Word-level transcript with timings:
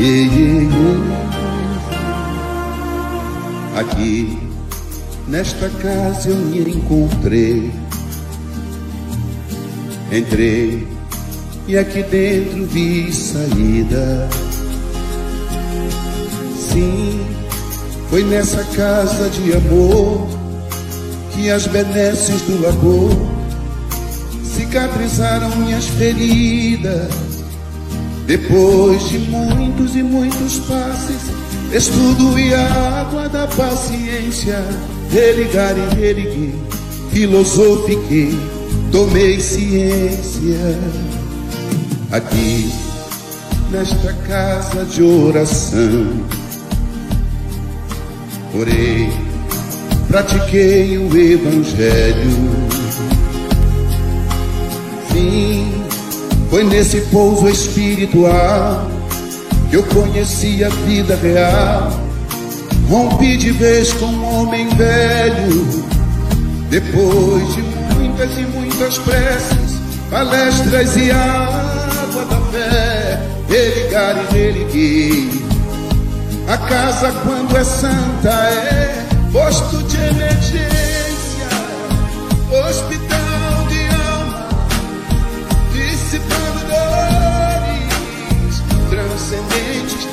Yeah, 0.00 0.32
yeah, 0.32 0.64
yeah. 0.64 1.20
Aqui, 3.80 4.38
nesta 5.28 5.68
casa 5.68 6.30
eu 6.30 6.36
me 6.36 6.60
encontrei. 6.60 7.70
Entrei 10.10 10.88
e 11.68 11.76
aqui 11.76 12.02
dentro 12.02 12.64
vi 12.68 13.12
saída. 13.12 14.26
Sim, 16.56 17.20
foi 18.08 18.24
nessa 18.24 18.64
casa 18.74 19.28
de 19.28 19.52
amor 19.52 20.26
que 21.34 21.50
as 21.50 21.66
benesses 21.66 22.40
do 22.40 22.58
labor 22.62 23.10
cicatrizaram 24.44 25.54
minhas 25.56 25.88
feridas. 25.88 27.29
Depois 28.30 29.08
de 29.08 29.18
muitos 29.18 29.96
e 29.96 30.04
muitos 30.04 30.60
passes, 30.60 31.32
estudo 31.72 32.38
e 32.38 32.54
água 32.54 33.28
da 33.28 33.48
paciência, 33.48 34.64
religar 35.10 35.74
e 35.76 35.96
religuei, 35.96 36.54
filosofiquei, 37.10 38.38
tomei 38.92 39.40
ciência. 39.40 40.78
Aqui, 42.12 42.72
nesta 43.72 44.12
casa 44.12 44.84
de 44.84 45.02
oração, 45.02 46.06
orei, 48.54 49.12
pratiquei 50.06 50.98
o 50.98 51.18
Evangelho. 51.18 52.30
Sim, 55.10 55.79
foi 56.50 56.64
nesse 56.64 57.00
pouso 57.02 57.48
espiritual 57.48 58.90
que 59.70 59.76
eu 59.76 59.84
conheci 59.84 60.64
a 60.64 60.68
vida 60.68 61.14
real. 61.14 61.92
Rompi 62.88 63.36
de 63.36 63.52
vez 63.52 63.92
com 63.92 64.06
um 64.06 64.40
homem 64.40 64.68
velho, 64.70 65.84
depois 66.68 67.54
de 67.54 67.62
muitas 67.94 68.36
e 68.36 68.42
muitas 68.42 68.98
preces, 68.98 69.78
palestras 70.10 70.96
e 70.96 71.12
água 71.12 72.24
da 72.24 72.40
fé, 72.50 73.20
religar 73.48 74.16
e 74.16 74.34
religuei. 74.34 75.30
A 76.48 76.58
casa, 76.58 77.12
quando 77.24 77.56
é 77.56 77.62
santa, 77.62 78.28
é 78.28 79.06
posto 79.32 79.84
de 79.84 79.96
emergência, 79.96 81.46
hospital 82.68 83.09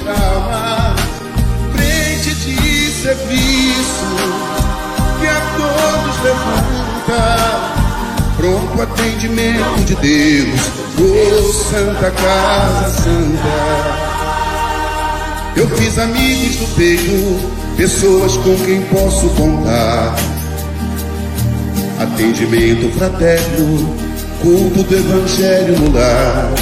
traumas, 0.08 1.00
frente 1.74 2.34
de 2.36 2.92
serviço 2.92 4.08
que 5.20 5.28
a 5.28 5.42
todos 5.58 6.24
levanta. 6.24 7.78
Pronto 8.38 8.82
atendimento 8.82 9.86
de 9.86 9.96
Deus, 9.96 10.62
oh 11.00 11.54
Santa 11.54 12.12
Casa 12.12 12.90
Santa. 13.02 14.08
Eu 15.56 15.68
fiz 15.70 15.98
amigos 15.98 16.56
do 16.58 16.68
peito, 16.76 17.52
pessoas 17.76 18.38
com 18.38 18.56
quem 18.58 18.82
posso 18.84 19.28
contar. 19.30 20.16
Atendimento 22.00 22.96
fraterno, 22.96 23.96
culto 24.40 24.84
do 24.84 24.96
Evangelho 24.96 25.80
no 25.80 25.92
lar. 25.98 26.54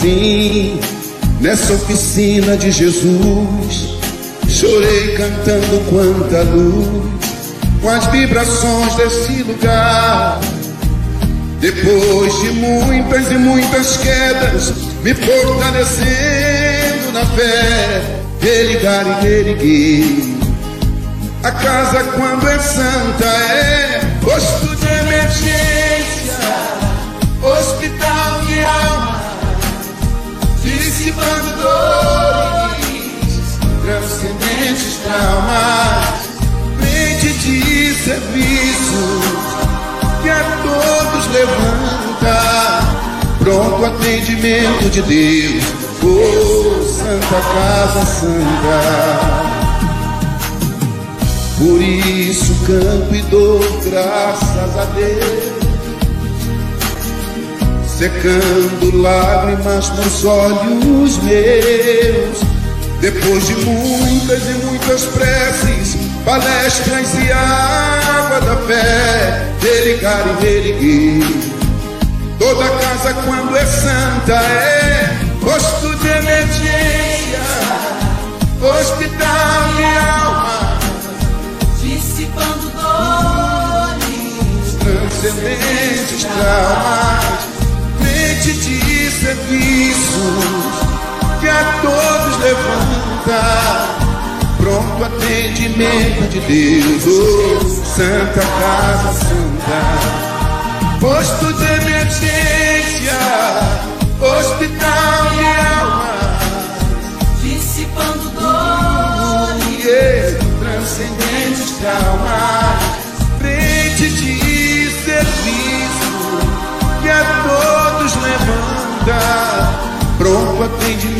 Sim, 0.00 0.78
nessa 1.42 1.74
oficina 1.74 2.56
de 2.56 2.70
Jesus, 2.70 3.98
chorei 4.48 5.16
cantando 5.16 5.80
quanta 5.90 6.42
luz, 6.44 7.02
com 7.82 7.88
as 7.88 8.06
vibrações 8.06 8.94
desse 8.94 9.42
lugar. 9.42 10.38
Depois 11.58 12.40
de 12.42 12.50
muitas 12.52 13.30
e 13.30 13.34
muitas 13.34 13.96
quedas, 13.96 14.72
me 15.02 15.12
fortalecendo 15.14 17.12
na 17.12 17.26
fé, 17.26 18.02
religar 18.40 19.04
e 19.04 19.24
reerguer. 19.24 20.32
A 21.42 21.50
casa, 21.50 22.04
quando 22.04 22.48
é 22.48 22.58
santa, 22.60 23.26
é 23.26 24.00
posto 24.22 24.76
de 24.76 24.86
emergência, 24.86 26.38
hospital 27.42 28.40
de 28.46 28.60
alma, 28.64 29.01
dissipando 31.02 31.50
dores, 31.56 33.58
transcendentes 33.82 35.00
traumas, 35.02 36.30
frente 36.78 37.32
de 37.38 37.92
serviço 37.94 39.20
que 40.22 40.30
a 40.30 40.44
todos 40.62 41.26
levanta, 41.32 42.38
pronto 43.40 43.84
atendimento 43.84 44.88
de 44.90 45.02
Deus, 45.02 45.64
oh 46.04 46.84
Santa 46.84 47.40
Casa 47.52 48.06
Santa. 48.06 48.80
Por 51.58 51.82
isso 51.82 52.54
canto 52.66 53.14
e 53.14 53.22
dou 53.22 53.60
graças 53.84 54.76
a 54.76 54.84
Deus, 54.94 55.51
secando 58.02 59.00
lágrimas 59.00 59.90
nos 59.90 60.24
olhos 60.24 61.18
meus. 61.18 62.40
Depois 63.00 63.46
de 63.46 63.54
muitas 63.54 64.42
e 64.42 64.54
muitas 64.64 65.04
preces, 65.04 65.96
palestras 66.24 67.14
e 67.14 67.30
água 67.30 68.40
da 68.40 68.56
fé, 68.66 69.46
religar 69.60 70.24
e 70.26 70.32
reerguer. 70.42 71.22
Toda 72.40 72.68
casa, 72.70 73.14
quando 73.24 73.56
é 73.56 73.66
santa, 73.66 74.34
é 74.34 75.16
posto 75.40 75.94
de 75.98 76.08
emergência, 76.08 77.38
hospital 78.60 79.74
de 79.76 79.84
alma, 79.84 80.76
dissipando 81.80 82.68
dores, 82.70 84.74
transcendentes 84.80 86.24
traumas, 86.24 87.51
de 88.50 89.08
serviços 89.08 90.18
que 91.40 91.48
a 91.48 91.80
todos 91.80 92.38
levanta, 92.38 93.40
pronto 94.58 95.04
atendimento 95.04 96.28
de 96.28 96.40
Deus, 96.40 97.04
oh, 97.06 97.68
Santa 97.84 98.40
Casa 98.40 99.12
Santa, 99.12 99.80
posto 100.98 101.52
de 101.52 101.64
emergência, 101.64 103.18
hospital 104.20 105.30
de 105.30 105.44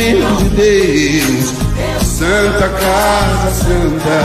atendimento 0.02 0.34
de 0.36 0.48
Deus, 0.50 1.54
Santa 2.02 2.68
Casa 2.68 3.50
Santa, 3.52 4.18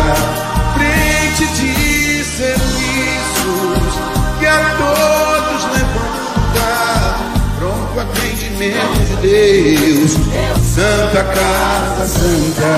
frente 0.73 1.45
de 1.53 2.23
serviços 2.23 3.93
que 4.39 4.47
a 4.47 4.75
todos 4.77 5.65
levanta, 5.73 6.69
pronto 7.59 7.99
atendimento 7.99 8.99
de 9.05 9.15
Deus, 9.27 10.11
Santa 10.63 11.23
Casa 11.23 12.07
Santa. 12.07 12.77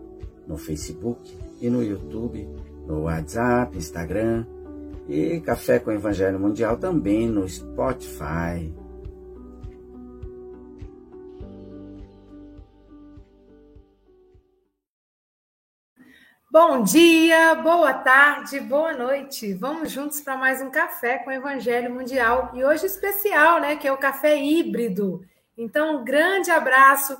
no 0.51 0.57
Facebook 0.57 1.39
e 1.61 1.69
no 1.69 1.81
YouTube, 1.81 2.45
no 2.85 3.03
WhatsApp, 3.03 3.75
Instagram 3.77 4.45
e 5.07 5.39
Café 5.39 5.79
com 5.79 5.91
Evangelho 5.91 6.37
Mundial 6.37 6.77
também 6.77 7.27
no 7.29 7.47
Spotify. 7.47 8.73
Bom 16.51 16.83
dia, 16.83 17.55
boa 17.55 17.93
tarde, 17.93 18.59
boa 18.59 18.91
noite. 18.91 19.53
Vamos 19.53 19.89
juntos 19.89 20.19
para 20.19 20.35
mais 20.35 20.61
um 20.61 20.69
café 20.69 21.19
com 21.19 21.29
o 21.29 21.33
Evangelho 21.33 21.93
Mundial 21.93 22.51
e 22.53 22.61
hoje 22.61 22.85
especial, 22.87 23.61
né, 23.61 23.77
que 23.77 23.87
é 23.87 23.93
o 23.93 23.97
café 23.97 24.37
híbrido. 24.37 25.21
Então, 25.57 26.01
um 26.01 26.03
grande 26.03 26.51
abraço 26.51 27.17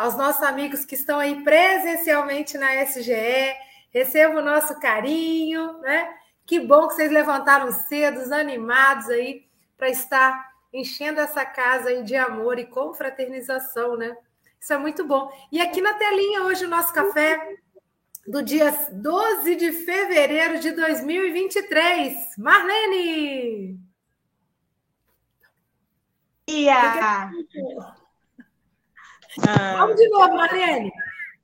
aos 0.00 0.16
nossos 0.16 0.42
amigos 0.42 0.82
que 0.86 0.94
estão 0.94 1.18
aí 1.18 1.44
presencialmente 1.44 2.56
na 2.56 2.74
SGE. 2.86 3.54
Receba 3.90 4.40
o 4.40 4.42
nosso 4.42 4.80
carinho, 4.80 5.78
né? 5.80 6.08
Que 6.46 6.58
bom 6.58 6.88
que 6.88 6.94
vocês 6.94 7.12
levantaram 7.12 7.70
cedo, 7.70 8.32
animados 8.32 9.10
aí 9.10 9.46
para 9.76 9.90
estar 9.90 10.52
enchendo 10.72 11.20
essa 11.20 11.44
casa 11.44 11.90
aí 11.90 12.02
de 12.02 12.16
amor 12.16 12.58
e 12.58 12.64
confraternização, 12.64 13.94
né? 13.94 14.16
Isso 14.58 14.72
é 14.72 14.78
muito 14.78 15.06
bom. 15.06 15.30
E 15.52 15.60
aqui 15.60 15.82
na 15.82 15.92
telinha 15.92 16.44
hoje 16.44 16.64
o 16.64 16.70
nosso 16.70 16.94
café 16.94 17.56
do 18.26 18.42
dia 18.42 18.70
12 18.90 19.54
de 19.54 19.70
fevereiro 19.70 20.60
de 20.60 20.70
2023. 20.70 22.38
Marlene! 22.38 23.78
Ia! 29.38 29.76
Vamos 29.78 29.96
de 29.96 30.08
novo, 30.08 30.36
Marlene. 30.36 30.92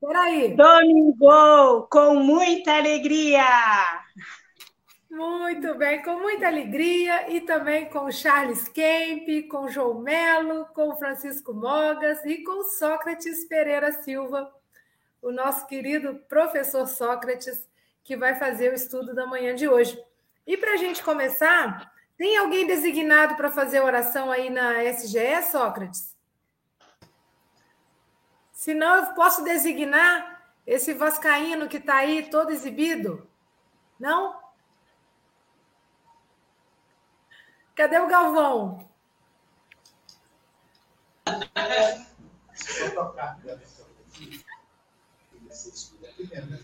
Peraí. 0.00 0.54
Domingo, 0.54 1.86
com 1.90 2.14
muita 2.16 2.76
alegria. 2.76 3.42
Muito 5.10 5.74
bem, 5.76 6.02
com 6.02 6.20
muita 6.20 6.46
alegria 6.46 7.30
e 7.30 7.40
também 7.40 7.86
com 7.86 8.00
o 8.00 8.12
Charles 8.12 8.68
Kemp, 8.68 9.48
com 9.48 9.64
o 9.64 9.68
João 9.68 10.00
Melo, 10.00 10.66
com 10.74 10.90
o 10.90 10.96
Francisco 10.96 11.54
Mogas 11.54 12.24
e 12.24 12.42
com 12.44 12.60
o 12.60 12.64
Sócrates 12.64 13.44
Pereira 13.46 13.92
Silva, 13.92 14.52
o 15.22 15.32
nosso 15.32 15.66
querido 15.66 16.16
professor 16.28 16.86
Sócrates, 16.86 17.66
que 18.04 18.16
vai 18.16 18.34
fazer 18.34 18.70
o 18.70 18.74
estudo 18.74 19.14
da 19.14 19.26
manhã 19.26 19.54
de 19.54 19.66
hoje. 19.66 19.98
E 20.46 20.56
para 20.56 20.72
a 20.72 20.76
gente 20.76 21.02
começar, 21.02 21.90
tem 22.18 22.36
alguém 22.36 22.66
designado 22.66 23.36
para 23.36 23.50
fazer 23.50 23.80
oração 23.80 24.30
aí 24.30 24.50
na 24.50 24.84
SGE, 24.84 25.42
Sócrates? 25.50 26.15
Se 28.56 28.72
não, 28.72 29.04
eu 29.04 29.14
posso 29.14 29.44
designar 29.44 30.50
esse 30.66 30.94
vascaíno 30.94 31.68
que 31.68 31.76
está 31.76 31.96
aí 31.96 32.30
todo 32.30 32.50
exibido? 32.50 33.28
Não? 34.00 34.40
Cadê 37.74 37.98
o 37.98 38.08
Galvão? 38.08 38.88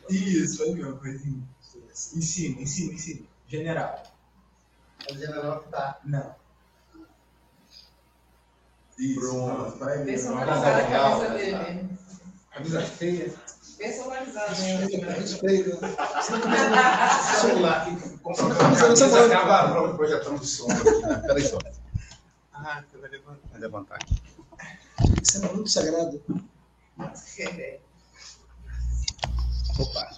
Isso, 0.09 0.63
aí, 0.63 0.83
uma 0.83 0.97
coisinha. 0.99 1.47
Em 1.91 2.23
cima, 2.23 2.63
em 2.63 2.67
cima, 2.67 2.93
em 2.95 2.99
cima. 2.99 3.27
General. 3.47 4.03
O 5.11 5.15
general 5.15 5.61
que 5.61 5.69
tá. 5.69 6.01
Não. 6.05 6.42
Isso. 9.03 9.21
Pronto. 9.21 9.79
Vai 9.79 10.05
Personalizar 10.05 10.79
a 10.79 10.85
camisa 10.85 11.31
dele. 11.31 11.89
Camisa 12.53 12.83
feia. 12.83 13.35
Personalizado. 13.77 14.55
Respeito. 15.19 15.71
Celular 17.41 17.85
que 17.85 18.19
compra 18.19 18.45
Você 18.45 19.05
camisa 19.05 19.25
acaba 19.25 19.95
projetando 19.95 20.41
o 20.41 20.45
som 20.45 20.71
aqui, 20.71 20.91
né? 21.01 21.19
Peraí 21.27 21.43
só. 21.43 21.59
Ah, 22.55 22.85
você 22.89 22.99
vai 22.99 23.11
levantar. 23.11 23.49
Vai 23.51 23.61
levantar 23.61 23.95
aqui. 23.97 24.23
Isso 25.21 25.45
é 25.45 25.53
muito 25.53 25.69
sagrado. 25.69 26.23
Opa. 29.79 30.11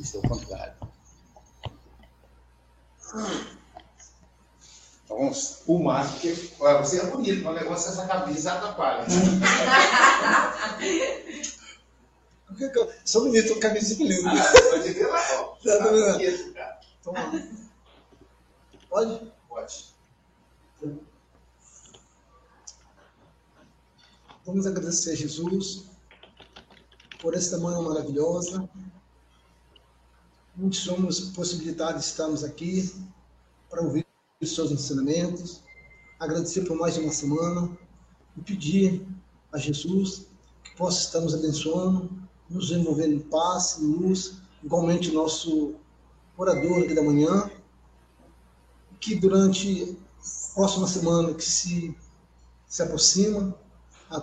Isso 0.00 0.16
é 0.16 0.20
o 0.20 0.22
contrário. 0.22 0.74
Então, 5.06 5.18
vamos 5.18 5.62
o 5.68 5.78
porque 6.10 6.34
olha, 6.58 6.78
você 6.78 7.00
é 7.00 7.06
bonito, 7.06 7.44
mas 7.44 7.54
o 7.54 7.58
negócio 7.60 7.88
é 7.88 7.92
essa 7.92 8.08
camisa 8.08 8.54
atrapalha. 8.54 9.06
Sou 13.04 13.22
bonito 13.22 13.54
com 13.54 13.60
camisa 13.60 13.94
de 13.94 14.02
lindo. 14.02 14.28
Pode 14.70 14.92
ver 14.92 15.06
lá, 15.06 15.20
ó. 15.34 15.44
Tá 15.62 15.78
Tá. 16.54 16.80
Toma. 17.04 17.32
Pode? 18.88 19.32
Pode. 19.48 19.94
Vamos 24.44 24.66
agradecer 24.66 25.12
a 25.12 25.16
Jesus 25.16 25.84
por 27.20 27.34
esta 27.34 27.58
manhã 27.58 27.80
maravilhosa. 27.80 28.68
Muitos 30.56 30.80
somos 30.80 31.20
possibilitados 31.30 32.00
de 32.00 32.08
estarmos 32.08 32.42
aqui 32.42 32.92
para 33.68 33.82
ouvir 33.82 34.05
os 34.38 34.54
seus 34.54 34.70
ensinamentos, 34.70 35.62
agradecer 36.20 36.62
por 36.66 36.76
mais 36.76 36.98
uma 36.98 37.10
semana 37.10 37.70
e 38.36 38.40
pedir 38.42 39.06
a 39.50 39.56
Jesus 39.56 40.26
que 40.62 40.76
possa 40.76 41.00
estar 41.00 41.20
nos 41.20 41.34
abençoando, 41.34 42.10
nos 42.50 42.70
envolvendo 42.70 43.14
em 43.14 43.20
paz, 43.20 43.78
em 43.80 43.86
luz, 43.86 44.34
igualmente 44.62 45.08
o 45.10 45.14
nosso 45.14 45.76
orador 46.36 46.82
aqui 46.82 46.94
da 46.94 47.02
manhã, 47.02 47.50
que 49.00 49.14
durante 49.14 49.96
a 50.18 50.54
próxima 50.54 50.86
semana 50.86 51.32
que 51.32 51.44
se, 51.44 51.96
se 52.66 52.82
aproxima, 52.82 53.56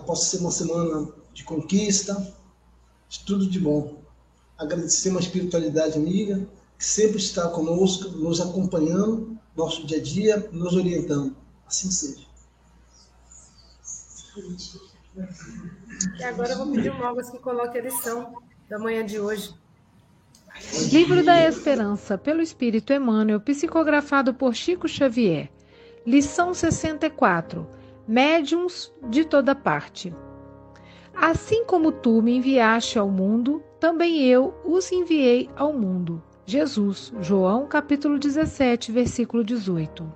possa 0.06 0.26
ser 0.26 0.38
uma 0.38 0.52
semana 0.52 1.08
de 1.32 1.42
conquista, 1.42 2.14
de 3.08 3.18
tudo 3.24 3.50
de 3.50 3.58
bom. 3.58 3.98
Agradecemos 4.56 5.22
a 5.22 5.26
espiritualidade 5.26 5.98
amiga, 5.98 6.48
que 6.78 6.84
sempre 6.84 7.18
está 7.18 7.48
conosco, 7.48 8.10
nos 8.10 8.40
acompanhando, 8.40 9.33
nosso 9.56 9.86
dia 9.86 9.98
a 9.98 10.02
dia, 10.02 10.48
nos 10.52 10.74
orientando. 10.74 11.36
Assim 11.66 11.90
seja. 11.90 12.26
E 16.18 16.24
agora 16.24 16.52
eu 16.52 16.58
vou 16.58 16.72
pedir 16.72 16.90
o 16.90 16.98
Mogas 16.98 17.30
que 17.30 17.38
coloque 17.38 17.78
a 17.78 17.82
lição 17.82 18.42
da 18.68 18.78
manhã 18.78 19.04
de 19.04 19.20
hoje. 19.20 19.54
Livro 20.92 21.24
da 21.24 21.48
Esperança, 21.48 22.16
pelo 22.16 22.40
Espírito 22.40 22.92
Emmanuel, 22.92 23.40
psicografado 23.40 24.34
por 24.34 24.54
Chico 24.54 24.88
Xavier. 24.88 25.50
Lição 26.06 26.52
64. 26.52 27.66
Médiuns 28.06 28.92
de 29.08 29.24
toda 29.24 29.54
parte. 29.54 30.14
Assim 31.14 31.64
como 31.64 31.92
tu 31.92 32.20
me 32.20 32.36
enviaste 32.36 32.98
ao 32.98 33.08
mundo, 33.08 33.62
também 33.80 34.22
eu 34.24 34.54
os 34.64 34.90
enviei 34.90 35.48
ao 35.56 35.72
mundo. 35.72 36.22
Jesus, 36.46 37.10
João 37.20 37.66
capítulo 37.66 38.18
17, 38.18 38.92
versículo 38.92 39.42
18. 39.42 40.12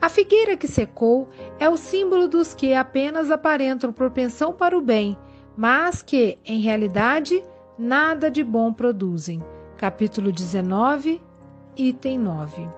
A 0.00 0.08
figueira 0.08 0.56
que 0.56 0.66
secou 0.66 1.28
é 1.58 1.68
o 1.68 1.76
símbolo 1.76 2.26
dos 2.28 2.54
que 2.54 2.72
apenas 2.72 3.30
aparentam 3.30 3.92
propensão 3.92 4.54
para 4.54 4.76
o 4.76 4.80
bem, 4.80 5.18
mas 5.54 6.00
que, 6.00 6.38
em 6.46 6.60
realidade, 6.60 7.42
nada 7.78 8.30
de 8.30 8.42
bom 8.42 8.72
produzem. 8.72 9.42
Capítulo 9.76 10.32
19, 10.32 11.20
item 11.76 12.18
9. 12.18 12.68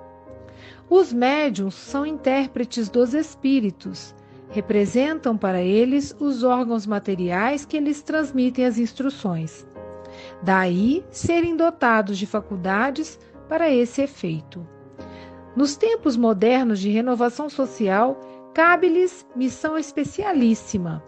Os 0.90 1.12
médiuns 1.12 1.74
são 1.74 2.04
intérpretes 2.04 2.88
dos 2.88 3.14
espíritos. 3.14 4.14
Representam 4.50 5.36
para 5.36 5.60
eles 5.60 6.14
os 6.18 6.42
órgãos 6.42 6.86
materiais 6.86 7.64
que 7.64 7.78
lhes 7.78 8.02
transmitem 8.02 8.64
as 8.64 8.78
instruções. 8.78 9.65
Daí 10.42 11.04
serem 11.10 11.56
dotados 11.56 12.18
de 12.18 12.26
faculdades 12.26 13.18
para 13.48 13.70
esse 13.70 14.02
efeito. 14.02 14.66
Nos 15.54 15.76
tempos 15.76 16.16
modernos 16.16 16.78
de 16.80 16.90
renovação 16.90 17.48
social, 17.48 18.20
cabe-lhes 18.54 19.26
missão 19.34 19.78
especialíssima: 19.78 21.02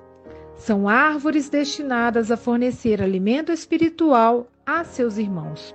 São 0.54 0.88
árvores 0.88 1.48
destinadas 1.48 2.30
a 2.30 2.36
fornecer 2.36 3.02
alimento 3.02 3.52
espiritual 3.52 4.46
a 4.64 4.84
seus 4.84 5.18
irmãos. 5.18 5.74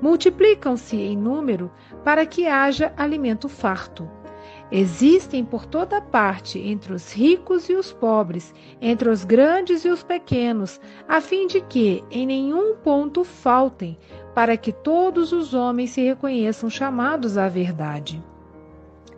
Multiplicam-se 0.00 0.96
em 0.96 1.16
número 1.16 1.70
para 2.04 2.24
que 2.24 2.46
haja 2.46 2.92
alimento 2.96 3.48
farto. 3.48 4.08
Existem 4.70 5.44
por 5.44 5.64
toda 5.64 6.00
parte, 6.00 6.58
entre 6.58 6.92
os 6.92 7.12
ricos 7.12 7.70
e 7.70 7.74
os 7.74 7.90
pobres, 7.90 8.54
entre 8.82 9.08
os 9.08 9.24
grandes 9.24 9.84
e 9.84 9.88
os 9.88 10.02
pequenos, 10.02 10.78
a 11.08 11.22
fim 11.22 11.46
de 11.46 11.62
que 11.62 12.04
em 12.10 12.26
nenhum 12.26 12.76
ponto 12.76 13.24
faltem, 13.24 13.98
para 14.34 14.58
que 14.58 14.70
todos 14.70 15.32
os 15.32 15.54
homens 15.54 15.90
se 15.90 16.02
reconheçam 16.02 16.68
chamados 16.68 17.38
à 17.38 17.48
verdade. 17.48 18.22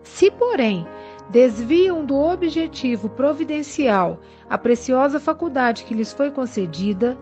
Se, 0.04 0.30
porém, 0.30 0.86
desviam 1.30 2.04
do 2.04 2.16
objetivo 2.16 3.08
providencial 3.08 4.20
a 4.48 4.56
preciosa 4.56 5.18
faculdade 5.18 5.84
que 5.84 5.94
lhes 5.94 6.12
foi 6.12 6.30
concedida, 6.30 7.18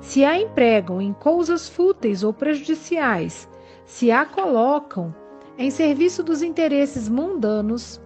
se 0.00 0.22
a 0.24 0.38
empregam 0.38 1.00
em 1.00 1.14
coisas 1.14 1.68
fúteis 1.68 2.22
ou 2.22 2.32
prejudiciais, 2.32 3.48
se 3.84 4.10
a 4.10 4.24
colocam 4.24 5.14
em 5.60 5.70
serviço 5.70 6.22
dos 6.22 6.40
interesses 6.40 7.06
mundanos, 7.06 8.00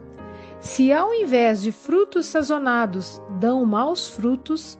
se 0.61 0.93
ao 0.93 1.15
invés 1.15 1.63
de 1.63 1.71
frutos 1.71 2.27
sazonados 2.27 3.23
dão 3.39 3.65
maus 3.65 4.09
frutos, 4.09 4.77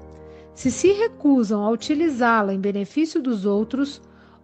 se 0.57 0.73
se 0.73 0.91
recusam 0.91 1.65
a 1.65 1.71
utilizá-la 1.71 2.53
em 2.53 2.59
benefício 2.59 3.23
dos 3.23 3.47
outros, 3.47 4.03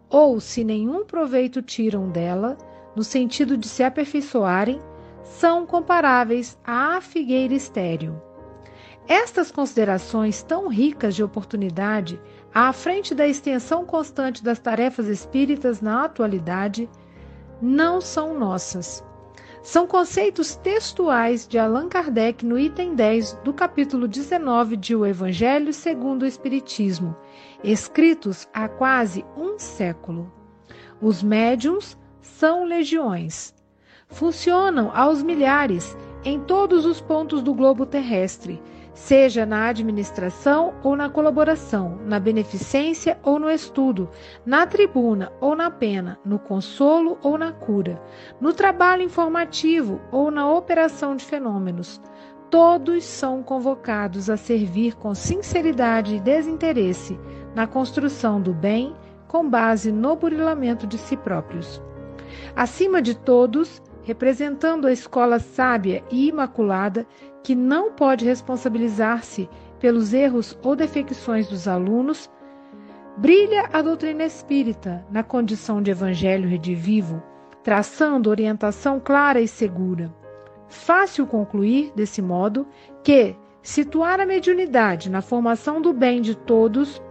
ou 0.08 0.38
se 0.38 0.62
nenhum 0.62 1.04
proveito 1.04 1.60
tiram 1.60 2.08
dela, 2.08 2.56
no 2.94 3.02
sentido 3.02 3.56
de 3.56 3.68
se 3.68 3.82
aperfeiçoarem, 3.82 4.80
são 5.24 5.66
comparáveis 5.66 6.56
à 6.64 7.00
figueira 7.00 7.54
estéril. 7.54 8.14
Estas 9.08 9.50
considerações 9.50 10.40
tão 10.44 10.68
ricas 10.68 11.16
de 11.16 11.24
oportunidade, 11.24 12.20
à 12.54 12.72
frente 12.72 13.12
da 13.12 13.26
extensão 13.26 13.84
constante 13.84 14.44
das 14.44 14.60
tarefas 14.60 15.08
espíritas 15.08 15.80
na 15.80 16.04
atualidade, 16.04 16.88
não 17.60 18.00
são 18.00 18.38
nossas. 18.38 19.04
São 19.62 19.86
conceitos 19.86 20.56
textuais 20.56 21.46
de 21.46 21.58
Allan 21.58 21.88
Kardec 21.88 22.44
no 22.46 22.58
item 22.58 22.94
10 22.94 23.34
do 23.44 23.52
capítulo 23.52 24.08
19 24.08 24.76
de 24.76 24.96
O 24.96 25.04
Evangelho 25.04 25.72
segundo 25.72 26.22
o 26.22 26.26
Espiritismo, 26.26 27.14
escritos 27.62 28.48
há 28.54 28.68
quase 28.68 29.24
um 29.36 29.58
século. 29.58 30.32
Os 31.00 31.22
médiums 31.22 31.98
são 32.22 32.64
legiões. 32.64 33.54
Funcionam 34.08 34.90
aos 34.94 35.22
milhares 35.22 35.96
em 36.24 36.40
todos 36.40 36.86
os 36.86 37.00
pontos 37.00 37.42
do 37.42 37.54
globo 37.54 37.84
terrestre 37.84 38.60
seja 38.94 39.46
na 39.46 39.68
administração 39.68 40.74
ou 40.82 40.96
na 40.96 41.08
colaboração, 41.08 41.98
na 42.06 42.18
beneficência 42.18 43.18
ou 43.22 43.38
no 43.38 43.50
estudo, 43.50 44.08
na 44.44 44.66
tribuna 44.66 45.32
ou 45.40 45.54
na 45.54 45.70
pena, 45.70 46.18
no 46.24 46.38
consolo 46.38 47.18
ou 47.22 47.38
na 47.38 47.52
cura, 47.52 48.00
no 48.40 48.52
trabalho 48.52 49.02
informativo 49.02 50.00
ou 50.10 50.30
na 50.30 50.50
operação 50.50 51.16
de 51.16 51.24
fenômenos. 51.24 52.00
Todos 52.50 53.04
são 53.04 53.42
convocados 53.42 54.28
a 54.28 54.36
servir 54.36 54.96
com 54.96 55.14
sinceridade 55.14 56.16
e 56.16 56.20
desinteresse 56.20 57.18
na 57.54 57.66
construção 57.66 58.40
do 58.40 58.52
bem 58.52 58.94
com 59.28 59.48
base 59.48 59.92
no 59.92 60.16
burilamento 60.16 60.86
de 60.86 60.98
si 60.98 61.16
próprios. 61.16 61.80
Acima 62.56 63.00
de 63.00 63.14
todos, 63.14 63.80
representando 64.02 64.88
a 64.88 64.92
escola 64.92 65.38
sábia 65.38 66.02
e 66.10 66.28
imaculada 66.28 67.06
que 67.42 67.54
não 67.54 67.92
pode 67.92 68.24
responsabilizar-se 68.24 69.48
pelos 69.78 70.12
erros 70.12 70.58
ou 70.62 70.76
defecções 70.76 71.48
dos 71.48 71.66
alunos, 71.66 72.30
brilha 73.16 73.68
a 73.72 73.82
doutrina 73.82 74.24
espírita 74.24 75.04
na 75.10 75.22
condição 75.22 75.82
de 75.82 75.90
evangelho 75.90 76.48
redivivo, 76.48 77.22
traçando 77.62 78.30
orientação 78.30 79.00
clara 79.00 79.40
e 79.40 79.48
segura. 79.48 80.14
Fácil 80.68 81.26
concluir, 81.26 81.92
desse 81.94 82.22
modo, 82.22 82.66
que 83.02 83.34
situar 83.62 84.20
a 84.20 84.26
mediunidade 84.26 85.10
na 85.10 85.20
formação 85.20 85.80
do 85.80 85.92
bem 85.92 86.20
de 86.20 86.34
todos 86.36 87.02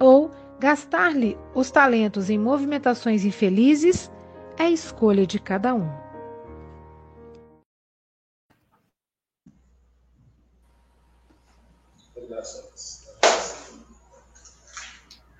ou 0.00 0.30
gastar-lhe 0.58 1.36
os 1.54 1.70
talentos 1.70 2.30
em 2.30 2.38
movimentações 2.38 3.24
infelizes 3.24 4.10
é 4.58 4.70
escolha 4.70 5.26
de 5.26 5.38
cada 5.38 5.74
um. 5.74 6.07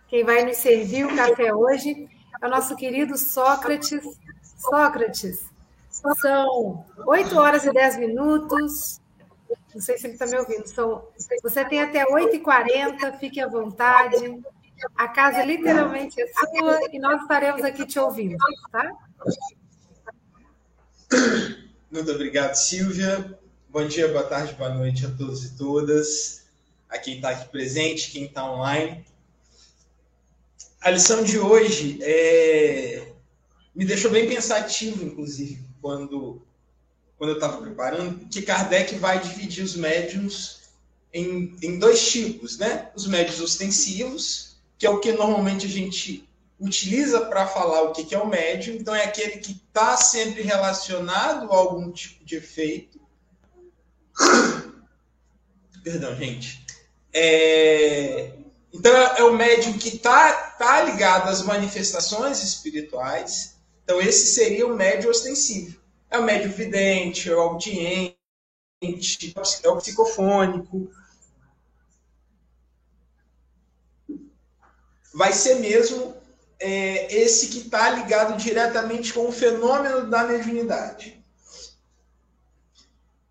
Quem 0.09 0.25
vai 0.25 0.45
nos 0.45 0.57
servir 0.57 1.05
o 1.07 1.15
café 1.15 1.55
hoje 1.55 2.09
é 2.41 2.47
o 2.47 2.51
nosso 2.51 2.75
querido 2.77 3.17
Sócrates. 3.17 4.03
Sócrates, 4.59 5.45
são 6.21 6.85
8 7.07 7.39
horas 7.39 7.65
e 7.65 7.73
10 7.73 7.99
minutos. 7.99 9.01
Não 9.75 9.81
sei 9.81 9.99
se 9.99 10.07
ele 10.07 10.15
está 10.15 10.27
me 10.27 10.39
ouvindo. 10.39 10.67
São, 10.67 11.07
você 11.43 11.65
tem 11.65 11.83
até 11.83 12.05
8h40, 12.05 13.19
fique 13.19 13.41
à 13.41 13.47
vontade. 13.47 14.43
A 14.97 15.09
casa 15.09 15.45
literalmente 15.45 16.21
é 16.21 16.27
sua 16.27 16.81
e 16.93 16.99
nós 16.99 17.23
estaremos 17.23 17.63
aqui 17.63 17.85
te 17.85 17.99
ouvindo, 17.99 18.37
tá? 18.71 18.93
Muito 21.91 22.11
obrigado, 22.13 22.55
Silvia. 22.55 23.39
Bom 23.69 23.87
dia, 23.87 24.09
boa 24.09 24.25
tarde, 24.25 24.55
boa 24.55 24.71
noite 24.71 25.05
a 25.05 25.11
todos 25.11 25.45
e 25.45 25.57
todas 25.57 26.48
a 26.89 26.99
quem 26.99 27.17
está 27.17 27.31
aqui 27.31 27.49
presente, 27.49 28.11
quem 28.11 28.25
está 28.25 28.51
online. 28.51 29.05
A 30.81 30.91
lição 30.91 31.23
de 31.23 31.39
hoje 31.39 31.99
é... 32.03 33.13
me 33.75 33.85
deixou 33.85 34.11
bem 34.11 34.29
pensativo, 34.29 35.05
inclusive, 35.05 35.63
quando, 35.81 36.43
quando 37.17 37.31
eu 37.31 37.35
estava 37.35 37.61
preparando, 37.61 38.27
que 38.29 38.43
Kardec 38.43 38.95
vai 38.97 39.21
dividir 39.21 39.65
os 39.65 39.77
médiums 39.77 40.59
em, 41.13 41.57
em 41.63 41.79
dois 41.79 42.11
tipos, 42.11 42.59
né? 42.59 42.91
Os 42.95 43.07
médios 43.07 43.41
ostensivos, 43.41 44.57
que 44.79 44.87
é 44.87 44.91
o 44.91 45.01
que 45.01 45.13
normalmente 45.13 45.67
a 45.67 45.71
gente 45.71 46.29
utiliza 46.61 47.27
para 47.27 47.47
falar 47.47 47.83
o 47.83 47.93
que 47.93 48.15
é 48.15 48.19
o 48.19 48.27
médium, 48.27 48.77
então 48.77 48.95
é 48.95 49.05
aquele 49.05 49.39
que 49.39 49.53
está 49.53 49.97
sempre 49.97 50.43
relacionado 50.43 51.51
a 51.53 51.57
algum 51.57 51.91
tipo 51.91 52.25
de 52.25 52.37
efeito. 52.37 53.01
Perdão, 55.85 56.17
gente. 56.17 56.68
É, 57.21 58.33
então 58.73 58.97
é, 58.97 59.19
é, 59.19 59.25
o 59.25 59.35
médium 59.35 59.77
que 59.77 59.89
está 59.89 60.33
tá 60.57 60.83
ligado 60.83 61.29
às 61.29 61.43
manifestações 61.43 62.45
espirituais. 62.45 63.57
Então 63.83 64.01
esse 64.01 64.29
seria 64.35 64.65
o 64.65 64.77
médium 64.77 65.11
ostensivo. 65.11 65.81
É 66.09 66.17
o 66.17 66.23
médium 66.23 66.53
vidente, 66.53 67.29
é 67.29 67.35
o 67.35 67.41
audiente, 67.41 68.17
é 69.65 69.69
o 69.69 69.77
psicofônico. 69.77 70.89
Vai 75.13 75.33
ser 75.33 75.57
mesmo 75.57 76.17
é, 76.61 77.13
esse 77.13 77.49
que 77.49 77.59
está 77.59 77.91
ligado 77.91 78.37
diretamente 78.37 79.13
com 79.13 79.27
o 79.27 79.33
fenômeno 79.33 80.09
da 80.09 80.23
mediunidade. 80.23 81.18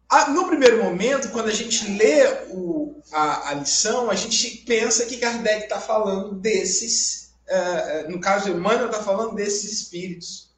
Ah, 0.09 0.29
no 0.29 0.47
primeiro 0.47 0.81
momento, 0.81 1.31
quando 1.31 1.49
a 1.49 1.53
gente 1.53 1.85
lê 1.97 2.25
o, 2.49 3.01
a, 3.11 3.49
a, 3.49 3.53
lição, 3.55 4.09
a 4.09 4.15
gente 4.15 4.59
pensa 4.65 5.05
que 5.05 5.17
Kardec 5.17 5.63
está 5.63 5.81
falando 5.81 6.33
desses, 6.35 7.33
uh, 7.49 8.09
no 8.09 8.21
caso 8.21 8.49
Emmanuel 8.49 8.85
está 8.85 9.03
falando 9.03 9.35
desses 9.35 9.69
espíritos. 9.81 10.55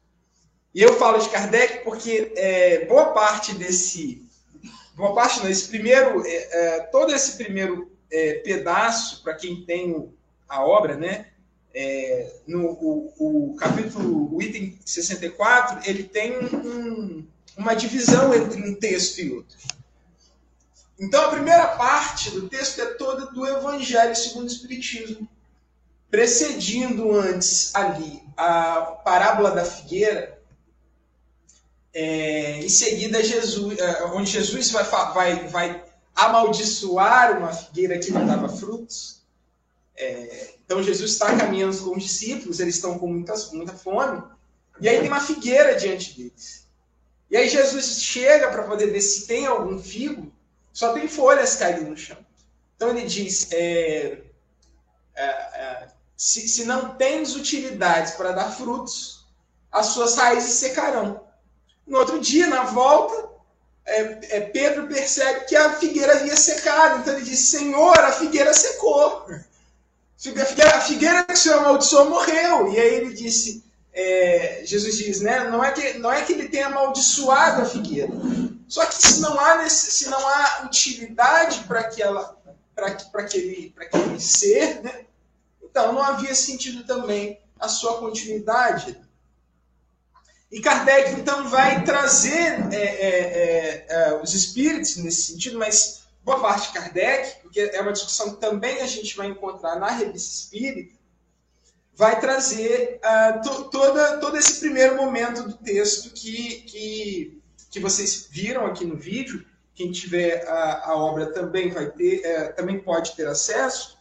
E 0.72 0.80
eu 0.80 0.96
falo 0.96 1.18
de 1.18 1.28
Kardec 1.30 1.82
porque 1.82 2.32
é, 2.36 2.84
boa 2.86 3.06
parte 3.06 3.52
desse, 3.56 4.24
boa 4.94 5.16
parte 5.16 5.42
desse 5.42 5.66
primeiro, 5.66 6.24
é, 6.24 6.76
é, 6.76 6.80
todo 6.82 7.12
esse 7.12 7.36
primeiro 7.36 7.90
pedaço, 8.44 9.22
para 9.22 9.34
quem 9.34 9.64
tem 9.64 10.12
a 10.48 10.64
obra, 10.64 10.96
né, 10.96 11.26
no 12.44 12.72
o, 12.72 13.52
o, 13.52 13.54
capítulo, 13.54 14.34
o 14.34 14.42
item 14.42 14.76
64, 14.84 15.88
ele 15.88 16.02
tem 16.02 16.36
um 16.36 17.24
uma 17.60 17.74
divisão 17.74 18.34
entre 18.34 18.62
um 18.62 18.74
texto 18.74 19.18
e 19.18 19.32
outro. 19.32 19.56
Então, 20.98 21.26
a 21.26 21.30
primeira 21.30 21.66
parte 21.76 22.30
do 22.30 22.48
texto 22.48 22.80
é 22.80 22.86
toda 22.94 23.26
do 23.26 23.46
Evangelho 23.46 24.14
segundo 24.16 24.44
o 24.44 24.52
Espiritismo, 24.52 25.28
precedindo 26.10 27.14
antes 27.18 27.74
ali 27.74 28.22
a 28.36 28.98
parábola 29.04 29.50
da 29.50 29.64
figueira, 29.64 30.38
é, 31.92 32.60
em 32.60 32.68
seguida 32.68 33.22
Jesus, 33.22 33.78
é, 33.78 34.04
onde 34.06 34.30
Jesus 34.30 34.70
vai, 34.70 34.84
vai, 34.84 35.48
vai 35.48 35.84
amaldiçoar 36.14 37.38
uma 37.38 37.52
figueira 37.52 37.98
que 37.98 38.10
não 38.10 38.26
dava 38.26 38.48
frutos. 38.48 39.22
É, 39.96 40.54
então 40.64 40.82
Jesus 40.82 41.12
está 41.12 41.36
caminhando 41.36 41.76
com 41.78 41.96
os 41.96 42.02
discípulos, 42.02 42.60
eles 42.60 42.76
estão 42.76 42.98
com 42.98 43.06
muita, 43.06 43.34
muita 43.52 43.72
fome, 43.72 44.22
e 44.80 44.88
aí 44.88 44.98
tem 44.98 45.08
uma 45.08 45.20
figueira 45.20 45.76
diante 45.76 46.16
deles. 46.16 46.59
E 47.30 47.36
aí 47.36 47.48
Jesus 47.48 48.02
chega 48.02 48.50
para 48.50 48.64
poder 48.64 48.86
ver 48.86 49.00
se 49.00 49.26
tem 49.26 49.46
algum 49.46 49.80
figo, 49.80 50.32
só 50.72 50.92
tem 50.92 51.06
folhas 51.06 51.56
caídas 51.56 51.88
no 51.88 51.96
chão. 51.96 52.16
Então 52.74 52.90
ele 52.90 53.06
diz: 53.06 53.52
é, 53.52 54.22
é, 55.14 55.24
é, 55.24 55.88
se, 56.16 56.48
se 56.48 56.64
não 56.64 56.96
tens 56.96 57.36
utilidades 57.36 58.12
para 58.12 58.32
dar 58.32 58.50
frutos, 58.50 59.26
as 59.70 59.86
suas 59.86 60.16
raízes 60.16 60.54
secarão. 60.54 61.24
No 61.86 61.98
outro 61.98 62.18
dia, 62.20 62.46
na 62.46 62.64
volta, 62.64 63.30
é, 63.86 64.36
é, 64.36 64.40
Pedro 64.40 64.88
percebe 64.88 65.44
que 65.46 65.54
a 65.54 65.74
figueira 65.74 66.14
havia 66.14 66.36
secado. 66.36 67.00
Então 67.00 67.14
ele 67.14 67.24
diz: 67.24 67.38
Senhor, 67.38 67.98
a 67.98 68.12
figueira 68.12 68.52
secou. 68.52 69.26
A 69.28 69.40
figueira, 70.18 70.76
a 70.76 70.80
figueira 70.80 71.24
que 71.24 71.32
o 71.34 71.36
Senhor 71.36 71.58
amaldiçoou 71.58 72.10
morreu. 72.10 72.72
E 72.72 72.80
aí 72.80 72.94
ele 72.94 73.14
disse: 73.14 73.62
é, 73.92 74.62
Jesus 74.64 74.96
diz, 74.96 75.20
né? 75.20 75.48
Não 75.50 75.62
é, 75.64 75.72
que, 75.72 75.94
não 75.98 76.12
é 76.12 76.22
que 76.22 76.32
ele 76.32 76.48
tenha 76.48 76.66
amaldiçoado 76.66 77.62
a 77.62 77.64
figueira. 77.64 78.12
Só 78.68 78.86
que 78.86 78.94
se 78.94 79.20
não 79.20 79.38
há, 79.38 79.68
se 79.68 80.08
não 80.08 80.28
há 80.28 80.62
utilidade 80.64 81.64
para 81.64 81.80
aquela 81.80 82.38
para 82.74 83.22
aquele, 83.22 83.74
aquele 83.78 84.18
ser, 84.18 84.82
né? 84.82 85.04
então 85.62 85.92
não 85.92 86.02
havia 86.02 86.34
sentido 86.34 86.84
também 86.84 87.38
a 87.58 87.68
sua 87.68 87.98
continuidade. 87.98 88.98
E 90.50 90.60
Kardec, 90.60 91.12
então, 91.12 91.48
vai 91.48 91.84
trazer 91.84 92.72
é, 92.72 92.76
é, 92.76 93.08
é, 93.08 93.86
é, 93.88 94.20
os 94.20 94.34
espíritos 94.34 94.96
nesse 94.96 95.32
sentido, 95.32 95.58
mas 95.58 96.04
boa 96.24 96.40
parte 96.40 96.68
de 96.68 96.74
Kardec, 96.74 97.40
porque 97.42 97.60
é 97.60 97.80
uma 97.80 97.92
discussão 97.92 98.34
que 98.34 98.40
também 98.40 98.80
a 98.80 98.86
gente 98.86 99.16
vai 99.16 99.28
encontrar 99.28 99.78
na 99.78 99.90
revista 99.90 100.34
espírita, 100.34 100.94
vai 102.00 102.18
trazer 102.18 102.98
uh, 103.04 103.42
to, 103.42 103.64
toda, 103.64 104.16
todo 104.16 104.34
esse 104.38 104.58
primeiro 104.58 104.96
momento 104.96 105.42
do 105.42 105.52
texto 105.52 106.08
que, 106.14 106.62
que, 106.62 107.42
que 107.70 107.78
vocês 107.78 108.26
viram 108.30 108.64
aqui 108.64 108.86
no 108.86 108.96
vídeo. 108.96 109.44
Quem 109.74 109.92
tiver 109.92 110.48
a, 110.48 110.86
a 110.86 110.96
obra 110.96 111.26
também 111.26 111.68
vai 111.68 111.90
ter, 111.90 112.24
é, 112.24 112.52
também 112.52 112.80
pode 112.80 113.14
ter 113.14 113.26
acesso, 113.26 113.98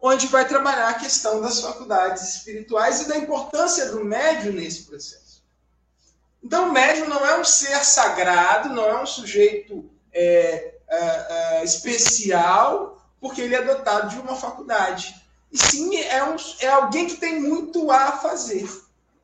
onde 0.00 0.28
vai 0.28 0.48
trabalhar 0.48 0.88
a 0.88 0.94
questão 0.94 1.42
das 1.42 1.60
faculdades 1.60 2.36
espirituais 2.36 3.02
e 3.02 3.08
da 3.08 3.18
importância 3.18 3.90
do 3.90 4.02
médium 4.02 4.54
nesse 4.54 4.84
processo. 4.84 5.42
Então, 6.42 6.70
o 6.70 6.72
médium 6.72 7.06
não 7.06 7.24
é 7.26 7.38
um 7.38 7.44
ser 7.44 7.84
sagrado, 7.84 8.70
não 8.70 8.86
é 8.86 9.02
um 9.02 9.06
sujeito 9.06 9.90
é, 10.10 10.76
é, 10.88 11.58
é, 11.58 11.64
especial, 11.64 13.06
porque 13.20 13.42
ele 13.42 13.54
é 13.54 13.62
dotado 13.62 14.08
de 14.08 14.18
uma 14.18 14.36
faculdade. 14.36 15.21
E 15.52 15.58
sim, 15.58 15.96
é, 15.96 16.24
um, 16.24 16.36
é 16.60 16.68
alguém 16.68 17.06
que 17.06 17.16
tem 17.16 17.38
muito 17.38 17.90
a 17.90 18.12
fazer, 18.12 18.66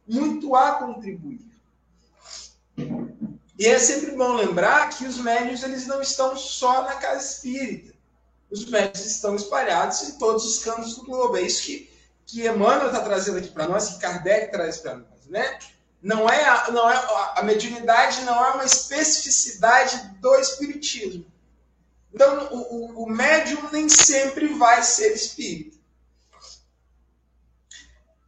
muito 0.07 0.55
a 0.55 0.73
contribuir. 0.73 1.41
E 3.59 3.67
é 3.67 3.79
sempre 3.79 4.13
bom 4.13 4.35
lembrar 4.35 4.91
que 4.91 5.07
os 5.07 5.17
médios 5.19 5.63
eles 5.63 5.87
não 5.87 6.03
estão 6.03 6.37
só 6.37 6.83
na 6.83 6.95
casa 6.97 7.27
espírita. 7.27 7.95
Os 8.51 8.67
médios 8.67 9.05
estão 9.05 9.35
espalhados 9.35 10.03
em 10.03 10.19
todos 10.19 10.45
os 10.45 10.63
cantos 10.63 10.97
do 10.97 11.05
globo. 11.05 11.37
É 11.37 11.43
isso 11.43 11.63
que, 11.63 11.91
que 12.27 12.47
Emmanuel 12.47 12.87
está 12.87 13.01
trazendo 13.01 13.39
aqui 13.39 13.49
para 13.49 13.67
nós, 13.67 13.89
que 13.89 13.99
Kardec 13.99 14.53
traz 14.53 14.77
para 14.77 14.97
nós. 14.97 15.27
Né? 15.29 15.59
Não 16.01 16.29
é 16.29 16.45
a, 16.45 16.71
não 16.71 16.89
é 16.89 16.97
a 17.37 17.43
mediunidade 17.43 18.23
não 18.23 18.45
é 18.45 18.51
uma 18.53 18.65
especificidade 18.65 20.17
do 20.21 20.35
espiritismo. 20.37 21.27
Então, 22.15 22.49
o, 22.53 23.03
o, 23.03 23.05
o 23.05 23.11
médium 23.11 23.71
nem 23.73 23.89
sempre 23.89 24.47
vai 24.55 24.83
ser 24.83 25.13
espírita. 25.15 25.78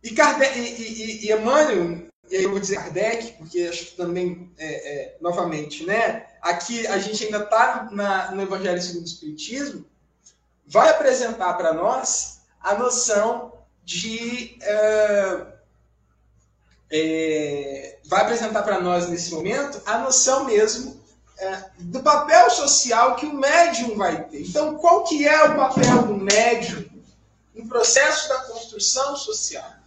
E, 0.02 0.10
Kardec, 0.10 0.58
e, 0.58 0.62
e, 0.62 1.26
e 1.26 1.32
Emmanuel, 1.32 2.08
e 2.30 2.36
aí 2.36 2.44
eu 2.44 2.50
vou 2.50 2.60
dizer 2.60 2.76
Kardec, 2.76 3.32
porque 3.32 3.62
acho 3.62 3.86
que 3.86 3.96
também, 3.96 4.50
é, 4.56 4.66
é, 4.66 5.16
novamente, 5.20 5.84
né? 5.84 6.26
Aqui 6.40 6.86
a 6.86 6.98
gente 6.98 7.24
ainda 7.24 7.38
está 7.38 7.88
no 8.32 8.42
Evangelho 8.42 8.80
segundo 8.80 9.02
o 9.02 9.06
Espiritismo, 9.06 9.84
vai 10.66 10.88
apresentar 10.90 11.54
para 11.54 11.72
nós 11.72 12.40
a 12.60 12.74
noção 12.74 13.52
de. 13.84 14.58
Uh, 14.62 15.60
é, 16.92 17.98
vai 18.06 18.22
apresentar 18.22 18.62
para 18.62 18.80
nós 18.80 19.08
nesse 19.08 19.32
momento 19.32 19.80
a 19.86 19.98
noção 19.98 20.44
mesmo 20.44 21.00
é, 21.38 21.64
do 21.78 22.02
papel 22.02 22.50
social 22.50 23.16
que 23.16 23.26
o 23.26 23.34
médium 23.34 23.96
vai 23.96 24.24
ter. 24.24 24.42
Então, 24.42 24.76
qual 24.76 25.04
que 25.04 25.26
é 25.26 25.44
o 25.44 25.56
papel 25.56 26.02
do 26.02 26.16
médium 26.16 26.84
no 27.54 27.66
processo 27.68 28.28
da 28.28 28.40
construção 28.44 29.16
social? 29.16 29.79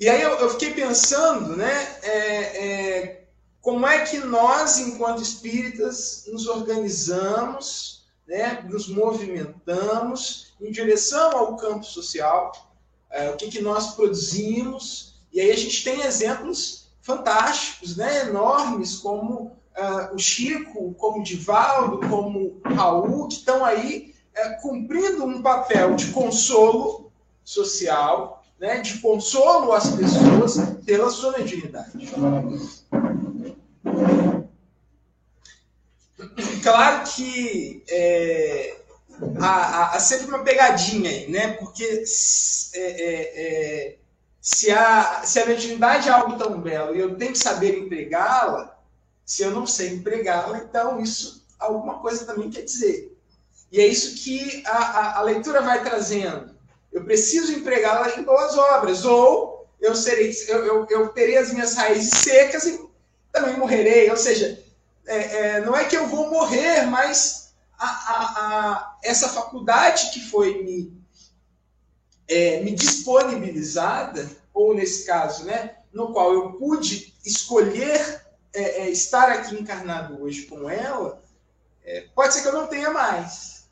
E 0.00 0.08
aí 0.08 0.22
eu, 0.22 0.30
eu 0.30 0.48
fiquei 0.48 0.72
pensando, 0.72 1.54
né, 1.54 1.98
é, 2.02 2.66
é, 2.66 3.24
como 3.60 3.86
é 3.86 4.06
que 4.06 4.16
nós, 4.16 4.78
enquanto 4.78 5.22
espíritas, 5.22 6.24
nos 6.26 6.46
organizamos, 6.46 8.06
né, 8.26 8.64
nos 8.66 8.88
movimentamos 8.88 10.54
em 10.58 10.72
direção 10.72 11.36
ao 11.36 11.56
campo 11.58 11.84
social, 11.84 12.50
é, 13.10 13.28
o 13.28 13.36
que, 13.36 13.50
que 13.50 13.60
nós 13.60 13.94
produzimos. 13.94 15.20
E 15.30 15.38
aí 15.38 15.50
a 15.50 15.56
gente 15.56 15.84
tem 15.84 16.00
exemplos 16.00 16.88
fantásticos, 17.02 17.94
né, 17.94 18.22
enormes, 18.22 18.96
como 18.96 19.48
uh, 19.76 20.14
o 20.14 20.18
Chico, 20.18 20.94
como 20.94 21.20
o 21.20 21.22
Divaldo, 21.22 22.08
como 22.08 22.58
o 22.64 22.74
Raul, 22.74 23.28
que 23.28 23.34
estão 23.34 23.62
aí 23.62 24.14
uh, 24.34 24.62
cumprindo 24.62 25.26
um 25.26 25.42
papel 25.42 25.94
de 25.94 26.06
consolo 26.06 27.12
social, 27.44 28.39
né, 28.60 28.78
de 28.80 28.98
consolo 28.98 29.72
às 29.72 29.88
pessoas 29.88 30.56
pela 30.84 31.08
sua 31.10 31.32
mediunidade. 31.38 31.92
Claro 36.62 37.10
que 37.10 37.82
é, 37.88 38.76
há, 39.40 39.96
há, 39.96 40.00
sempre 40.00 40.26
uma 40.26 40.44
pegadinha 40.44 41.08
aí, 41.08 41.30
né? 41.30 41.54
Porque 41.54 42.04
é, 42.74 42.80
é, 42.80 43.22
é, 43.34 43.96
se, 44.38 44.70
a, 44.70 45.22
se 45.24 45.40
a 45.40 45.46
mediunidade 45.46 46.08
é 46.08 46.12
algo 46.12 46.36
tão 46.36 46.60
belo 46.60 46.94
e 46.94 47.00
eu 47.00 47.16
tenho 47.16 47.32
que 47.32 47.38
saber 47.38 47.78
empregá-la, 47.78 48.78
se 49.24 49.42
eu 49.42 49.50
não 49.52 49.66
sei 49.66 49.94
empregá-la, 49.94 50.58
então 50.58 51.00
isso 51.00 51.46
alguma 51.58 52.00
coisa 52.00 52.26
também 52.26 52.50
quer 52.50 52.62
dizer. 52.62 53.16
E 53.72 53.80
é 53.80 53.86
isso 53.86 54.22
que 54.22 54.62
a, 54.66 54.76
a, 54.76 55.18
a 55.18 55.22
leitura 55.22 55.62
vai 55.62 55.82
trazendo. 55.82 56.49
Eu 56.92 57.04
preciso 57.04 57.52
empregá-la 57.52 58.18
em 58.18 58.22
boas 58.22 58.56
obras, 58.56 59.04
ou 59.04 59.68
eu, 59.80 59.94
serei, 59.94 60.34
eu, 60.48 60.64
eu, 60.64 60.86
eu 60.90 61.08
terei 61.08 61.36
as 61.36 61.52
minhas 61.52 61.74
raízes 61.74 62.18
secas 62.18 62.64
e 62.64 62.80
também 63.32 63.56
morrerei. 63.56 64.10
Ou 64.10 64.16
seja, 64.16 64.62
é, 65.06 65.16
é, 65.16 65.60
não 65.60 65.76
é 65.76 65.84
que 65.84 65.96
eu 65.96 66.06
vou 66.06 66.30
morrer, 66.30 66.82
mas 66.86 67.54
a, 67.78 67.86
a, 67.86 68.24
a, 68.46 68.98
essa 69.02 69.28
faculdade 69.28 70.10
que 70.12 70.20
foi 70.20 70.62
me, 70.62 71.00
é, 72.28 72.60
me 72.60 72.72
disponibilizada, 72.72 74.28
ou 74.52 74.74
nesse 74.74 75.06
caso, 75.06 75.44
né, 75.44 75.76
no 75.92 76.12
qual 76.12 76.32
eu 76.32 76.52
pude 76.52 77.14
escolher 77.24 78.24
é, 78.52 78.82
é, 78.82 78.90
estar 78.90 79.30
aqui 79.30 79.54
encarnado 79.54 80.22
hoje 80.22 80.42
com 80.42 80.68
ela, 80.68 81.22
é, 81.84 82.06
pode 82.14 82.34
ser 82.34 82.42
que 82.42 82.48
eu 82.48 82.52
não 82.52 82.66
tenha 82.66 82.90
mais. 82.90 83.68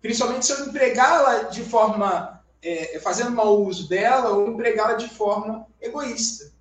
Principalmente 0.00 0.46
se 0.46 0.52
eu 0.52 0.66
empregá-la 0.66 1.44
de 1.44 1.62
forma. 1.62 2.41
É, 2.62 3.00
fazendo 3.00 3.32
mau 3.32 3.62
uso 3.62 3.88
dela 3.88 4.30
ou 4.30 4.48
empregá-la 4.48 4.94
de 4.94 5.08
forma 5.08 5.66
egoísta. 5.80 6.52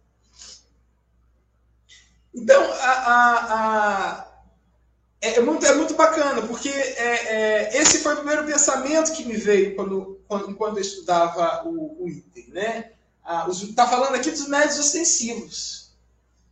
Então, 2.33 2.63
a, 2.73 4.25
a 4.25 4.31
é, 5.21 5.35
é, 5.35 5.39
muito, 5.39 5.63
é 5.63 5.75
muito 5.75 5.93
bacana, 5.93 6.41
porque 6.47 6.69
é, 6.69 7.69
é, 7.69 7.77
esse 7.77 7.99
foi 7.99 8.13
o 8.13 8.17
primeiro 8.17 8.43
pensamento 8.43 9.13
que 9.13 9.23
me 9.23 9.37
veio 9.37 9.75
quando, 9.75 10.19
quando 10.27 10.49
enquanto 10.49 10.77
eu 10.77 10.81
estudava 10.81 11.67
o, 11.67 12.03
o 12.03 12.09
item. 12.09 12.47
Né? 12.49 12.91
Está 13.51 13.83
ah, 13.83 13.87
falando 13.87 14.15
aqui 14.15 14.31
dos 14.31 14.47
médios 14.47 14.79
ostensivos. 14.79 15.91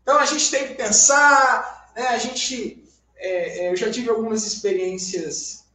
Então 0.03 0.19
a 0.19 0.25
gente 0.25 0.51
tem 0.51 0.67
que 0.67 0.75
pensar, 0.75 1.91
né? 1.95 2.09
a 2.09 2.17
gente, 2.19 2.83
é, 3.17 3.65
é, 3.65 3.71
eu 3.71 3.75
já 3.75 3.89
tive 3.89 4.09
algumas 4.09 4.45
experiências 4.45 5.65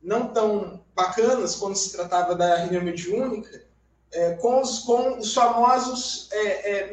não 0.00 0.28
tão 0.28 0.83
bacanas 0.94 1.56
quando 1.56 1.76
se 1.76 1.92
tratava 1.92 2.34
da 2.34 2.56
reunião 2.56 2.82
mediúnica, 2.82 3.64
é, 4.12 4.34
com, 4.34 4.60
os, 4.60 4.80
com 4.80 5.18
os 5.18 5.34
famosos 5.34 6.28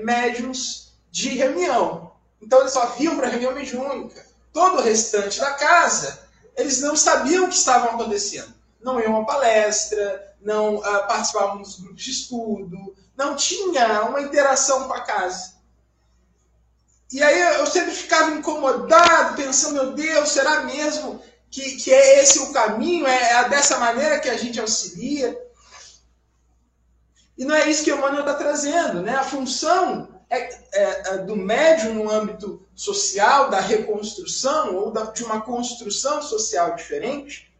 médiums 0.03 0.93
de 1.11 1.29
reunião. 1.29 2.11
Então 2.41 2.59
eles 2.61 2.73
só 2.73 2.87
viam 2.97 3.15
para 3.15 3.27
a 3.27 3.29
reunião 3.29 3.53
mediúnica 3.53 4.25
todo 4.53 4.79
o 4.79 4.81
restante 4.81 5.39
da 5.39 5.53
casa, 5.53 6.19
eles 6.55 6.81
não 6.81 6.95
sabiam 6.95 7.45
o 7.45 7.49
que 7.49 7.55
estava 7.55 7.87
acontecendo. 7.87 8.53
Não 8.81 8.99
iam 8.99 9.21
a 9.21 9.25
palestra, 9.25 10.35
não 10.41 10.77
uh, 10.77 10.81
participavam 10.81 11.61
dos 11.61 11.79
grupos 11.79 12.03
de 12.03 12.11
estudo, 12.11 12.95
não 13.15 13.35
tinha 13.35 14.03
uma 14.03 14.21
interação 14.21 14.87
com 14.87 14.93
a 14.93 15.01
casa. 15.01 15.53
E 17.11 17.21
aí 17.21 17.59
eu 17.59 17.67
sempre 17.67 17.91
ficava 17.91 18.31
incomodado, 18.31 19.35
pensando, 19.35 19.73
meu 19.73 19.93
Deus, 19.93 20.29
será 20.29 20.61
mesmo 20.63 21.21
que, 21.51 21.75
que 21.75 21.93
é 21.93 22.21
esse 22.21 22.39
o 22.39 22.53
caminho? 22.53 23.05
É, 23.05 23.33
é 23.33 23.49
dessa 23.49 23.77
maneira 23.77 24.19
que 24.19 24.29
a 24.29 24.37
gente 24.37 24.59
auxilia? 24.59 25.37
E 27.37 27.43
não 27.43 27.53
é 27.53 27.69
isso 27.69 27.83
que 27.83 27.91
o 27.91 27.97
Emmanuel 27.97 28.21
está 28.21 28.35
trazendo, 28.35 29.01
né? 29.01 29.15
A 29.15 29.23
função 29.23 30.07
é, 30.29 30.39
é, 30.39 30.59
é, 30.71 31.17
do 31.19 31.35
médium 31.35 31.93
no 31.95 32.09
âmbito 32.09 32.65
social, 32.73 33.49
da 33.49 33.59
reconstrução 33.59 34.75
ou 34.75 34.91
da, 34.91 35.05
de 35.05 35.23
uma 35.23 35.41
construção 35.41 36.21
social 36.21 36.75
diferente, 36.75 37.51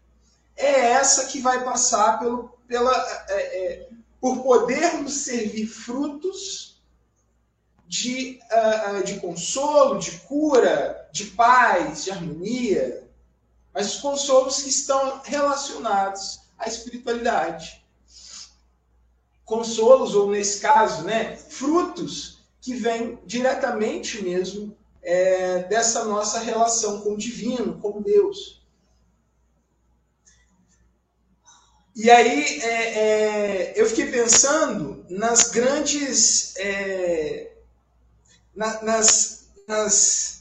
é 0.56 0.92
essa 0.92 1.26
que 1.26 1.42
vai 1.42 1.64
passar 1.64 2.18
pelo, 2.20 2.58
pela, 2.68 2.94
é, 3.28 3.34
é, 3.34 3.90
por 4.22 4.42
podermos 4.42 5.14
servir 5.26 5.68
frutos 5.68 6.82
de, 7.88 8.40
uh, 8.54 9.04
de 9.04 9.20
consolo, 9.20 10.00
de 10.00 10.12
cura, 10.20 11.10
de 11.12 11.26
paz, 11.26 12.06
de 12.06 12.12
harmonia, 12.12 13.01
mas 13.74 13.96
os 13.96 14.02
consolos 14.02 14.62
que 14.62 14.70
estão 14.70 15.22
relacionados 15.24 16.42
à 16.58 16.68
espiritualidade. 16.68 17.84
Consolos, 19.46 20.16
ou 20.16 20.30
nesse 20.30 20.60
caso, 20.60 21.04
né, 21.04 21.36
frutos 21.36 22.40
que 22.60 22.76
vêm 22.76 23.20
diretamente 23.26 24.22
mesmo 24.24 24.78
é, 25.02 25.64
dessa 25.64 26.06
nossa 26.06 26.40
relação 26.40 27.02
com 27.02 27.14
o 27.14 27.18
divino, 27.18 27.80
com 27.80 28.02
Deus. 28.02 28.62
E 31.96 32.10
aí 32.10 32.62
é, 32.62 33.00
é, 33.00 33.74
eu 33.76 33.86
fiquei 33.86 34.10
pensando 34.10 35.06
nas 35.10 35.50
grandes. 35.50 36.56
É, 36.58 37.52
na, 38.56 38.82
nas, 38.84 39.50
nas, 39.68 40.41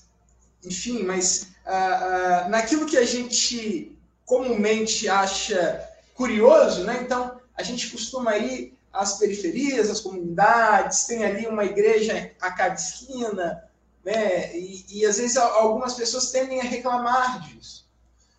Enfim, 0.64 1.02
mas 1.04 1.48
ah, 1.66 2.44
ah, 2.44 2.48
naquilo 2.48 2.86
que 2.86 2.96
a 2.96 3.04
gente 3.04 3.96
comumente 4.26 5.08
acha 5.08 5.88
curioso, 6.14 6.84
né? 6.84 7.00
Então 7.02 7.40
a 7.56 7.62
gente 7.62 7.90
costuma 7.90 8.36
ir 8.36 8.78
às 8.92 9.18
periferias, 9.18 9.88
às 9.88 10.00
comunidades, 10.00 11.04
tem 11.04 11.24
ali 11.24 11.46
uma 11.46 11.64
igreja 11.64 12.32
a 12.40 12.50
cada 12.50 12.74
esquina, 12.74 13.64
né? 14.04 14.56
E, 14.56 15.00
e 15.00 15.06
às 15.06 15.16
vezes 15.16 15.36
algumas 15.36 15.94
pessoas 15.94 16.30
tendem 16.30 16.60
a 16.60 16.64
reclamar 16.64 17.40
disso. 17.48 17.88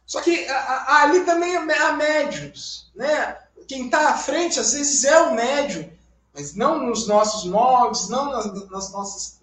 Só 0.05 0.21
que 0.21 0.45
a, 0.47 0.57
a, 0.57 1.03
ali 1.03 1.23
também 1.25 1.55
há 1.55 1.93
médios, 1.93 2.91
né? 2.95 3.37
Quem 3.67 3.85
está 3.85 4.09
à 4.09 4.17
frente 4.17 4.59
às 4.59 4.73
vezes 4.73 5.05
é 5.05 5.17
o 5.21 5.33
médium, 5.33 5.89
mas 6.33 6.53
não 6.53 6.85
nos 6.85 7.07
nossos 7.07 7.49
moldes, 7.49 8.09
não 8.09 8.31
nas, 8.31 8.69
nas 8.69 8.91
nossas, 8.91 9.39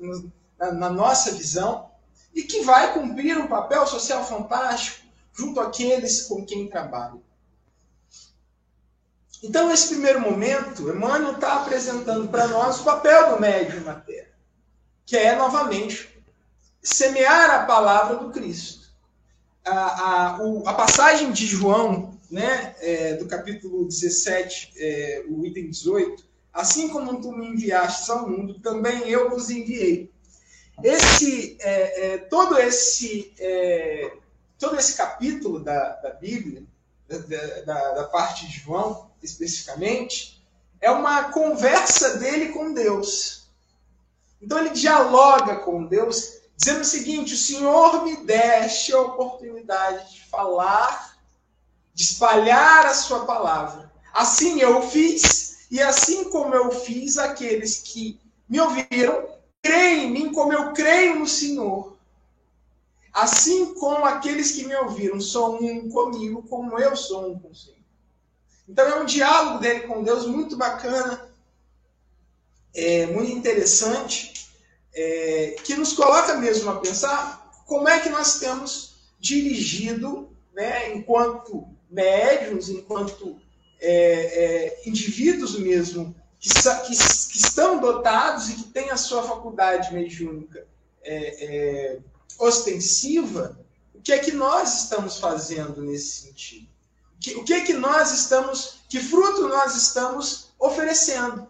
na, 0.59 0.73
na 0.73 0.91
nossa 0.91 1.33
visão, 1.33 1.91
e 2.35 2.43
que 2.43 2.63
vai 2.63 2.95
cumprir 2.95 3.37
um 3.39 3.47
papel 3.47 3.87
social 3.87 4.25
fantástico 4.25 5.07
junto 5.33 5.61
àqueles 5.61 6.23
com 6.23 6.45
quem 6.45 6.69
trabalha. 6.69 7.21
Então, 9.43 9.69
nesse 9.69 9.89
primeiro 9.89 10.21
momento, 10.21 10.89
Emmanuel 10.89 11.35
está 11.35 11.63
apresentando 11.63 12.29
para 12.29 12.49
nós 12.49 12.81
o 12.81 12.85
papel 12.85 13.35
do 13.35 13.41
médium 13.41 13.85
na 13.85 13.95
Terra 13.95 14.29
que 15.09 15.17
é, 15.17 15.35
novamente, 15.35 16.07
semear 16.83 17.51
a 17.51 17.65
palavra 17.65 18.17
do 18.17 18.31
Cristo. 18.31 18.89
A, 19.65 20.35
a, 20.35 20.43
o, 20.43 20.69
a 20.69 20.75
passagem 20.75 21.33
de 21.33 21.47
João, 21.47 22.19
né, 22.31 22.77
é, 22.79 23.15
do 23.15 23.27
capítulo 23.27 23.87
17, 23.87 24.75
é, 24.77 25.25
o 25.27 25.47
item 25.47 25.71
18, 25.71 26.23
assim 26.53 26.89
como 26.91 27.23
tu 27.23 27.33
me 27.33 27.47
enviaste 27.47 28.11
ao 28.11 28.29
mundo, 28.29 28.61
também 28.61 29.09
eu 29.09 29.31
vos 29.31 29.49
enviei. 29.49 30.13
Esse, 30.83 31.57
é, 31.61 32.07
é 32.07 32.19
todo 32.19 32.59
esse, 32.59 33.35
é, 33.39 34.13
todo 34.59 34.79
esse 34.79 34.97
capítulo 34.97 35.61
da, 35.61 35.97
da 35.97 36.11
Bíblia, 36.11 36.63
da, 37.09 37.19
da, 37.65 37.93
da 37.95 38.05
parte 38.05 38.47
de 38.47 38.59
João, 38.59 39.11
especificamente, 39.23 40.45
é 40.81 40.91
uma 40.91 41.33
conversa 41.33 42.19
dele 42.19 42.51
com 42.51 42.73
Deus. 42.73 43.49
Então 44.41 44.59
ele 44.59 44.71
dialoga 44.71 45.57
com 45.57 45.85
Deus, 45.85 46.41
dizendo 46.57 46.83
o 46.83 46.85
seguinte: 46.85 47.35
o 47.35 47.39
Senhor 47.39 48.05
me 48.05 48.17
deste 48.25 48.93
a 48.93 49.01
oportunidade 49.01 50.15
de 50.15 50.25
falar, 50.27 51.19
de 51.93 52.05
espalhar 52.05 52.87
a 52.87 52.95
sua 52.95 53.25
palavra. 53.25 53.91
Assim 54.13 54.61
eu 54.61 54.83
fiz, 54.83 55.67
e 55.71 55.81
assim 55.81 56.31
como 56.31 56.55
eu 56.55 56.71
fiz, 56.71 57.19
aqueles 57.19 57.79
que 57.79 58.21
me 58.49 58.61
ouviram, 58.61 59.38
creem 59.69 60.05
em 60.05 60.11
mim 60.11 60.33
como 60.33 60.53
eu 60.53 60.73
creio 60.73 61.19
no 61.19 61.27
Senhor. 61.27 61.97
Assim 63.13 63.75
como 63.75 64.05
aqueles 64.05 64.53
que 64.53 64.65
me 64.65 64.75
ouviram 64.77 65.21
são 65.21 65.57
um 65.57 65.91
comigo, 65.91 66.43
como 66.49 66.79
eu 66.79 66.97
sou 66.97 67.33
um 67.33 67.39
com 67.39 67.51
o 67.51 67.55
Senhor. 67.55 67.77
Então 68.67 68.87
é 68.87 69.01
um 69.01 69.05
diálogo 69.05 69.59
dele 69.59 69.81
com 69.81 70.03
Deus 70.03 70.27
muito 70.27 70.57
bacana, 70.57 71.29
é, 72.75 73.07
muito 73.07 73.31
interessante, 73.31 74.49
é, 74.95 75.57
que 75.65 75.75
nos 75.75 75.93
coloca 75.93 76.37
mesmo 76.37 76.71
a 76.71 76.81
pensar 76.81 77.51
como 77.67 77.89
é 77.89 78.01
que 78.01 78.09
nós 78.09 78.39
temos 78.39 78.95
dirigido, 79.19 80.31
né, 80.55 80.95
enquanto 80.95 81.67
médiums, 81.91 82.69
enquanto 82.69 83.41
é, 83.81 83.93
é 83.93 84.89
indivíduos 84.89 85.59
mesmo, 85.59 86.15
que, 86.39 86.49
que, 86.49 86.97
que, 86.97 87.39
estão 87.39 87.81
dotados 87.81 88.49
e 88.51 88.55
que 88.55 88.65
têm 88.65 88.91
a 88.91 88.97
sua 88.97 89.23
faculdade 89.23 89.93
mediúnica 89.93 90.67
é, 91.03 91.45
é, 91.45 91.99
ostensiva, 92.39 93.59
o 93.95 94.01
que 94.01 94.13
é 94.13 94.19
que 94.19 94.33
nós 94.33 94.85
estamos 94.85 95.19
fazendo 95.19 95.83
nesse 95.83 96.27
sentido? 96.27 96.69
o 97.37 97.43
que 97.43 97.53
é 97.53 97.61
que 97.63 97.73
nós 97.73 98.13
estamos, 98.13 98.81
que 98.89 99.01
fruto 99.01 99.49
nós 99.49 99.75
estamos 99.75 100.51
oferecendo? 100.59 101.49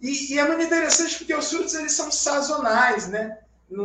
E, 0.00 0.34
e, 0.34 0.38
é 0.38 0.46
muito 0.46 0.62
interessante 0.62 1.18
porque 1.18 1.34
os 1.34 1.48
frutos 1.50 1.74
eles 1.74 1.92
são 1.92 2.10
sazonais, 2.10 3.08
né? 3.08 3.38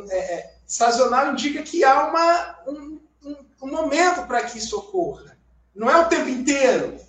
É, 0.10 0.18
é, 0.18 0.54
sazonal 0.66 1.32
indica 1.32 1.64
que 1.64 1.84
há 1.84 2.08
uma, 2.08 2.60
um, 2.68 3.00
um, 3.24 3.36
um 3.64 3.68
momento 3.68 4.28
para 4.28 4.44
que 4.44 4.58
isso 4.58 4.78
ocorra. 4.78 5.38
Não 5.74 5.90
é 5.90 5.98
o 5.98 6.10
tempo 6.10 6.30
inteiro. 6.30 7.00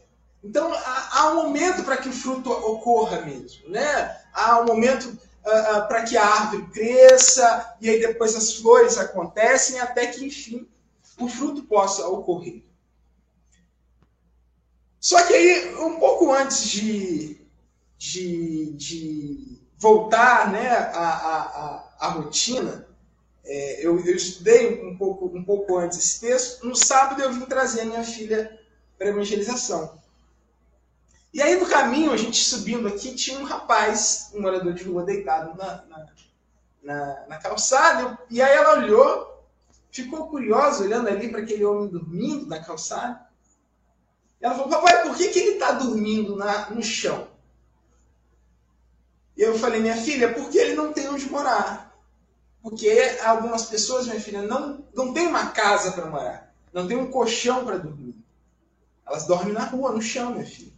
Então 0.42 0.72
há, 0.72 1.08
há 1.12 1.30
um 1.32 1.34
momento 1.46 1.82
para 1.84 1.96
que 1.96 2.08
o 2.08 2.12
fruto 2.12 2.50
ocorra 2.50 3.22
mesmo, 3.22 3.68
né? 3.68 4.16
Há 4.32 4.60
um 4.60 4.66
momento 4.66 5.06
uh, 5.06 5.78
uh, 5.78 5.88
para 5.88 6.04
que 6.04 6.16
a 6.16 6.24
árvore 6.24 6.66
cresça 6.70 7.76
e 7.80 7.90
aí 7.90 8.00
depois 8.00 8.36
as 8.36 8.54
flores 8.54 8.98
acontecem 8.98 9.80
até 9.80 10.06
que 10.06 10.24
enfim 10.24 10.68
o 11.18 11.28
fruto 11.28 11.64
possa 11.64 12.06
ocorrer. 12.06 12.62
Só 15.00 15.24
que 15.26 15.34
aí 15.34 15.74
um 15.76 15.98
pouco 15.98 16.32
antes 16.32 16.68
de 16.68 17.38
de, 17.98 18.72
de 18.74 19.58
voltar 19.76 20.52
né, 20.52 20.68
à, 20.68 21.08
à, 21.08 21.94
à 21.98 22.08
rotina, 22.10 22.86
é, 23.44 23.84
eu, 23.84 23.98
eu, 24.04 24.14
estudei 24.14 24.84
um 24.84 24.96
pouco, 24.96 25.26
um 25.26 25.42
pouco 25.42 25.76
antes 25.76 25.98
esse 25.98 26.20
texto. 26.20 26.66
No 26.66 26.76
sábado 26.76 27.20
eu 27.20 27.32
vim 27.32 27.46
trazer 27.46 27.80
a 27.80 27.84
minha 27.86 28.04
filha 28.04 28.56
para 28.96 29.08
evangelização. 29.08 29.98
E 31.32 31.42
aí 31.42 31.58
no 31.58 31.66
caminho, 31.66 32.12
a 32.12 32.16
gente 32.16 32.42
subindo 32.42 32.88
aqui, 32.88 33.14
tinha 33.14 33.38
um 33.38 33.44
rapaz, 33.44 34.30
um 34.34 34.40
morador 34.40 34.72
de 34.72 34.84
rua, 34.84 35.04
deitado 35.04 35.56
na, 35.56 35.84
na, 35.86 36.06
na, 36.82 37.26
na 37.28 37.38
calçada. 37.38 38.18
E 38.30 38.40
aí 38.40 38.56
ela 38.56 38.78
olhou, 38.78 39.44
ficou 39.90 40.28
curiosa, 40.28 40.84
olhando 40.84 41.08
ali 41.08 41.28
para 41.28 41.40
aquele 41.40 41.64
homem 41.64 41.88
dormindo 41.88 42.46
na 42.46 42.62
calçada. 42.62 43.28
E 44.40 44.44
ela 44.44 44.54
falou, 44.54 44.70
papai, 44.70 45.02
por 45.02 45.16
que, 45.16 45.28
que 45.28 45.38
ele 45.38 45.50
está 45.52 45.72
dormindo 45.72 46.36
na, 46.36 46.70
no 46.70 46.82
chão? 46.82 47.28
E 49.36 49.42
eu 49.42 49.58
falei, 49.58 49.80
minha 49.80 49.96
filha, 49.96 50.32
porque 50.32 50.58
ele 50.58 50.74
não 50.74 50.92
tem 50.92 51.08
onde 51.08 51.30
morar. 51.30 51.96
Porque 52.62 52.90
algumas 53.24 53.66
pessoas, 53.66 54.06
minha 54.06 54.20
filha, 54.20 54.42
não, 54.42 54.84
não 54.94 55.12
tem 55.12 55.26
uma 55.26 55.50
casa 55.50 55.92
para 55.92 56.06
morar. 56.06 56.52
Não 56.72 56.86
tem 56.86 56.96
um 56.96 57.10
colchão 57.10 57.64
para 57.64 57.78
dormir. 57.78 58.16
Elas 59.06 59.26
dormem 59.26 59.52
na 59.52 59.64
rua, 59.64 59.92
no 59.92 60.02
chão, 60.02 60.32
minha 60.32 60.44
filha. 60.44 60.77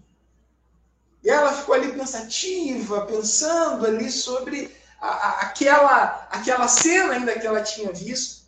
E 1.22 1.28
ela 1.28 1.52
ficou 1.52 1.74
ali 1.74 1.92
pensativa, 1.92 3.06
pensando 3.06 3.86
ali 3.86 4.10
sobre 4.10 4.74
a, 5.00 5.08
a, 5.08 5.40
aquela, 5.40 6.28
aquela 6.30 6.68
cena 6.68 7.14
ainda 7.14 7.38
que 7.38 7.46
ela 7.46 7.62
tinha 7.62 7.92
visto. 7.92 8.40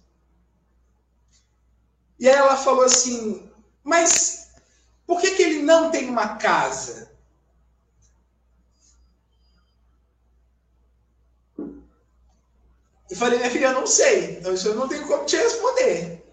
E 2.18 2.28
aí 2.28 2.34
ela 2.34 2.56
falou 2.56 2.84
assim, 2.84 3.50
mas 3.82 4.50
por 5.06 5.20
que, 5.20 5.32
que 5.32 5.42
ele 5.42 5.62
não 5.62 5.90
tem 5.90 6.08
uma 6.08 6.36
casa? 6.36 7.10
E 13.10 13.14
falei, 13.14 13.38
minha 13.38 13.50
filha, 13.50 13.66
eu 13.66 13.74
não 13.74 13.86
sei. 13.86 14.38
Então, 14.38 14.54
isso 14.54 14.68
eu 14.68 14.74
não 14.74 14.88
tenho 14.88 15.06
como 15.06 15.26
te 15.26 15.36
responder. 15.36 16.24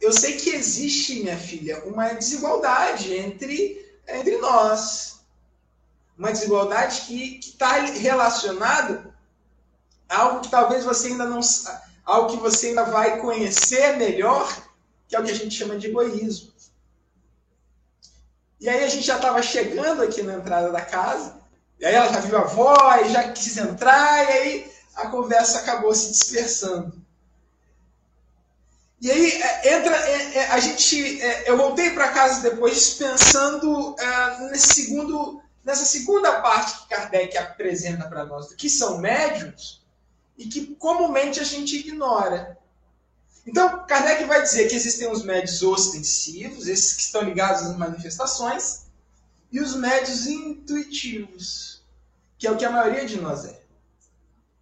Eu 0.00 0.12
sei 0.12 0.36
que 0.36 0.48
existe, 0.48 1.22
minha 1.22 1.36
filha, 1.36 1.84
uma 1.84 2.14
desigualdade 2.14 3.14
entre, 3.14 4.00
entre 4.08 4.38
nós. 4.38 5.13
Uma 6.16 6.32
desigualdade 6.32 7.02
que 7.02 7.38
está 7.40 7.80
relacionada 7.80 9.14
a 10.08 10.18
algo 10.18 10.40
que 10.40 10.48
talvez 10.48 10.84
você 10.84 11.08
ainda 11.08 11.26
não. 11.26 11.40
algo 12.04 12.30
que 12.30 12.36
você 12.36 12.68
ainda 12.68 12.84
vai 12.84 13.20
conhecer 13.20 13.96
melhor, 13.96 14.48
que 15.08 15.16
é 15.16 15.20
o 15.20 15.24
que 15.24 15.30
a 15.30 15.34
gente 15.34 15.54
chama 15.54 15.76
de 15.76 15.88
egoísmo. 15.88 16.52
E 18.60 18.68
aí 18.68 18.84
a 18.84 18.88
gente 18.88 19.04
já 19.04 19.16
estava 19.16 19.42
chegando 19.42 20.02
aqui 20.02 20.22
na 20.22 20.34
entrada 20.34 20.70
da 20.70 20.80
casa, 20.80 21.36
e 21.78 21.84
aí 21.84 21.94
ela 21.94 22.12
já 22.12 22.20
viu 22.20 22.38
a 22.38 22.44
voz, 22.44 23.12
já 23.12 23.32
quis 23.32 23.56
entrar, 23.58 24.24
e 24.24 24.32
aí 24.32 24.72
a 24.94 25.08
conversa 25.08 25.58
acabou 25.58 25.94
se 25.94 26.10
dispersando. 26.10 27.04
E 29.04 29.10
aí 29.10 29.32
é, 29.32 29.74
entra 29.74 29.94
é, 29.94 30.38
é, 30.38 30.46
a 30.46 30.58
gente, 30.60 31.20
eu 31.44 31.58
voltei 31.58 31.90
para 31.90 32.12
casa 32.12 32.48
depois 32.48 32.94
pensando 32.94 33.94
nesse 34.50 34.84
segundo, 34.84 35.42
nessa 35.64 35.84
segunda 35.84 36.40
parte 36.40 36.78
que 36.78 36.88
Kardec 36.88 37.36
apresenta 37.38 38.06
para 38.06 38.24
nós, 38.24 38.52
que 38.52 38.68
são 38.68 38.98
médiums 38.98 39.82
e 40.36 40.46
que 40.46 40.74
comumente 40.76 41.40
a 41.40 41.44
gente 41.44 41.76
ignora. 41.78 42.58
Então, 43.46 43.84
Kardec 43.86 44.24
vai 44.24 44.42
dizer 44.42 44.68
que 44.68 44.76
existem 44.76 45.10
os 45.10 45.22
médios 45.22 45.62
ostensivos, 45.62 46.66
esses 46.66 46.94
que 46.94 47.02
estão 47.02 47.22
ligados 47.22 47.62
às 47.62 47.76
manifestações, 47.76 48.84
e 49.50 49.60
os 49.60 49.74
médios 49.76 50.26
intuitivos, 50.26 51.82
que 52.38 52.46
é 52.46 52.50
o 52.50 52.56
que 52.56 52.64
a 52.64 52.70
maioria 52.70 53.06
de 53.06 53.20
nós 53.20 53.44
é. 53.44 53.60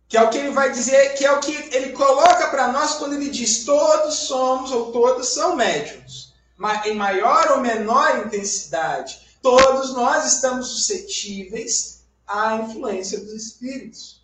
Que 0.08 0.16
é 0.18 0.22
o 0.22 0.28
que 0.28 0.36
ele 0.36 0.50
vai 0.50 0.70
dizer, 0.70 1.14
que 1.14 1.24
é 1.24 1.32
o 1.32 1.40
que 1.40 1.52
ele 1.74 1.92
coloca 1.92 2.48
para 2.48 2.68
nós 2.68 2.96
quando 2.96 3.14
ele 3.14 3.30
diz 3.30 3.64
todos 3.64 4.14
somos 4.14 4.70
ou 4.70 4.92
todos 4.92 5.28
são 5.28 5.56
médiums, 5.56 6.34
em 6.84 6.94
maior 6.94 7.52
ou 7.52 7.60
menor 7.60 8.26
intensidade. 8.26 9.31
Todos 9.42 9.92
nós 9.92 10.34
estamos 10.34 10.68
suscetíveis 10.68 12.04
à 12.26 12.56
influência 12.56 13.18
dos 13.18 13.32
espíritos, 13.32 14.22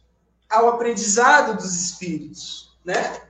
ao 0.48 0.68
aprendizado 0.68 1.56
dos 1.56 1.74
espíritos, 1.74 2.72
né? 2.84 3.20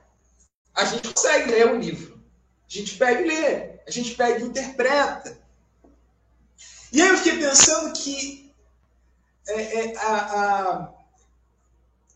A 0.73 0.85
gente 0.85 1.11
consegue 1.11 1.51
ler 1.51 1.67
um 1.67 1.79
livro, 1.79 2.15
a 2.15 2.71
gente 2.71 2.95
pega 2.95 3.21
e 3.21 3.27
lê, 3.27 3.79
a 3.85 3.91
gente 3.91 4.15
pega 4.15 4.39
e 4.39 4.43
interpreta. 4.43 5.37
E 6.93 7.01
aí 7.01 7.09
eu 7.09 7.17
fiquei 7.17 7.39
pensando 7.39 7.91
que 7.93 8.53
é, 9.47 9.79
é, 9.79 9.97
a, 9.97 10.15
a 10.15 10.93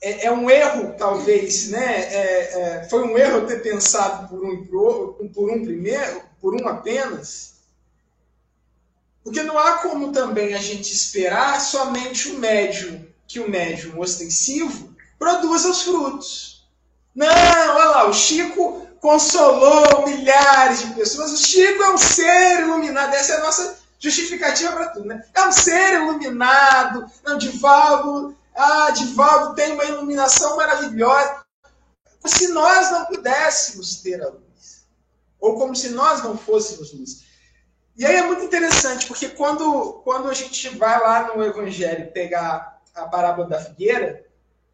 é, 0.03 0.25
é, 0.25 0.31
um 0.31 0.49
erro, 0.49 0.93
talvez, 0.97 1.69
né? 1.69 2.13
É, 2.13 2.59
é, 2.59 2.89
foi 2.89 3.03
um 3.07 3.17
erro 3.17 3.47
ter 3.47 3.63
pensado 3.63 4.27
por 4.27 4.45
um, 4.45 4.65
por 4.65 5.49
um 5.49 5.63
primeiro, 5.63 6.21
por 6.39 6.53
um 6.53 6.67
apenas. 6.67 7.52
Porque 9.23 9.41
não 9.43 9.57
há 9.57 9.77
como 9.77 10.11
também 10.11 10.53
a 10.53 10.59
gente 10.59 10.93
esperar 10.93 11.59
somente 11.61 12.29
o 12.29 12.39
médium, 12.39 13.05
que 13.27 13.39
o 13.39 13.49
médium 13.49 13.99
ostensivo 13.99 14.93
produza 15.17 15.69
os 15.69 15.83
frutos. 15.83 16.67
Não, 17.15 17.27
olha 17.27 17.85
lá, 17.85 18.09
o 18.09 18.13
Chico 18.13 18.87
consolou 18.99 20.05
milhares 20.05 20.79
de 20.79 20.93
pessoas. 20.93 21.31
O 21.31 21.37
Chico 21.37 21.81
é 21.83 21.93
um 21.93 21.97
ser 21.97 22.61
iluminado. 22.61 23.13
Essa 23.13 23.33
é 23.33 23.37
a 23.37 23.43
nossa 23.43 23.77
justificativa 23.99 24.71
para 24.73 24.89
tudo, 24.89 25.05
né? 25.05 25.23
É 25.33 25.47
um 25.47 25.51
ser 25.51 25.93
iluminado. 25.93 27.09
Não, 27.23 27.37
Divaldo 27.37 28.35
ah, 28.55 28.91
Divaldo 28.91 29.55
tem 29.55 29.73
uma 29.73 29.85
iluminação 29.85 30.55
maravilhosa. 30.57 31.43
Como 32.21 32.33
se 32.33 32.47
nós 32.49 32.91
não 32.91 33.05
pudéssemos 33.05 33.97
ter 33.97 34.21
a 34.21 34.29
luz. 34.29 34.85
Ou 35.39 35.57
como 35.57 35.75
se 35.75 35.89
nós 35.89 36.23
não 36.23 36.37
fôssemos 36.37 36.93
luz. 36.93 37.23
E 37.95 38.05
aí 38.05 38.15
é 38.15 38.23
muito 38.23 38.43
interessante, 38.43 39.05
porque 39.05 39.29
quando, 39.29 40.01
quando 40.03 40.29
a 40.29 40.33
gente 40.33 40.69
vai 40.77 40.99
lá 40.99 41.35
no 41.35 41.43
Evangelho 41.43 42.11
pegar 42.11 42.81
a 42.95 43.05
parábola 43.05 43.47
da 43.47 43.59
figueira, 43.59 44.25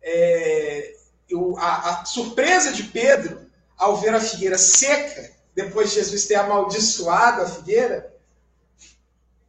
é, 0.01 0.93
eu, 1.29 1.58
a, 1.58 2.01
a 2.01 2.05
surpresa 2.05 2.71
de 2.71 2.84
Pedro 2.84 3.49
ao 3.77 3.97
ver 3.97 4.15
a 4.15 4.21
figueira 4.21 4.58
seca, 4.58 5.32
depois 5.53 5.89
de 5.89 5.95
Jesus 5.95 6.25
ter 6.25 6.36
amaldiçoado 6.36 7.41
a 7.41 7.49
figueira, 7.49 8.13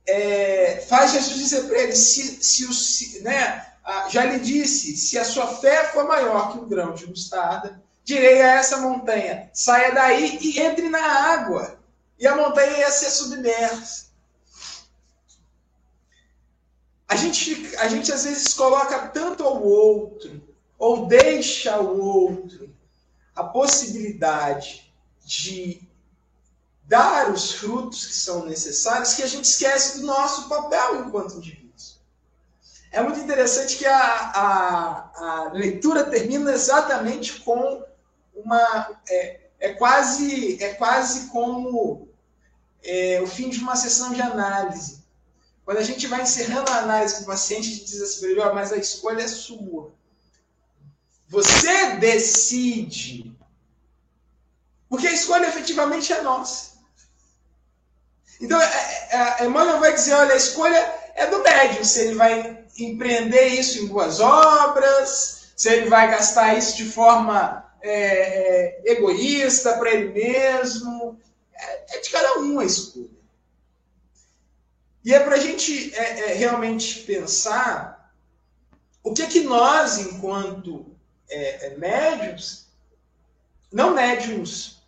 é, 0.06 0.84
faz 0.88 1.12
Jesus 1.12 1.36
dizer 1.36 1.64
para 1.64 1.78
ele: 1.78 1.94
se, 1.94 2.42
se, 2.42 2.72
se, 2.74 3.22
né, 3.22 3.66
já 4.08 4.24
lhe 4.24 4.40
disse: 4.40 4.96
se 4.96 5.18
a 5.18 5.24
sua 5.24 5.46
fé 5.46 5.84
for 5.84 6.06
maior 6.06 6.52
que 6.52 6.58
um 6.58 6.68
grão 6.68 6.94
de 6.94 7.08
mostarda, 7.08 7.80
direi 8.04 8.42
a 8.42 8.54
essa 8.54 8.78
montanha: 8.78 9.48
saia 9.52 9.92
daí 9.92 10.38
e 10.40 10.60
entre 10.60 10.88
na 10.88 11.02
água, 11.02 11.79
e 12.20 12.26
a 12.26 12.36
montanha 12.36 12.78
ia 12.78 12.90
ser 12.90 13.10
submersa. 13.10 14.10
A 17.08 17.16
gente, 17.16 17.76
a 17.78 17.88
gente 17.88 18.12
às 18.12 18.24
vezes 18.24 18.52
coloca 18.54 19.08
tanto 19.08 19.42
ao 19.42 19.60
outro, 19.62 20.40
ou 20.78 21.06
deixa 21.06 21.74
ao 21.74 21.98
outro, 21.98 22.72
a 23.34 23.42
possibilidade 23.42 24.94
de 25.24 25.88
dar 26.84 27.30
os 27.30 27.52
frutos 27.52 28.06
que 28.06 28.14
são 28.14 28.44
necessários, 28.44 29.14
que 29.14 29.22
a 29.22 29.26
gente 29.26 29.46
esquece 29.46 30.00
do 30.00 30.06
nosso 30.06 30.48
papel 30.48 31.06
enquanto 31.06 31.36
indivíduo. 31.36 31.60
É 32.92 33.00
muito 33.00 33.20
interessante 33.20 33.76
que 33.76 33.86
a, 33.86 33.96
a, 33.96 35.10
a 35.14 35.52
leitura 35.52 36.04
termina 36.04 36.52
exatamente 36.52 37.40
com 37.40 37.84
uma. 38.34 38.98
É, 39.08 39.40
é 39.60 39.72
quase, 39.74 40.62
é 40.62 40.74
quase 40.74 41.28
como 41.28 42.09
é, 42.82 43.20
o 43.22 43.26
fim 43.26 43.48
de 43.48 43.58
uma 43.58 43.76
sessão 43.76 44.12
de 44.12 44.20
análise. 44.20 45.00
Quando 45.64 45.78
a 45.78 45.82
gente 45.82 46.06
vai 46.06 46.22
encerrando 46.22 46.70
a 46.70 46.78
análise 46.78 47.16
com 47.16 47.22
o 47.22 47.26
paciente, 47.26 47.68
a 47.68 47.72
gente 47.72 47.84
diz 47.84 48.02
assim 48.02 48.34
para 48.34 48.50
oh, 48.50 48.54
mas 48.54 48.72
a 48.72 48.76
escolha 48.76 49.22
é 49.22 49.28
sua. 49.28 49.92
Você 51.28 51.96
decide. 51.96 53.32
Porque 54.88 55.06
a 55.06 55.12
escolha 55.12 55.46
efetivamente 55.46 56.12
é 56.12 56.22
nossa. 56.22 56.70
Então, 58.40 58.60
é, 58.60 59.08
é, 59.10 59.16
a 59.38 59.44
Emmanuel 59.44 59.78
vai 59.78 59.92
dizer: 59.92 60.14
olha, 60.14 60.32
a 60.32 60.36
escolha 60.36 60.76
é 61.14 61.26
do 61.26 61.42
médium, 61.42 61.84
se 61.84 62.00
ele 62.00 62.14
vai 62.14 62.64
empreender 62.78 63.48
isso 63.48 63.78
em 63.78 63.86
boas 63.86 64.18
obras, 64.18 65.52
se 65.54 65.68
ele 65.68 65.88
vai 65.88 66.10
gastar 66.10 66.56
isso 66.56 66.76
de 66.76 66.86
forma 66.86 67.64
é, 67.82 67.92
é, 67.92 68.92
egoísta 68.92 69.74
para 69.74 69.90
ele 69.92 70.12
mesmo. 70.12 71.18
É, 71.60 71.96
é, 71.96 72.00
de 72.00 72.10
cada 72.10 72.38
um 72.38 72.58
a 72.58 72.64
escolha. 72.64 73.20
E 75.04 75.14
é 75.14 75.20
para 75.20 75.36
a 75.36 75.38
gente 75.38 75.94
é, 75.94 76.30
é, 76.30 76.34
realmente 76.34 77.00
pensar 77.00 78.12
o 79.02 79.12
que 79.12 79.22
é 79.22 79.26
que 79.26 79.40
nós, 79.40 79.98
enquanto 79.98 80.86
é, 81.28 81.76
médios, 81.76 82.66
não 83.72 83.94
médios 83.94 84.78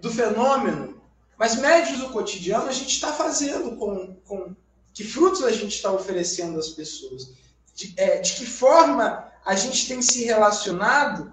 do 0.00 0.12
fenômeno, 0.12 1.02
mas 1.36 1.56
médios 1.56 1.98
do 1.98 2.10
cotidiano, 2.10 2.68
a 2.68 2.72
gente 2.72 2.90
está 2.90 3.12
fazendo 3.12 3.76
com, 3.76 4.14
com 4.24 4.54
que 4.94 5.04
frutos 5.04 5.44
a 5.44 5.50
gente 5.50 5.74
está 5.74 5.92
oferecendo 5.92 6.58
às 6.58 6.68
pessoas? 6.68 7.30
De, 7.74 7.92
é, 7.96 8.18
de, 8.20 8.34
que 8.34 8.46
forma 8.46 9.30
a 9.44 9.54
gente 9.54 9.86
tem 9.86 10.00
se 10.00 10.24
relacionado 10.24 11.32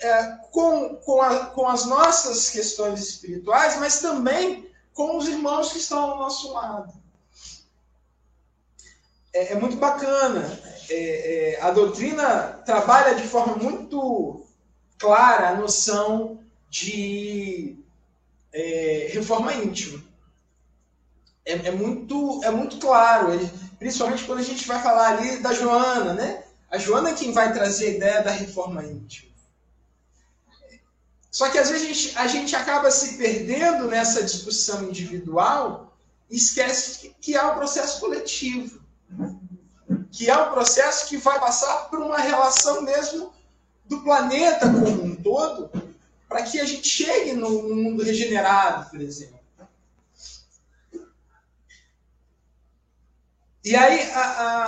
é, 0.00 0.38
com, 0.50 0.96
com, 0.96 1.20
a, 1.20 1.46
com 1.46 1.68
as 1.68 1.86
nossas 1.86 2.50
questões 2.50 3.00
espirituais, 3.00 3.78
mas 3.78 4.00
também 4.00 4.68
com 4.94 5.16
os 5.16 5.28
irmãos 5.28 5.72
que 5.72 5.78
estão 5.78 6.10
ao 6.10 6.18
nosso 6.18 6.52
lado. 6.52 6.92
É, 9.32 9.52
é 9.52 9.54
muito 9.54 9.76
bacana. 9.76 10.60
É, 10.88 11.54
é, 11.54 11.62
a 11.62 11.70
doutrina 11.70 12.60
trabalha 12.64 13.14
de 13.14 13.26
forma 13.26 13.56
muito 13.56 14.44
clara 14.98 15.50
a 15.50 15.54
noção 15.54 16.40
de 16.68 17.76
é, 18.52 19.08
reforma 19.12 19.54
íntima 19.54 20.10
é, 21.44 21.52
é, 21.68 21.70
muito, 21.70 22.40
é 22.44 22.50
muito 22.50 22.78
claro, 22.78 23.28
principalmente 23.78 24.24
quando 24.24 24.38
a 24.40 24.44
gente 24.44 24.66
vai 24.66 24.82
falar 24.82 25.16
ali 25.16 25.38
da 25.38 25.52
Joana, 25.52 26.12
né? 26.12 26.44
A 26.70 26.78
Joana 26.78 27.10
é 27.10 27.14
quem 27.14 27.32
vai 27.32 27.52
trazer 27.52 27.86
a 27.86 27.90
ideia 27.90 28.22
da 28.22 28.30
reforma 28.30 28.84
íntima. 28.84 29.29
Só 31.30 31.48
que 31.48 31.58
às 31.58 31.70
vezes 31.70 31.84
a 31.84 31.92
gente, 31.92 32.18
a 32.18 32.26
gente 32.26 32.56
acaba 32.56 32.90
se 32.90 33.16
perdendo 33.16 33.86
nessa 33.86 34.22
discussão 34.22 34.82
individual 34.84 35.96
e 36.28 36.36
esquece 36.36 36.98
que, 36.98 37.14
que 37.20 37.36
há 37.36 37.52
um 37.52 37.54
processo 37.54 38.00
coletivo. 38.00 38.80
Que 40.10 40.28
há 40.28 40.48
um 40.48 40.52
processo 40.52 41.08
que 41.08 41.16
vai 41.16 41.38
passar 41.38 41.88
por 41.88 42.00
uma 42.00 42.18
relação 42.18 42.82
mesmo 42.82 43.32
do 43.86 44.00
planeta 44.02 44.66
como 44.66 45.04
um 45.04 45.16
todo, 45.16 45.70
para 46.28 46.42
que 46.42 46.60
a 46.60 46.64
gente 46.64 46.88
chegue 46.88 47.32
no, 47.32 47.68
no 47.68 47.76
mundo 47.76 48.02
regenerado, 48.02 48.90
por 48.90 49.00
exemplo. 49.00 49.40
E 53.64 53.76
aí, 53.76 54.10
a, 54.12 54.20
a, 54.20 54.64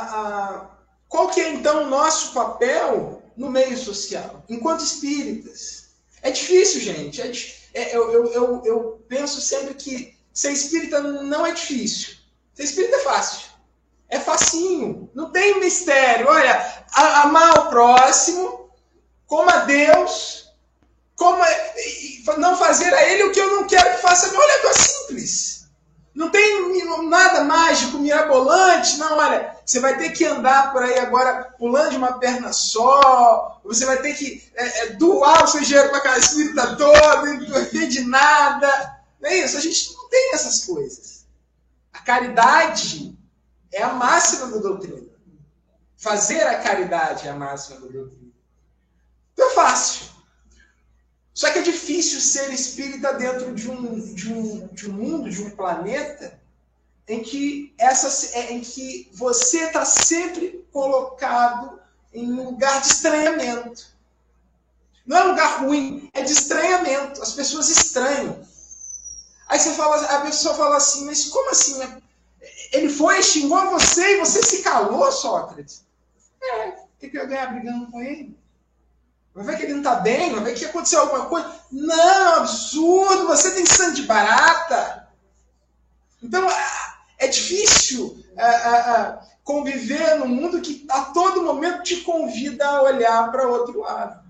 a, 0.56 0.70
qual 1.08 1.28
que 1.28 1.40
é 1.40 1.52
então 1.52 1.84
o 1.84 1.90
nosso 1.90 2.34
papel 2.34 3.22
no 3.36 3.48
meio 3.48 3.76
social, 3.76 4.44
enquanto 4.48 4.84
espíritas? 4.84 5.81
É 6.22 6.30
difícil, 6.30 6.80
gente. 6.80 7.20
É, 7.20 7.82
é, 7.82 7.96
eu, 7.96 8.10
eu, 8.12 8.32
eu, 8.32 8.62
eu 8.64 9.04
penso 9.08 9.40
sempre 9.40 9.74
que 9.74 10.16
ser 10.32 10.52
espírita 10.52 11.00
não 11.00 11.44
é 11.44 11.52
difícil. 11.52 12.14
Ser 12.54 12.64
espírita 12.64 12.96
é 12.96 13.00
fácil. 13.00 13.50
É 14.08 14.20
facinho. 14.20 15.10
Não 15.14 15.32
tem 15.32 15.58
mistério. 15.58 16.28
Olha, 16.28 16.84
amar 16.94 17.58
o 17.58 17.68
próximo, 17.68 18.70
como 19.26 19.50
a 19.50 19.58
Deus, 19.58 20.52
como 21.16 21.42
não 22.38 22.56
fazer 22.56 22.92
a 22.94 23.08
Ele 23.08 23.24
o 23.24 23.32
que 23.32 23.40
eu 23.40 23.56
não 23.56 23.66
quero 23.66 23.96
que 23.96 24.02
faça. 24.02 24.32
Olha, 24.36 24.68
é 24.68 24.72
simples. 24.74 25.66
Não 26.14 26.30
tem 26.30 26.84
nada 27.08 27.42
mágico, 27.44 27.98
mirabolante, 27.98 28.98
não, 28.98 29.16
olha. 29.16 29.51
Você 29.72 29.80
vai 29.80 29.96
ter 29.96 30.10
que 30.10 30.26
andar 30.26 30.70
por 30.70 30.82
aí 30.82 30.98
agora 30.98 31.44
pulando 31.58 31.92
de 31.92 31.96
uma 31.96 32.18
perna 32.18 32.52
só. 32.52 33.58
Você 33.64 33.86
vai 33.86 34.02
ter 34.02 34.12
que 34.12 34.46
é, 34.54 34.80
é, 34.80 34.86
doar 34.96 35.44
o 35.44 35.46
seu 35.46 35.62
dinheiro 35.62 35.94
aquela 35.94 36.18
espírita 36.18 36.76
toda, 36.76 37.24
não 37.24 37.64
ter 37.64 37.88
de 37.88 38.02
nada. 38.02 39.00
Não 39.18 39.30
é 39.30 39.38
isso? 39.38 39.56
A 39.56 39.60
gente 39.60 39.94
não 39.94 40.10
tem 40.10 40.34
essas 40.34 40.66
coisas. 40.66 41.24
A 41.90 42.00
caridade 42.00 43.18
é 43.72 43.82
a 43.82 43.94
máxima 43.94 44.48
da 44.48 44.58
doutrina. 44.58 45.08
Fazer 45.96 46.42
a 46.42 46.60
caridade 46.60 47.26
é 47.26 47.30
a 47.30 47.34
máxima 47.34 47.80
da 47.80 47.86
doutrina. 47.86 48.30
Então 49.32 49.52
é 49.52 49.54
fácil. 49.54 50.04
Só 51.32 51.50
que 51.50 51.60
é 51.60 51.62
difícil 51.62 52.20
ser 52.20 52.52
espírita 52.52 53.14
dentro 53.14 53.54
de 53.54 53.70
um, 53.70 54.14
de 54.14 54.34
um, 54.34 54.66
de 54.66 54.90
um 54.90 54.92
mundo, 54.92 55.30
de 55.30 55.42
um 55.42 55.48
planeta, 55.48 56.41
em 57.08 57.22
que, 57.22 57.74
essa, 57.78 58.38
em 58.50 58.60
que 58.60 59.10
você 59.12 59.64
está 59.64 59.84
sempre 59.84 60.64
colocado 60.72 61.80
em 62.12 62.30
um 62.32 62.44
lugar 62.44 62.80
de 62.80 62.88
estranhamento. 62.88 63.92
Não 65.04 65.16
é 65.16 65.24
um 65.24 65.28
lugar 65.30 65.60
ruim, 65.60 66.10
é 66.12 66.22
de 66.22 66.32
estranhamento. 66.32 67.20
As 67.20 67.32
pessoas 67.32 67.68
estranham. 67.68 68.40
Aí 69.48 69.58
você 69.58 69.74
fala, 69.74 69.96
a 69.96 70.20
pessoa 70.20 70.54
fala 70.54 70.76
assim, 70.76 71.04
mas 71.04 71.26
como 71.26 71.50
assim? 71.50 71.80
Ele 72.72 72.88
foi, 72.88 73.22
xingou 73.22 73.70
você 73.70 74.16
e 74.16 74.20
você 74.20 74.42
se 74.42 74.62
calou, 74.62 75.10
Sócrates? 75.10 75.84
É, 76.40 76.68
o 76.68 76.76
que 76.98 77.16
eu 77.16 77.22
ia 77.22 77.26
ganhar 77.26 77.52
brigando 77.52 77.90
com 77.90 78.00
ele? 78.00 78.36
Vai 79.34 79.44
ver 79.44 79.56
que 79.56 79.62
ele 79.64 79.72
não 79.72 79.80
está 79.80 79.96
bem, 79.96 80.32
vai 80.32 80.44
ver 80.44 80.54
que 80.54 80.64
aconteceu 80.64 81.00
alguma 81.00 81.26
coisa. 81.26 81.54
Não, 81.70 82.36
absurdo, 82.36 83.26
você 83.26 83.50
tem 83.52 83.64
sangue 83.64 83.96
de 83.96 84.02
barata. 84.02 85.08
Então, 86.22 86.46
é 87.22 87.28
difícil 87.28 88.22
é, 88.36 88.44
é, 88.44 88.50
é, 88.50 89.20
conviver 89.44 90.16
num 90.16 90.28
mundo 90.28 90.60
que 90.60 90.84
a 90.88 91.02
todo 91.06 91.42
momento 91.42 91.84
te 91.84 92.00
convida 92.00 92.66
a 92.66 92.82
olhar 92.82 93.30
para 93.30 93.48
outro 93.48 93.80
lado. 93.80 94.22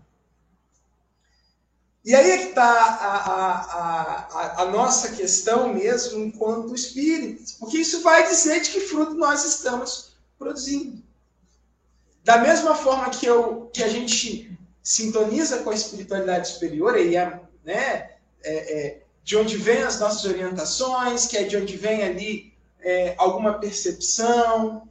E 2.05 2.15
aí 2.15 2.33
é 2.33 2.39
que 2.39 2.49
está 2.49 2.65
a, 2.65 3.17
a, 3.17 4.27
a, 4.41 4.63
a, 4.63 4.65
nossa 4.67 5.13
questão 5.13 5.73
mesmo 5.73 6.19
enquanto 6.19 6.75
espíritos, 6.75 7.53
porque 7.53 7.79
isso 7.79 8.03
vai 8.03 8.27
dizer 8.29 8.61
de 8.61 8.71
que 8.71 8.81
fruto 8.81 9.15
nós 9.15 9.45
estamos 9.45 10.17
produzindo. 10.37 11.01
Da 12.25 12.39
mesma 12.39 12.75
forma 12.75 13.09
que, 13.09 13.25
eu, 13.25 13.71
que 13.73 13.85
a 13.85 13.89
gente 13.89 14.59
sintoniza 14.83 15.59
com 15.63 15.71
a 15.71 15.75
espiritualidade 15.75 16.49
superior, 16.49 16.99
e 16.99 17.17
é, 17.17 17.41
né, 17.65 17.77
é, 17.77 18.17
é, 18.43 19.03
de 19.23 19.37
onde 19.37 19.57
vem 19.57 19.83
as 19.83 20.01
nossas 20.01 20.25
orientações, 20.25 21.27
que 21.27 21.39
é 21.39 21.45
de 21.45 21.57
onde 21.57 21.77
vem 21.77 22.03
ali 22.03 22.52
é, 22.83 23.15
alguma 23.19 23.55
percepção, 23.55 24.89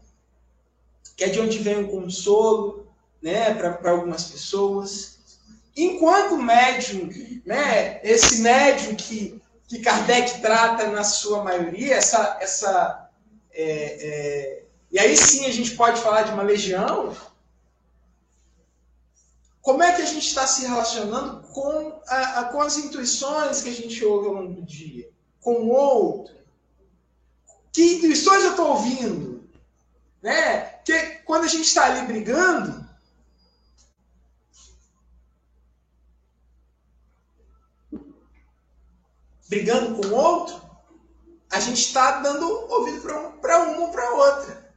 que 1.16 1.24
é 1.24 1.30
de 1.30 1.40
onde 1.40 1.60
vem 1.60 1.84
o 1.84 1.92
consolo 1.92 2.88
né, 3.22 3.54
para 3.54 3.92
algumas 3.92 4.26
pessoas. 4.26 5.20
Enquanto 5.76 6.38
médium, 6.38 7.10
né, 7.46 8.00
esse 8.04 8.42
médium 8.42 8.96
que, 8.96 9.42
que 9.68 9.80
Kardec 9.80 10.42
trata 10.42 10.88
na 10.88 11.04
sua 11.04 11.44
maioria, 11.44 11.96
essa, 11.96 12.38
essa 12.42 13.10
é, 13.52 13.64
é, 13.64 14.64
e 14.92 15.00
aí 15.00 15.16
sim 15.16 15.46
a 15.46 15.52
gente 15.52 15.76
pode 15.76 16.02
falar 16.02 16.24
de 16.24 16.32
uma 16.32 16.44
legião, 16.44 17.16
como 19.62 19.84
é 19.84 19.96
que 19.96 20.02
a 20.02 20.06
gente 20.06 20.28
está 20.28 20.48
se 20.48 20.66
relacionando 20.66 21.48
com, 21.50 22.02
a, 22.08 22.40
a, 22.40 22.44
com 22.46 22.62
as 22.62 22.78
intuições 22.78 23.62
que 23.62 23.70
a 23.70 23.74
gente 23.74 24.04
ouve 24.04 24.28
ao 24.28 24.34
longo 24.34 24.54
do 24.54 24.64
dia? 24.64 25.10
Com 25.40 25.54
o 25.54 25.70
outro? 25.70 26.41
Que 27.72 27.96
intuições 27.96 28.44
eu 28.44 28.52
estou 28.52 28.68
ouvindo? 28.68 29.50
Né? 30.22 30.62
Que 30.86 31.22
quando 31.26 31.46
a 31.46 31.48
gente 31.48 31.64
está 31.64 31.86
ali 31.86 32.06
brigando, 32.06 32.86
brigando 39.48 39.96
com 39.96 40.08
o 40.08 40.16
outro, 40.16 40.62
a 41.50 41.60
gente 41.60 41.82
está 41.82 42.20
dando 42.20 42.48
ouvido 42.72 43.02
para 43.42 43.64
um, 43.64 43.74
uma 43.74 43.88
ou 43.88 43.92
para 43.92 44.12
outra. 44.12 44.72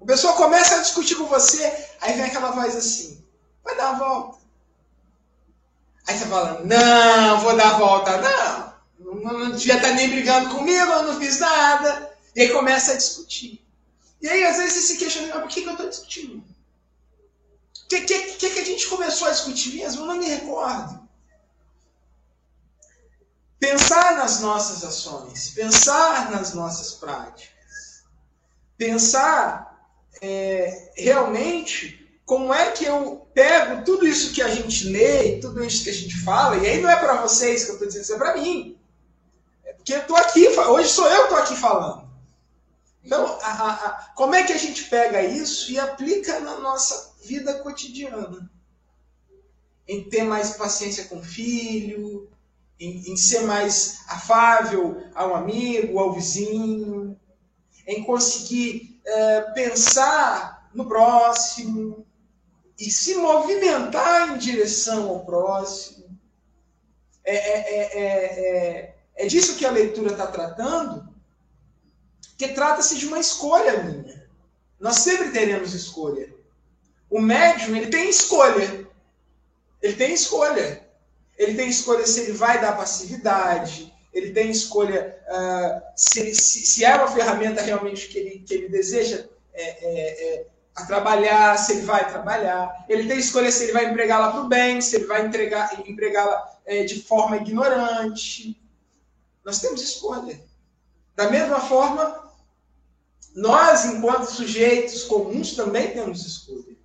A 0.00 0.04
pessoa 0.04 0.34
começa 0.34 0.76
a 0.76 0.82
discutir 0.82 1.14
com 1.14 1.24
você, 1.24 1.64
aí 2.00 2.14
vem 2.14 2.24
aquela 2.24 2.50
voz 2.50 2.76
assim: 2.76 3.24
vai 3.62 3.76
dar 3.76 3.90
a 3.90 3.98
volta. 3.98 4.42
Aí 6.06 6.18
você 6.18 6.26
fala, 6.26 6.60
não, 6.64 7.40
vou 7.40 7.56
dar 7.56 7.74
a 7.74 7.78
volta, 7.78 8.18
não. 8.18 8.72
Não, 8.98 9.38
não 9.38 9.50
devia 9.52 9.76
estar 9.76 9.92
nem 9.92 10.10
brigando 10.10 10.54
comigo, 10.56 10.90
eu 10.90 11.02
não 11.04 11.20
fiz 11.20 11.38
nada. 11.38 12.11
E 12.34 12.42
aí 12.42 12.48
começa 12.50 12.92
a 12.92 12.96
discutir. 12.96 13.64
E 14.20 14.28
aí, 14.28 14.44
às 14.44 14.56
vezes, 14.56 14.84
se 14.84 14.96
questiona, 14.96 15.40
por 15.40 15.48
que, 15.48 15.62
que 15.62 15.68
eu 15.68 15.72
estou 15.72 15.88
discutindo? 15.88 16.36
O 16.36 17.88
que, 17.88 18.00
que, 18.02 18.22
que, 18.36 18.50
que 18.50 18.58
a 18.60 18.64
gente 18.64 18.86
começou 18.88 19.28
a 19.28 19.32
discutir 19.32 19.74
mesmo? 19.76 20.02
Eu 20.02 20.06
não 20.06 20.16
me 20.16 20.26
recordo. 20.26 21.02
Pensar 23.58 24.16
nas 24.16 24.40
nossas 24.40 24.82
ações, 24.82 25.50
pensar 25.50 26.30
nas 26.30 26.52
nossas 26.52 26.92
práticas, 26.92 28.02
pensar 28.76 29.88
é, 30.20 30.90
realmente 30.96 32.20
como 32.24 32.52
é 32.52 32.70
que 32.72 32.84
eu 32.84 33.26
pego 33.34 33.84
tudo 33.84 34.06
isso 34.06 34.32
que 34.32 34.42
a 34.42 34.48
gente 34.48 34.88
lê, 34.88 35.38
tudo 35.38 35.62
isso 35.62 35.84
que 35.84 35.90
a 35.90 35.94
gente 35.94 36.18
fala, 36.22 36.56
e 36.56 36.66
aí 36.66 36.80
não 36.80 36.90
é 36.90 36.96
para 36.96 37.20
vocês 37.22 37.64
que 37.64 37.70
eu 37.70 37.74
estou 37.74 37.86
dizendo, 37.86 38.02
isso 38.02 38.14
é 38.14 38.18
para 38.18 38.36
mim. 38.36 38.78
É 39.64 39.72
porque 39.74 39.94
eu 39.94 40.00
estou 40.00 40.16
aqui, 40.16 40.48
hoje 40.48 40.88
sou 40.88 41.06
eu 41.08 41.18
que 41.18 41.22
estou 41.24 41.38
aqui 41.38 41.56
falando. 41.56 42.11
Então, 43.04 43.38
a, 43.42 43.50
a, 43.50 43.72
a, 43.72 44.12
como 44.14 44.34
é 44.34 44.44
que 44.44 44.52
a 44.52 44.58
gente 44.58 44.84
pega 44.84 45.22
isso 45.22 45.72
e 45.72 45.78
aplica 45.78 46.40
na 46.40 46.58
nossa 46.58 47.14
vida 47.24 47.54
cotidiana? 47.60 48.50
Em 49.88 50.08
ter 50.08 50.22
mais 50.22 50.52
paciência 50.56 51.06
com 51.06 51.18
o 51.18 51.24
filho, 51.24 52.30
em, 52.78 53.12
em 53.12 53.16
ser 53.16 53.40
mais 53.40 54.00
afável 54.08 55.02
ao 55.14 55.34
amigo, 55.34 55.98
ao 55.98 56.12
vizinho, 56.12 57.18
em 57.86 58.04
conseguir 58.04 59.00
é, 59.04 59.40
pensar 59.52 60.70
no 60.72 60.86
próximo, 60.86 62.06
e 62.78 62.90
se 62.90 63.14
movimentar 63.14 64.30
em 64.30 64.38
direção 64.38 65.08
ao 65.08 65.24
próximo. 65.24 66.18
É, 67.24 67.36
é, 67.36 68.00
é, 68.00 68.94
é, 69.14 69.26
disso 69.26 69.56
que 69.56 69.64
a 69.64 69.70
leitura 69.70 70.10
está 70.10 70.26
tratando, 70.26 71.11
que 72.36 72.48
trata-se 72.48 72.96
de 72.96 73.06
uma 73.06 73.18
escolha 73.18 73.82
minha. 73.82 74.26
Nós 74.80 74.96
sempre 74.96 75.30
teremos 75.30 75.74
escolha. 75.74 76.34
O 77.08 77.20
médium, 77.20 77.76
ele 77.76 77.88
tem 77.88 78.08
escolha. 78.08 78.86
Ele 79.80 79.94
tem 79.94 80.12
escolha. 80.12 80.82
Ele 81.36 81.54
tem 81.54 81.68
escolha 81.68 82.06
se 82.06 82.20
ele 82.20 82.32
vai 82.32 82.60
dar 82.60 82.76
passividade, 82.76 83.92
ele 84.12 84.32
tem 84.32 84.50
escolha 84.50 85.18
uh, 85.28 85.82
se, 85.96 86.34
se, 86.34 86.66
se, 86.66 86.84
é 86.84 86.94
uma 86.94 87.08
ferramenta 87.10 87.62
realmente 87.62 88.08
que 88.08 88.18
ele, 88.18 88.38
que 88.40 88.54
ele 88.54 88.68
deseja 88.68 89.24
é, 89.54 89.62
é, 89.62 90.34
é, 90.34 90.46
a 90.74 90.86
trabalhar, 90.86 91.56
se 91.56 91.72
ele 91.72 91.82
vai 91.82 92.08
trabalhar. 92.08 92.84
Ele 92.88 93.08
tem 93.08 93.18
escolha 93.18 93.50
se 93.50 93.64
ele 93.64 93.72
vai 93.72 93.86
empregá-la 93.86 94.30
para 94.30 94.42
o 94.42 94.48
bem, 94.48 94.80
se 94.80 94.96
ele 94.96 95.06
vai 95.06 95.26
empregá-la 95.26 96.60
é, 96.66 96.84
de 96.84 97.02
forma 97.02 97.38
ignorante. 97.38 98.60
Nós 99.44 99.60
temos 99.60 99.82
escolha. 99.82 100.40
Da 101.16 101.30
mesma 101.30 101.60
forma, 101.60 102.31
nós, 103.34 103.84
enquanto 103.86 104.26
sujeitos 104.26 105.04
comuns, 105.04 105.54
também 105.54 105.92
temos 105.92 106.24
escolha. 106.26 106.76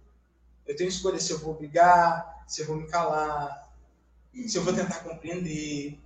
Eu 0.66 0.76
tenho 0.76 0.90
escolha 0.90 1.20
se 1.20 1.32
eu 1.32 1.40
vou 1.40 1.54
brigar, 1.54 2.44
se 2.48 2.62
eu 2.62 2.68
vou 2.68 2.78
me 2.78 2.88
calar, 2.88 3.70
se 4.48 4.58
eu 4.58 4.64
vou 4.64 4.74
tentar 4.74 5.00
compreender. 5.00 5.98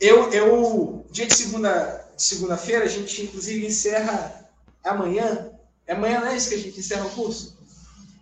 Eu, 0.00 0.32
eu 0.32 1.06
dia 1.10 1.26
de 1.26 1.34
segunda, 1.34 2.10
segunda-feira, 2.16 2.84
a 2.84 2.88
gente 2.88 3.22
inclusive 3.22 3.66
encerra 3.66 4.50
amanhã, 4.82 5.52
é 5.86 5.92
amanhã 5.92 6.20
não 6.20 6.28
é 6.28 6.36
isso 6.36 6.48
que 6.48 6.56
a 6.56 6.58
gente 6.58 6.80
encerra 6.80 7.06
o 7.06 7.10
curso? 7.10 7.58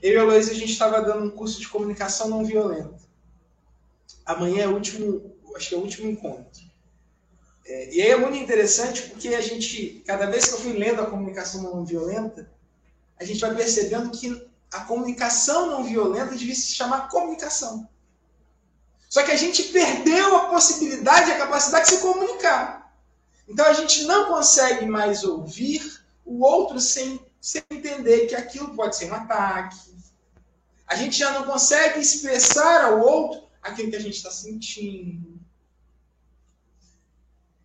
Eu 0.02 0.12
e 0.12 0.16
a 0.18 0.24
Luísa, 0.24 0.52
a 0.52 0.54
gente 0.54 0.72
estava 0.72 1.02
dando 1.02 1.24
um 1.24 1.30
curso 1.30 1.60
de 1.60 1.68
comunicação 1.68 2.28
não 2.28 2.44
violenta. 2.44 2.98
Amanhã 4.24 4.64
é 4.64 4.68
o 4.68 4.74
último, 4.74 5.34
acho 5.56 5.68
que 5.68 5.74
é 5.74 5.78
o 5.78 5.82
último 5.82 6.10
encontro. 6.10 6.69
É, 7.70 7.94
e 7.94 8.02
aí 8.02 8.10
é 8.10 8.16
muito 8.16 8.36
interessante 8.36 9.02
porque 9.02 9.28
a 9.28 9.40
gente, 9.40 10.02
cada 10.04 10.26
vez 10.26 10.46
que 10.46 10.54
eu 10.54 10.58
fui 10.58 10.72
lendo 10.72 11.00
a 11.00 11.06
comunicação 11.06 11.62
não 11.62 11.84
violenta, 11.84 12.50
a 13.16 13.24
gente 13.24 13.40
vai 13.40 13.54
percebendo 13.54 14.10
que 14.10 14.44
a 14.72 14.80
comunicação 14.80 15.68
não 15.70 15.84
violenta 15.84 16.34
devia 16.34 16.54
se 16.54 16.74
chamar 16.74 17.08
comunicação. 17.08 17.88
Só 19.08 19.22
que 19.22 19.30
a 19.30 19.36
gente 19.36 19.62
perdeu 19.64 20.36
a 20.36 20.48
possibilidade, 20.48 21.30
a 21.30 21.38
capacidade 21.38 21.88
de 21.88 21.94
se 21.94 22.00
comunicar. 22.00 22.92
Então 23.48 23.64
a 23.64 23.72
gente 23.72 24.02
não 24.02 24.26
consegue 24.26 24.84
mais 24.86 25.22
ouvir 25.22 26.02
o 26.24 26.42
outro 26.44 26.80
sem, 26.80 27.24
sem 27.40 27.62
entender 27.70 28.26
que 28.26 28.34
aquilo 28.34 28.74
pode 28.74 28.96
ser 28.96 29.12
um 29.12 29.14
ataque. 29.14 29.78
A 30.88 30.96
gente 30.96 31.16
já 31.16 31.30
não 31.30 31.44
consegue 31.44 32.00
expressar 32.00 32.84
ao 32.86 33.00
outro 33.00 33.44
aquilo 33.62 33.90
que 33.90 33.96
a 33.96 34.00
gente 34.00 34.16
está 34.16 34.30
sentindo. 34.32 35.38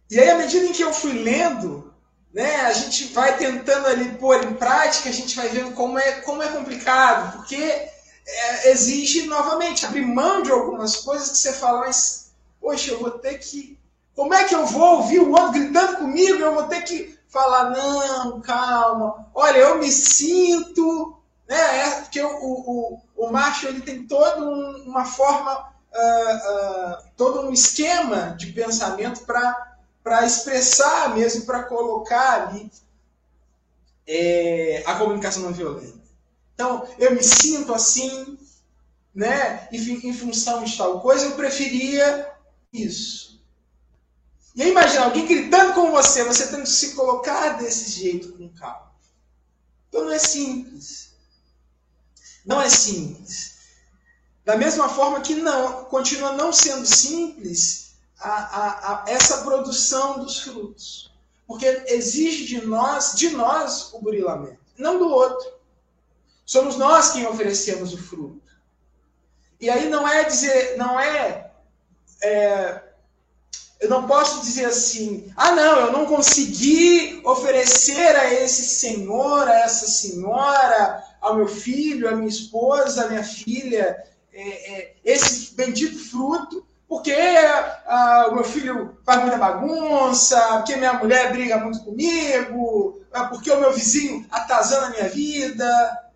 E 0.10 0.20
aí, 0.20 0.30
à 0.30 0.38
medida 0.38 0.66
em 0.66 0.72
que 0.72 0.84
eu 0.84 0.94
fui 0.94 1.14
lendo 1.14 1.86
né, 2.36 2.66
a 2.66 2.74
gente 2.74 3.14
vai 3.14 3.38
tentando 3.38 3.88
ali 3.88 4.10
pôr 4.18 4.44
em 4.44 4.56
prática, 4.56 5.08
a 5.08 5.14
gente 5.14 5.38
vai 5.38 5.48
vendo 5.48 5.72
como 5.72 5.98
é, 5.98 6.20
como 6.20 6.44
é 6.44 6.50
complicado, 6.50 7.38
porque 7.38 7.56
é, 7.56 8.72
exige 8.72 9.26
novamente 9.26 9.86
abrir 9.86 10.06
mão 10.06 10.42
de 10.42 10.52
algumas 10.52 10.98
coisas 10.98 11.30
que 11.30 11.38
você 11.38 11.54
fala, 11.54 11.80
mas, 11.80 12.34
poxa, 12.60 12.92
eu 12.92 13.00
vou 13.00 13.12
ter 13.12 13.38
que. 13.38 13.80
Como 14.14 14.34
é 14.34 14.44
que 14.44 14.54
eu 14.54 14.66
vou 14.66 14.98
ouvir 14.98 15.20
o 15.20 15.32
outro 15.32 15.54
gritando 15.54 15.98
comigo? 15.98 16.40
Eu 16.40 16.54
vou 16.54 16.64
ter 16.64 16.82
que 16.82 17.18
falar, 17.30 17.70
não, 17.70 18.42
calma, 18.42 19.30
olha, 19.34 19.60
eu 19.60 19.78
me 19.78 19.90
sinto. 19.90 21.18
Né, 21.48 21.56
é, 21.56 22.02
porque 22.02 22.22
o, 22.22 22.36
o, 22.36 23.02
o 23.16 23.32
macho 23.32 23.68
ele 23.68 23.80
tem 23.80 24.06
toda 24.06 24.42
um, 24.42 24.84
uma 24.88 25.06
forma, 25.06 25.70
uh, 25.94 26.36
uh, 26.36 26.98
todo 27.16 27.48
um 27.48 27.54
esquema 27.54 28.36
de 28.38 28.48
pensamento 28.48 29.22
para 29.22 29.75
expressar 30.26 31.16
mesmo, 31.16 31.46
para 31.46 31.64
colocar 31.64 32.48
ali 32.48 32.72
é, 34.08 34.84
a 34.86 34.96
comunicação 34.96 35.42
não 35.44 35.52
violenta. 35.52 36.00
Então, 36.54 36.88
eu 37.00 37.14
me 37.14 37.24
sinto 37.24 37.74
assim, 37.74 38.38
né? 39.14 39.68
Em, 39.72 40.10
em 40.10 40.14
função 40.14 40.64
de 40.64 40.78
tal 40.78 41.02
coisa, 41.02 41.26
eu 41.26 41.36
preferia 41.36 42.32
isso. 42.72 43.44
E 44.56 44.64
aí 44.64 44.70
imagina 44.70 45.06
alguém 45.06 45.26
gritando 45.26 45.74
com 45.74 45.92
você, 45.92 46.24
você 46.24 46.48
tendo 46.48 46.64
que 46.64 46.70
se 46.70 46.96
colocar 46.96 47.58
desse 47.58 47.90
jeito 47.92 48.34
com 48.34 48.48
calma. 48.50 48.94
Então 49.90 50.06
não 50.06 50.12
é 50.12 50.20
simples. 50.20 51.14
Não 52.46 52.62
é 52.62 52.70
simples. 52.70 53.56
Da 54.46 54.56
mesma 54.56 54.88
forma 54.88 55.20
que 55.22 55.36
não, 55.36 55.86
continua 55.86 56.34
não 56.34 56.54
sendo 56.54 56.86
simples 56.86 57.85
a, 58.26 58.34
a, 58.34 59.04
a 59.04 59.06
essa 59.08 59.44
produção 59.44 60.20
dos 60.20 60.40
frutos. 60.40 61.14
Porque 61.48 61.84
exige 61.88 62.46
de 62.46 62.66
nós, 62.66 63.14
de 63.16 63.30
nós, 63.30 63.94
o 63.94 64.00
burilamento, 64.00 64.60
não 64.78 64.98
do 64.98 65.08
outro. 65.08 65.54
Somos 66.46 66.76
nós 66.76 67.12
quem 67.12 67.26
oferecemos 67.28 67.94
o 67.94 67.98
fruto. 67.98 68.42
E 69.60 69.70
aí 69.70 69.90
não 69.90 70.08
é 70.08 70.24
dizer, 70.24 70.78
não 70.78 71.00
é, 71.00 71.52
é 72.22 72.82
eu 73.80 73.90
não 73.90 74.08
posso 74.08 74.42
dizer 74.42 74.66
assim, 74.66 75.32
ah 75.36 75.52
não, 75.52 75.80
eu 75.80 75.92
não 75.92 76.06
consegui 76.06 77.22
oferecer 77.26 78.16
a 78.16 78.34
esse 78.34 78.64
senhor, 78.66 79.48
a 79.48 79.60
essa 79.60 79.88
senhora, 79.88 81.04
ao 81.22 81.36
meu 81.36 81.48
filho, 81.48 82.08
à 82.08 82.16
minha 82.16 82.30
esposa, 82.30 83.06
à 83.06 83.10
minha 83.10 83.24
filha, 83.24 84.04
é, 84.34 84.74
é, 84.74 84.96
esse 85.04 85.54
bendito 85.56 85.98
fruto, 86.10 86.66
porque 86.96 87.12
ah, 87.12 88.28
o 88.30 88.36
meu 88.36 88.44
filho 88.46 88.98
faz 89.04 89.22
muita 89.22 89.38
bagunça, 89.38 90.40
porque 90.58 90.78
minha 90.78 90.94
mulher 90.94 91.30
briga 91.30 91.58
muito 91.58 91.84
comigo, 91.84 93.02
ah, 93.12 93.26
porque 93.26 93.52
o 93.52 93.60
meu 93.60 93.74
vizinho 93.74 94.26
atazana 94.32 94.88
a 94.88 94.90
minha 94.92 95.10
vida. 95.10 96.12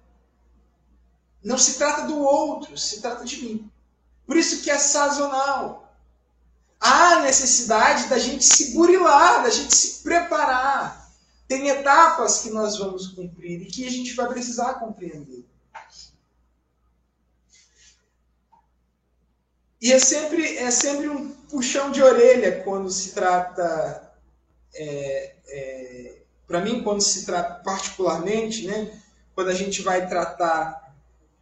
Não 1.43 1.57
se 1.57 1.77
trata 1.77 2.03
do 2.03 2.17
outro, 2.17 2.77
se 2.77 3.01
trata 3.01 3.25
de 3.25 3.43
mim. 3.43 3.71
Por 4.25 4.37
isso 4.37 4.63
que 4.63 4.71
é 4.71 4.77
sazonal. 4.77 5.93
Há 6.79 7.19
necessidade 7.23 8.07
da 8.07 8.17
gente 8.17 8.45
se 8.45 8.73
burilar, 8.73 9.43
da 9.43 9.49
gente 9.49 9.75
se 9.75 10.01
preparar. 10.01 11.11
Tem 11.45 11.67
etapas 11.67 12.39
que 12.39 12.51
nós 12.51 12.77
vamos 12.77 13.09
cumprir 13.09 13.63
e 13.63 13.65
que 13.65 13.85
a 13.85 13.91
gente 13.91 14.13
vai 14.13 14.29
precisar 14.29 14.75
compreender. 14.75 15.38
E 19.81 19.93
é 19.93 19.99
sempre, 19.99 20.57
é 20.57 20.69
sempre 20.71 21.07
um 21.07 21.29
puxão 21.49 21.89
de 21.89 22.03
orelha 22.03 22.61
quando 22.63 22.89
se 22.89 23.13
trata, 23.13 24.11
é, 24.75 25.35
é, 25.47 26.21
para 26.45 26.59
mim, 26.59 26.83
quando 26.83 27.01
se 27.01 27.25
trata 27.25 27.63
particularmente, 27.63 28.67
né, 28.67 28.91
quando 29.33 29.49
a 29.49 29.53
gente 29.53 29.81
vai 29.81 30.07
tratar 30.07 30.93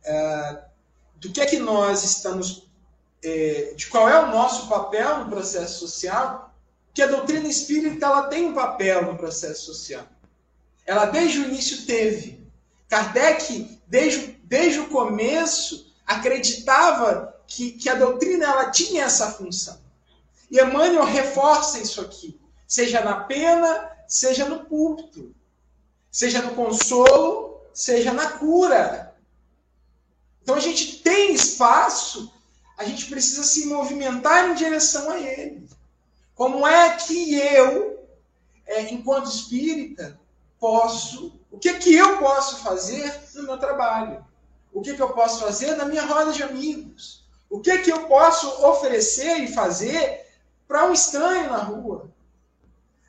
é, 0.03 0.59
do 1.15 1.31
que 1.31 1.41
é 1.41 1.47
que 1.47 1.57
nós 1.57 2.03
estamos, 2.03 2.69
é, 3.23 3.73
de 3.75 3.87
qual 3.87 4.07
é 4.07 4.19
o 4.19 4.31
nosso 4.31 4.69
papel 4.69 5.23
no 5.23 5.29
processo 5.31 5.79
social, 5.79 6.53
que 6.93 7.01
a 7.01 7.07
doutrina 7.07 7.47
espírita 7.47 8.05
ela 8.05 8.27
tem 8.27 8.45
um 8.45 8.53
papel 8.53 9.05
no 9.05 9.17
processo 9.17 9.65
social. 9.65 10.05
Ela 10.85 11.05
desde 11.05 11.39
o 11.39 11.45
início 11.45 11.85
teve. 11.85 12.47
Kardec, 12.87 13.81
desde, 13.87 14.39
desde 14.43 14.79
o 14.79 14.89
começo, 14.89 15.93
acreditava 16.05 17.36
que, 17.47 17.71
que 17.71 17.89
a 17.89 17.95
doutrina 17.95 18.45
ela 18.45 18.69
tinha 18.69 19.05
essa 19.05 19.31
função. 19.31 19.79
E 20.51 20.61
Emmanuel 20.61 21.05
reforça 21.05 21.79
isso 21.79 22.01
aqui, 22.01 22.39
seja 22.67 23.01
na 23.01 23.21
pena, 23.21 23.91
seja 24.07 24.47
no 24.47 24.65
púlpito, 24.65 25.33
seja 26.11 26.41
no 26.41 26.55
consolo, 26.55 27.61
seja 27.73 28.13
na 28.13 28.31
cura. 28.31 29.15
Então 30.41 30.55
a 30.55 30.59
gente 30.59 30.99
tem 30.99 31.33
espaço, 31.33 32.31
a 32.77 32.83
gente 32.83 33.05
precisa 33.07 33.43
se 33.43 33.65
movimentar 33.65 34.49
em 34.49 34.55
direção 34.55 35.09
a 35.09 35.19
ele. 35.19 35.67
Como 36.35 36.65
é 36.67 36.95
que 36.95 37.35
eu, 37.35 38.07
é, 38.65 38.81
enquanto 38.93 39.29
espírita, 39.29 40.19
posso, 40.59 41.33
o 41.51 41.57
que 41.57 41.73
que 41.75 41.93
eu 41.95 42.19
posso 42.19 42.57
fazer 42.57 43.21
no 43.35 43.43
meu 43.43 43.57
trabalho? 43.57 44.25
O 44.71 44.81
que 44.81 44.93
que 44.93 45.01
eu 45.01 45.13
posso 45.13 45.39
fazer 45.39 45.75
na 45.75 45.85
minha 45.85 46.05
roda 46.05 46.31
de 46.31 46.43
amigos? 46.43 47.26
O 47.49 47.59
que 47.59 47.77
que 47.79 47.91
eu 47.91 48.07
posso 48.07 48.65
oferecer 48.65 49.37
e 49.39 49.53
fazer 49.53 50.25
para 50.67 50.85
um 50.85 50.93
estranho 50.93 51.49
na 51.49 51.57
rua? 51.57 52.09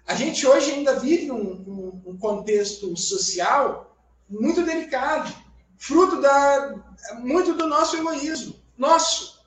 A 0.06 0.14
gente 0.14 0.46
hoje 0.46 0.72
ainda 0.72 0.98
vive 0.98 1.30
um, 1.30 1.36
um, 1.36 2.02
um 2.06 2.18
contexto 2.18 2.96
social 2.96 3.96
muito 4.28 4.62
delicado, 4.62 5.32
fruto 5.76 6.20
da, 6.20 6.74
muito 7.18 7.54
do 7.54 7.66
nosso 7.66 7.96
egoísmo. 7.96 8.54
Nosso. 8.76 9.38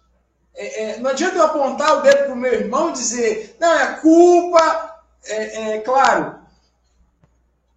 É, 0.54 0.84
é, 0.84 1.00
não 1.00 1.10
adianta 1.10 1.38
eu 1.38 1.44
apontar 1.44 1.98
o 1.98 2.02
dedo 2.02 2.26
para 2.26 2.34
o 2.34 2.38
meu 2.38 2.54
irmão 2.54 2.90
e 2.90 2.94
dizer, 2.94 3.56
não, 3.60 3.72
é 3.72 3.96
culpa, 4.02 5.02
é, 5.24 5.76
é 5.76 5.80
claro, 5.80 6.42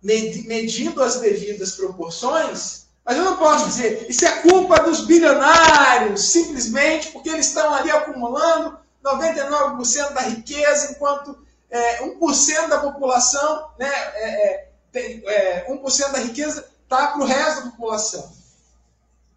medindo 0.02 1.02
as 1.02 1.20
devidas 1.20 1.76
proporções, 1.76 2.83
mas 3.04 3.18
eu 3.18 3.24
não 3.24 3.36
posso 3.36 3.66
dizer, 3.66 4.06
isso 4.08 4.24
é 4.24 4.40
culpa 4.40 4.80
dos 4.80 5.04
bilionários, 5.04 6.32
simplesmente 6.32 7.10
porque 7.10 7.28
eles 7.28 7.48
estão 7.48 7.74
ali 7.74 7.90
acumulando 7.90 8.78
99% 9.04 10.12
da 10.14 10.22
riqueza, 10.22 10.92
enquanto 10.92 11.44
é, 11.68 12.02
1% 12.02 12.68
da 12.68 12.78
população, 12.78 13.70
né, 13.78 13.90
é, 13.90 14.46
é, 14.46 14.72
tem, 14.90 15.22
é, 15.26 15.70
1% 15.70 16.12
da 16.12 16.18
riqueza 16.18 16.66
está 16.82 17.08
para 17.08 17.20
o 17.20 17.26
resto 17.26 17.64
da 17.64 17.70
população. 17.72 18.32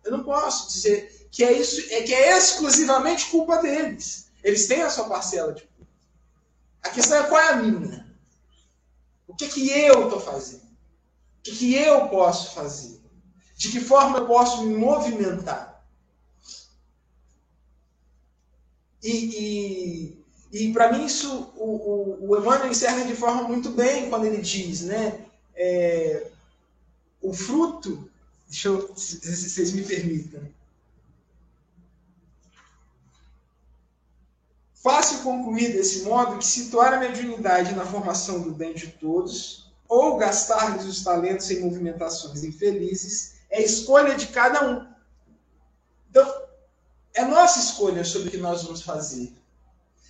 Eu 0.06 0.12
não 0.12 0.24
posso 0.24 0.72
dizer 0.72 1.28
que 1.30 1.44
é 1.44 1.52
isso, 1.52 1.82
é 1.94 2.04
que 2.04 2.14
é 2.14 2.38
exclusivamente 2.38 3.30
culpa 3.30 3.58
deles. 3.58 4.32
Eles 4.42 4.68
têm 4.68 4.82
a 4.82 4.90
sua 4.90 5.10
parcela 5.10 5.52
de 5.52 5.64
culpa. 5.64 5.92
A 6.84 6.90
questão 6.90 7.18
é 7.18 7.24
qual 7.24 7.42
é 7.42 7.50
a 7.50 7.56
minha. 7.58 8.08
O 9.28 9.36
que 9.36 9.48
que 9.50 9.70
eu 9.70 10.06
estou 10.06 10.22
fazendo? 10.22 10.62
O 10.62 11.44
que 11.44 11.52
que 11.52 11.76
eu 11.76 12.08
posso 12.08 12.54
fazer? 12.54 13.02
De 13.58 13.70
que 13.70 13.82
forma 13.82 14.20
eu 14.20 14.28
posso 14.28 14.64
me 14.64 14.74
movimentar? 14.74 15.84
E, 19.04 20.22
e, 20.54 20.68
e 20.68 20.74
para 20.74 20.94
mim 20.94 21.06
isso 21.06 21.52
o, 21.58 21.66
o, 21.66 22.30
o 22.30 22.38
Emmanuel 22.38 22.72
encerra 22.72 23.04
de 23.04 23.16
forma 23.16 23.44
muito 23.44 23.72
bem 23.72 24.10
quando 24.10 24.26
ele 24.26 24.42
diz, 24.42 24.82
né? 24.82 25.26
É, 25.56 26.30
o 27.22 27.34
fruto 27.34 28.10
Deixa 28.48 28.70
eu, 28.70 28.96
se, 28.96 29.20
vocês 29.20 29.74
me 29.74 29.84
permitam. 29.84 30.42
Fácil 34.74 35.20
concluir 35.20 35.74
desse 35.74 36.04
modo 36.04 36.38
que 36.38 36.46
situar 36.46 36.94
a 36.94 37.00
mediunidade 37.00 37.76
na 37.76 37.86
formação 37.86 38.42
do 38.42 38.52
bem 38.52 38.74
de 38.74 38.88
todos, 38.88 39.70
ou 39.88 40.18
gastar-lhes 40.18 40.86
os 40.86 41.04
talentos 41.04 41.52
em 41.52 41.60
movimentações 41.60 42.44
infelizes, 42.44 43.36
é 43.58 43.64
escolha 43.64 44.16
de 44.16 44.28
cada 44.28 44.70
um. 44.70 44.88
Então, 46.10 46.44
é 47.14 47.24
nossa 47.26 47.60
escolha 47.60 48.04
sobre 48.04 48.30
o 48.30 48.32
que 48.32 48.38
nós 48.38 48.64
vamos 48.64 48.82
fazer. 48.82 49.34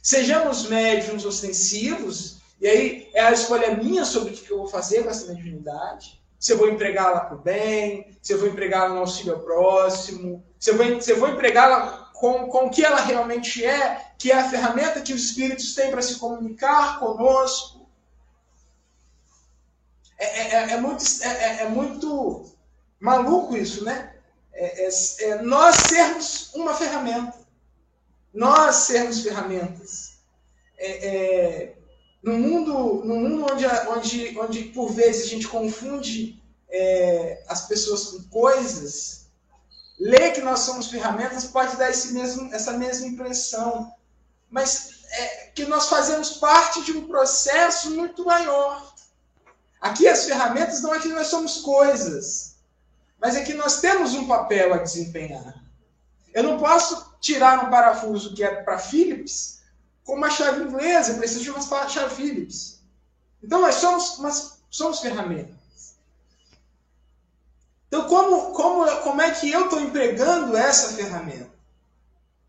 Sejamos 0.01 0.67
médiums 0.67 1.25
ostensivos, 1.25 2.37
e 2.61 2.67
aí 2.67 3.09
é 3.13 3.21
a 3.21 3.31
escolha 3.31 3.75
minha 3.75 4.05
sobre 4.05 4.33
o 4.33 4.37
que 4.37 4.51
eu 4.51 4.57
vou 4.57 4.67
fazer 4.67 5.03
com 5.03 5.09
essa 5.09 5.27
mediunidade 5.33 6.17
se 6.39 6.53
eu 6.53 6.57
vou 6.57 6.69
empregá-la 6.69 7.21
para 7.21 7.35
o 7.35 7.39
bem, 7.39 8.15
se 8.21 8.33
eu 8.33 8.39
vou 8.39 8.47
empregá-la 8.47 8.89
no 8.89 8.99
auxílio 8.99 9.33
ao 9.33 9.39
próximo, 9.39 10.43
se 10.59 10.69
eu 10.69 10.77
vou, 10.77 11.01
se 11.01 11.11
eu 11.11 11.19
vou 11.19 11.29
empregá-la 11.29 12.11
com, 12.13 12.47
com 12.47 12.67
o 12.67 12.69
que 12.69 12.85
ela 12.85 13.01
realmente 13.01 13.65
é, 13.65 14.11
que 14.17 14.31
é 14.31 14.35
a 14.35 14.49
ferramenta 14.49 15.01
que 15.01 15.13
os 15.13 15.25
espíritos 15.25 15.73
têm 15.73 15.91
para 15.91 16.01
se 16.01 16.15
comunicar 16.15 16.99
conosco. 16.99 17.87
É, 20.17 20.25
é, 20.25 20.53
é, 20.53 20.71
é 20.73 20.77
muito, 20.77 21.03
é, 21.21 21.27
é, 21.27 21.63
é, 21.63 21.69
muito 21.69 22.45
maluco 22.99 23.55
isso, 23.55 23.83
né? 23.83 24.15
É, 24.53 24.89
é, 25.21 25.41
nós 25.43 25.75
sermos 25.75 26.51
uma 26.53 26.73
ferramenta. 26.73 27.37
Nós 28.33 28.75
sermos 28.75 29.21
ferramentas. 29.21 30.17
No 32.23 32.33
mundo, 32.37 33.03
no 33.05 33.15
mundo 33.15 33.45
onde, 33.51 33.65
onde, 33.65 34.39
onde 34.39 34.63
por 34.65 34.91
vezes 34.91 35.25
a 35.25 35.29
gente 35.29 35.47
confunde 35.47 36.41
é, 36.69 37.43
as 37.47 37.67
pessoas 37.67 38.05
com 38.05 38.23
coisas, 38.23 39.27
ler 39.99 40.33
que 40.33 40.41
nós 40.41 40.59
somos 40.61 40.87
ferramentas 40.87 41.45
pode 41.45 41.77
dar 41.77 41.89
esse 41.89 42.13
mesmo, 42.13 42.53
essa 42.53 42.73
mesma 42.73 43.07
impressão. 43.07 43.93
Mas 44.49 45.03
é, 45.09 45.27
que 45.55 45.65
nós 45.65 45.87
fazemos 45.87 46.31
parte 46.31 46.83
de 46.83 46.91
um 46.91 47.07
processo 47.07 47.91
muito 47.91 48.25
maior. 48.25 48.93
Aqui 49.79 50.07
as 50.07 50.25
ferramentas 50.25 50.81
não 50.81 50.93
é 50.93 50.99
que 50.99 51.07
nós 51.07 51.27
somos 51.27 51.61
coisas, 51.61 52.56
mas 53.19 53.35
é 53.35 53.43
que 53.43 53.53
nós 53.53 53.81
temos 53.81 54.13
um 54.13 54.27
papel 54.27 54.73
a 54.73 54.77
desempenhar. 54.77 55.63
Eu 56.33 56.43
não 56.43 56.59
posso 56.59 57.15
tirar 57.19 57.65
um 57.65 57.69
parafuso 57.69 58.33
que 58.33 58.43
é 58.43 58.61
para 58.63 58.77
Philips 58.77 59.61
com 60.03 60.13
uma 60.13 60.29
chave 60.29 60.63
inglesa, 60.63 61.11
eu 61.11 61.17
preciso 61.17 61.43
de 61.43 61.51
uma 61.51 61.89
chave 61.89 62.15
Philips. 62.15 62.81
Então 63.43 63.61
nós 63.61 63.75
somos, 63.75 64.19
nós 64.19 64.61
somos 64.69 64.99
ferramentas. 64.99 65.57
Então, 67.87 68.03
como, 68.03 68.53
como, 68.53 68.85
como 69.01 69.21
é 69.21 69.31
que 69.31 69.51
eu 69.51 69.65
estou 69.65 69.79
empregando 69.79 70.55
essa 70.55 70.93
ferramenta? 70.93 71.49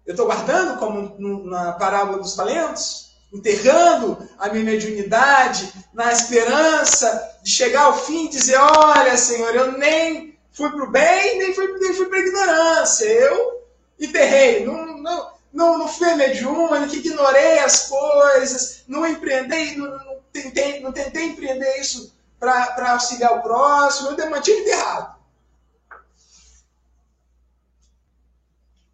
Eu 0.05 0.13
estou 0.13 0.27
guardando, 0.27 0.79
como 0.79 1.49
na 1.49 1.73
parábola 1.73 2.19
dos 2.19 2.35
talentos, 2.35 3.13
enterrando 3.33 4.29
a 4.39 4.49
minha 4.49 4.65
mediunidade 4.65 5.73
na 5.93 6.13
esperança 6.13 7.39
de 7.43 7.51
chegar 7.51 7.83
ao 7.83 7.99
fim 7.99 8.25
e 8.25 8.31
dizer: 8.31 8.57
Olha, 8.57 9.17
Senhor, 9.17 9.55
eu 9.55 9.73
nem 9.73 10.38
fui 10.59 10.71
para 10.71 10.85
o 10.85 10.91
bem, 10.91 11.39
nem 11.39 11.55
fui, 11.55 11.79
nem 11.79 11.95
fui 11.95 12.07
para 12.07 12.19
ignorância. 12.19 13.05
Eu 13.05 13.65
enterrei, 13.99 14.67
não, 14.67 14.99
não, 14.99 15.33
não, 15.53 15.79
não 15.79 15.89
fui 15.89 16.13
mediúnico, 16.17 16.97
ignorei 16.97 17.61
as 17.61 17.89
coisas, 17.89 18.83
não 18.89 19.07
empreendei, 19.07 19.77
não, 19.77 19.87
não, 19.87 20.19
tentei, 20.33 20.81
não 20.81 20.91
tentei 20.93 21.27
empreender 21.27 21.81
isso 21.81 22.13
para 22.41 22.93
auxiliar 22.93 23.39
o 23.39 23.43
próximo, 23.43 24.11
eu 24.11 24.31
mantive 24.31 24.61
enterrado. 24.61 25.17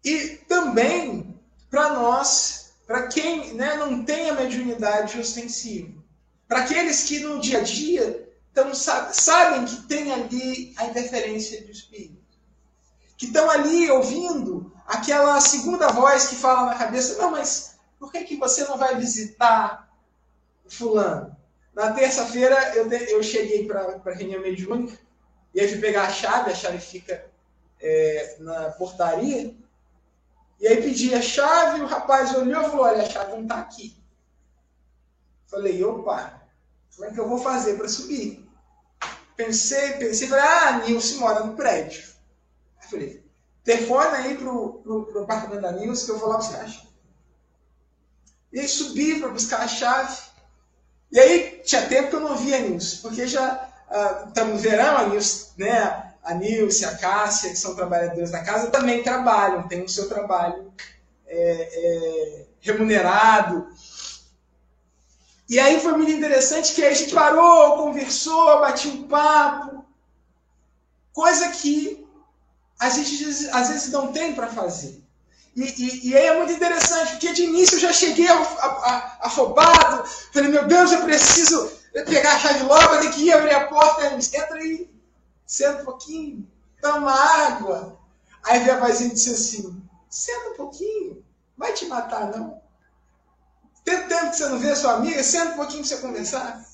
E 0.03 0.37
também 0.47 1.35
para 1.69 1.89
nós, 1.89 2.73
para 2.85 3.07
quem 3.07 3.55
né, 3.55 3.75
não 3.75 4.05
tem 4.05 4.29
a 4.29 4.35
mediunidade 4.35 5.19
ostensiva, 5.19 5.91
para 6.47 6.59
aqueles 6.59 7.03
que 7.03 7.19
no 7.19 7.39
dia 7.41 7.57
a 7.57 7.63
dia 7.63 8.24
tão, 8.55 8.73
sabem 8.73 9.65
que 9.65 9.83
tem 9.83 10.11
ali 10.11 10.73
a 10.77 10.85
interferência 10.85 11.61
do 11.63 11.71
Espírito, 11.71 12.23
que 13.17 13.27
estão 13.27 13.49
ali 13.49 13.91
ouvindo 13.91 14.73
aquela 14.87 15.39
segunda 15.41 15.89
voz 15.89 16.27
que 16.27 16.35
fala 16.35 16.67
na 16.67 16.75
cabeça: 16.75 17.21
não, 17.21 17.31
mas 17.31 17.77
por 17.99 18.11
que, 18.11 18.23
que 18.23 18.37
você 18.37 18.63
não 18.63 18.77
vai 18.77 18.95
visitar 18.95 19.93
Fulano? 20.67 21.35
Na 21.73 21.91
terça-feira 21.91 22.75
eu, 22.75 22.89
eu 22.89 23.21
cheguei 23.21 23.67
para 23.67 24.01
a 24.03 24.13
reunião 24.13 24.41
mediúnica 24.41 24.97
e 25.53 25.59
aí 25.59 25.67
fui 25.67 25.79
pegar 25.79 26.03
a 26.03 26.09
chave, 26.09 26.51
a 26.51 26.55
chave 26.55 26.79
fica 26.79 27.29
é, 27.81 28.37
na 28.39 28.71
portaria. 28.71 29.53
E 30.57 30.67
aí 30.67 30.81
pedi 30.81 31.13
a 31.13 31.21
chave, 31.21 31.81
o 31.81 31.85
rapaz 31.85 32.33
olhou 32.33 32.61
e 32.61 32.69
falou: 32.69 32.85
Olha, 32.85 33.03
a 33.03 33.09
chave 33.09 33.33
não 33.33 33.43
está 33.43 33.59
aqui. 33.59 34.01
Falei: 35.47 35.83
opa, 35.83 36.41
como 36.95 37.09
é 37.09 37.13
que 37.13 37.19
eu 37.19 37.27
vou 37.27 37.37
fazer 37.37 37.77
para 37.77 37.89
subir? 37.89 38.44
Pensei, 39.35 39.93
pensei, 39.93 40.27
falei: 40.27 40.45
Ah, 40.45 40.83
Nilce 40.85 41.15
mora 41.15 41.43
no 41.43 41.55
prédio. 41.55 42.03
Aí 42.81 42.89
falei: 42.89 43.25
telefone 43.63 44.15
aí 44.15 44.37
pro, 44.37 44.81
pro, 44.83 45.05
pro 45.05 45.23
apartamento 45.23 45.61
da 45.61 45.71
Nilce 45.71 46.05
que 46.05 46.11
eu 46.11 46.19
vou 46.19 46.29
lá 46.29 46.37
buscar 46.37 46.61
a 46.61 46.67
chave. 46.67 46.87
E 48.53 48.59
aí 48.59 48.67
subi 48.67 49.19
para 49.19 49.29
buscar 49.29 49.61
a 49.61 49.67
chave. 49.67 50.17
E 51.11 51.19
aí 51.19 51.61
tinha 51.63 51.87
tempo 51.87 52.09
que 52.09 52.15
eu 52.15 52.21
não 52.21 52.37
via 52.37 52.57
a 52.57 52.59
Nilce, 52.59 52.97
porque 52.97 53.27
já 53.27 53.69
estamos 54.27 54.53
uh, 54.53 54.55
no 54.55 54.59
verão, 54.59 54.97
a 54.97 55.07
Nilce, 55.07 55.51
né? 55.57 56.13
a 56.25 56.33
Nilce, 56.33 56.83
a 56.83 56.95
Cássia, 56.95 57.51
que 57.51 57.55
são 57.55 57.75
trabalhadores 57.75 58.31
da 58.31 58.43
casa, 58.43 58.71
também 58.71 59.03
trabalham, 59.03 59.67
têm 59.67 59.83
o 59.83 59.89
seu 59.89 60.09
trabalho 60.09 60.73
é, 61.27 61.37
é, 61.37 62.45
remunerado. 62.59 63.67
E 65.47 65.59
aí 65.59 65.79
foi 65.79 65.93
muito 65.93 66.11
interessante 66.11 66.73
que 66.73 66.83
a 66.83 66.93
gente 66.93 67.13
parou, 67.13 67.77
conversou, 67.77 68.59
batiu 68.59 68.91
um 68.91 69.07
papo, 69.07 69.85
coisa 71.13 71.49
que 71.49 72.05
a 72.79 72.89
gente 72.89 73.49
às 73.51 73.69
vezes 73.69 73.91
não 73.91 74.11
tem 74.11 74.33
para 74.33 74.47
fazer. 74.47 75.01
E, 75.55 75.61
e, 75.61 76.09
e, 76.09 76.17
aí 76.17 76.25
é 76.25 76.37
muito 76.37 76.51
interessante, 76.51 77.11
porque 77.11 77.31
de 77.31 77.43
início 77.43 77.75
eu 77.75 77.79
já 77.79 77.93
cheguei 77.93 78.27
afobado, 79.21 80.03
falei, 80.33 80.49
meu 80.49 80.67
Deus, 80.67 80.91
eu 80.91 81.01
preciso 81.01 81.71
pegar 82.05 82.33
a 82.33 82.39
chave 82.39 82.63
logo, 82.63 82.95
eu 82.95 82.99
tenho 82.99 83.13
que 83.13 83.23
ir 83.23 83.33
abrir 83.33 83.53
a 83.53 83.67
porta, 83.67 84.05
entra 84.07 84.55
aí 84.57 84.89
senta 85.45 85.81
um 85.81 85.85
pouquinho, 85.85 86.47
toma 86.81 87.11
água. 87.11 87.97
Aí 88.43 88.59
vem 88.59 88.73
a 88.73 88.89
disse 88.89 89.31
assim: 89.31 89.81
senta 90.09 90.49
um 90.49 90.55
pouquinho, 90.55 91.23
vai 91.57 91.73
te 91.73 91.85
matar 91.85 92.31
não. 92.31 92.61
Tem 93.85 94.07
tempo 94.07 94.31
que 94.31 94.37
você 94.37 94.47
não 94.47 94.59
vê 94.59 94.71
a 94.71 94.75
sua 94.75 94.93
amiga, 94.93 95.23
senta 95.23 95.51
um 95.51 95.57
pouquinho 95.57 95.87
para 95.87 95.95
você 95.95 96.01
conversar. 96.01 96.65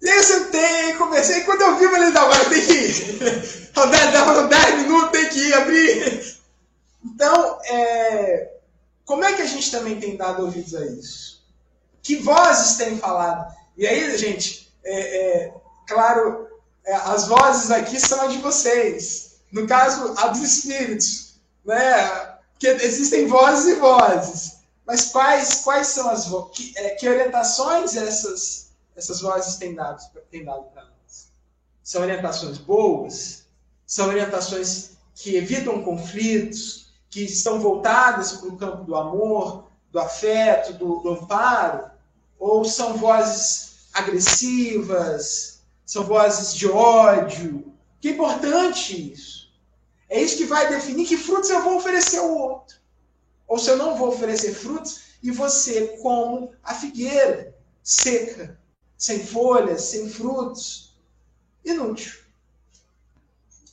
E 0.00 0.08
aí 0.08 0.16
eu 0.16 0.22
sentei, 0.24 0.94
conversei, 0.94 1.42
quando 1.42 1.62
eu 1.62 1.76
vi, 1.76 1.84
eu 1.84 1.90
falei, 1.90 2.10
não, 2.10 2.22
agora 2.22 2.48
tem 2.48 2.66
que 2.66 2.72
ir. 2.72 3.70
Dava 4.12 4.48
10 4.48 4.74
minutos, 4.78 5.10
tem 5.10 5.28
que 5.28 5.38
ir, 5.38 5.54
abrir. 5.54 6.36
Então, 7.04 7.58
é, 7.64 8.52
como 9.04 9.24
é 9.24 9.32
que 9.32 9.42
a 9.42 9.46
gente 9.46 9.70
também 9.70 9.98
tem 9.98 10.16
dado 10.16 10.44
ouvidos 10.44 10.74
a 10.74 10.86
isso? 10.86 11.42
Que 12.02 12.16
vozes 12.16 12.76
têm 12.76 12.98
falado? 12.98 13.52
E 13.76 13.86
aí, 13.86 14.16
gente, 14.16 14.72
é, 14.84 15.00
é, 15.00 15.54
claro, 15.88 16.48
é, 16.84 16.94
as 16.94 17.26
vozes 17.26 17.70
aqui 17.70 17.98
são 17.98 18.22
as 18.22 18.32
de 18.32 18.38
vocês. 18.38 19.36
No 19.52 19.66
caso, 19.66 20.14
a 20.16 20.28
dos 20.28 20.42
espíritos. 20.42 21.34
Né? 21.64 21.78
Porque 22.52 22.68
existem 22.84 23.26
vozes 23.26 23.76
e 23.76 23.80
vozes. 23.80 24.61
Mas 24.86 25.10
quais, 25.10 25.62
quais 25.62 25.88
são 25.88 26.10
as? 26.10 26.28
Que, 26.52 26.72
é, 26.76 26.90
que, 26.90 27.08
orientações 27.08 27.96
essas, 27.96 28.72
essas 28.96 29.20
vozes 29.20 29.56
têm 29.56 29.74
dado, 29.74 30.02
têm 30.30 30.44
dado 30.44 30.64
para 30.72 30.84
nós? 30.84 31.28
São 31.82 32.02
orientações 32.02 32.58
boas? 32.58 33.46
São 33.86 34.08
orientações 34.08 34.92
que 35.14 35.36
evitam 35.36 35.82
conflitos? 35.82 36.92
Que 37.08 37.24
estão 37.24 37.60
voltadas 37.60 38.32
para 38.32 38.48
o 38.48 38.56
campo 38.56 38.84
do 38.84 38.96
amor, 38.96 39.66
do 39.90 39.98
afeto, 39.98 40.72
do, 40.72 41.00
do 41.00 41.10
amparo? 41.10 41.90
Ou 42.38 42.64
são 42.64 42.94
vozes 42.94 43.72
agressivas, 43.92 45.60
são 45.84 46.04
vozes 46.04 46.54
de 46.54 46.68
ódio. 46.68 47.72
Que 48.00 48.10
importante 48.10 49.12
isso. 49.12 49.52
É 50.08 50.20
isso 50.20 50.36
que 50.36 50.44
vai 50.44 50.68
definir 50.68 51.06
que 51.06 51.16
frutos 51.16 51.50
eu 51.50 51.62
vou 51.62 51.76
oferecer 51.76 52.18
ao 52.18 52.34
outro. 52.34 52.81
Ou 53.52 53.58
se 53.58 53.68
eu 53.68 53.76
não 53.76 53.98
vou 53.98 54.08
oferecer 54.08 54.54
frutos, 54.54 55.18
e 55.22 55.30
você, 55.30 55.98
como 56.00 56.54
a 56.62 56.72
figueira, 56.72 57.54
seca, 57.82 58.58
sem 58.96 59.22
folhas, 59.22 59.82
sem 59.82 60.08
frutos. 60.08 60.96
Inútil. 61.62 62.18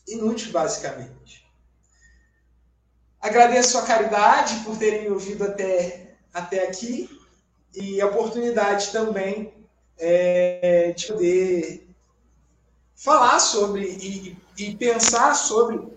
Inútil, 0.05 0.51
basicamente. 0.51 1.49
Agradeço 3.21 3.77
a 3.77 3.84
caridade 3.84 4.65
por 4.65 4.77
terem 4.77 5.03
me 5.03 5.11
ouvido 5.11 5.45
até, 5.45 6.17
até 6.34 6.67
aqui 6.67 7.09
e 7.73 8.01
a 8.01 8.07
oportunidade 8.07 8.91
também 8.91 9.53
é, 9.97 10.91
de 10.91 11.07
poder 11.07 11.89
falar 12.97 13.39
sobre 13.39 13.86
e, 13.86 14.38
e 14.57 14.75
pensar 14.75 15.34
sobre 15.36 15.88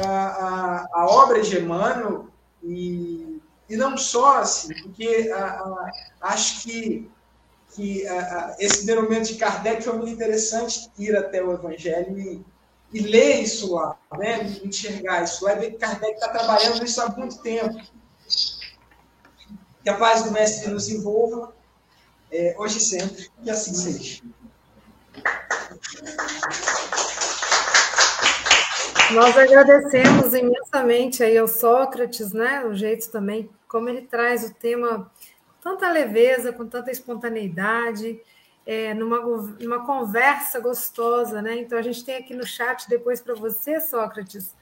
a, 0.00 0.08
a, 0.08 0.88
a, 0.92 1.06
obra 1.06 1.40
de 1.40 1.56
Emmanuel 1.56 2.26
e, 2.62 3.40
e 3.68 3.76
não 3.76 3.96
só 3.96 4.38
assim, 4.38 4.74
porque 4.82 5.30
a, 5.34 5.90
acho 6.20 6.62
que, 6.62 7.10
que 7.74 8.04
esse 8.58 8.92
momento 8.94 9.28
de 9.28 9.36
Kardec 9.36 9.82
foi 9.82 9.94
muito 9.94 10.12
interessante 10.12 10.90
ir 10.98 11.16
até 11.16 11.42
o 11.42 11.52
Evangelho 11.52 12.18
e, 12.18 12.44
e 12.92 13.00
ler 13.00 13.42
isso 13.42 13.74
lá, 13.74 13.98
né? 14.16 14.58
enxergar 14.64 15.22
isso 15.24 15.44
lá 15.44 15.54
e 15.54 15.58
ver 15.58 15.70
que 15.72 15.78
Kardec 15.78 16.14
está 16.14 16.28
trabalhando 16.28 16.80
nisso 16.80 17.00
há 17.00 17.08
muito 17.10 17.38
tempo. 17.42 17.78
Que 19.82 19.90
a 19.90 19.96
paz 19.96 20.24
do 20.24 20.32
Mestre 20.32 20.70
nos 20.70 20.88
envolva, 20.88 21.54
é, 22.30 22.54
hoje 22.58 22.78
e 22.78 22.80
sempre, 22.80 23.30
e 23.42 23.50
assim 23.50 23.72
seja. 23.74 24.22
Nós 29.12 29.38
agradecemos 29.38 30.34
imensamente 30.34 31.22
aí 31.22 31.38
ao 31.38 31.48
Sócrates, 31.48 32.32
né? 32.32 32.64
O 32.66 32.74
jeito 32.74 33.10
também, 33.10 33.48
como 33.66 33.88
ele 33.88 34.02
traz 34.02 34.44
o 34.44 34.54
tema 34.54 35.10
com 35.46 35.70
tanta 35.70 35.90
leveza, 35.90 36.52
com 36.52 36.66
tanta 36.66 36.90
espontaneidade, 36.90 38.20
é, 38.66 38.92
numa, 38.92 39.18
numa 39.60 39.86
conversa 39.86 40.60
gostosa, 40.60 41.40
né? 41.40 41.56
Então 41.56 41.78
a 41.78 41.82
gente 41.82 42.04
tem 42.04 42.16
aqui 42.16 42.34
no 42.34 42.46
chat 42.46 42.86
depois 42.86 43.18
para 43.20 43.34
você, 43.34 43.80
Sócrates, 43.80 44.54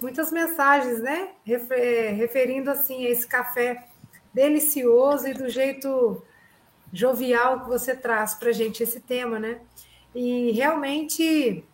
muitas 0.00 0.32
mensagens, 0.32 1.00
né? 1.00 1.28
Referindo 1.44 2.72
assim 2.72 3.06
a 3.06 3.10
esse 3.10 3.28
café 3.28 3.86
delicioso 4.32 5.28
e 5.28 5.34
do 5.34 5.48
jeito 5.48 6.20
jovial 6.92 7.60
que 7.60 7.68
você 7.68 7.94
traz 7.94 8.34
para 8.34 8.48
a 8.48 8.52
gente 8.52 8.82
esse 8.82 8.98
tema, 8.98 9.38
né? 9.38 9.60
E 10.12 10.50
realmente, 10.50 11.64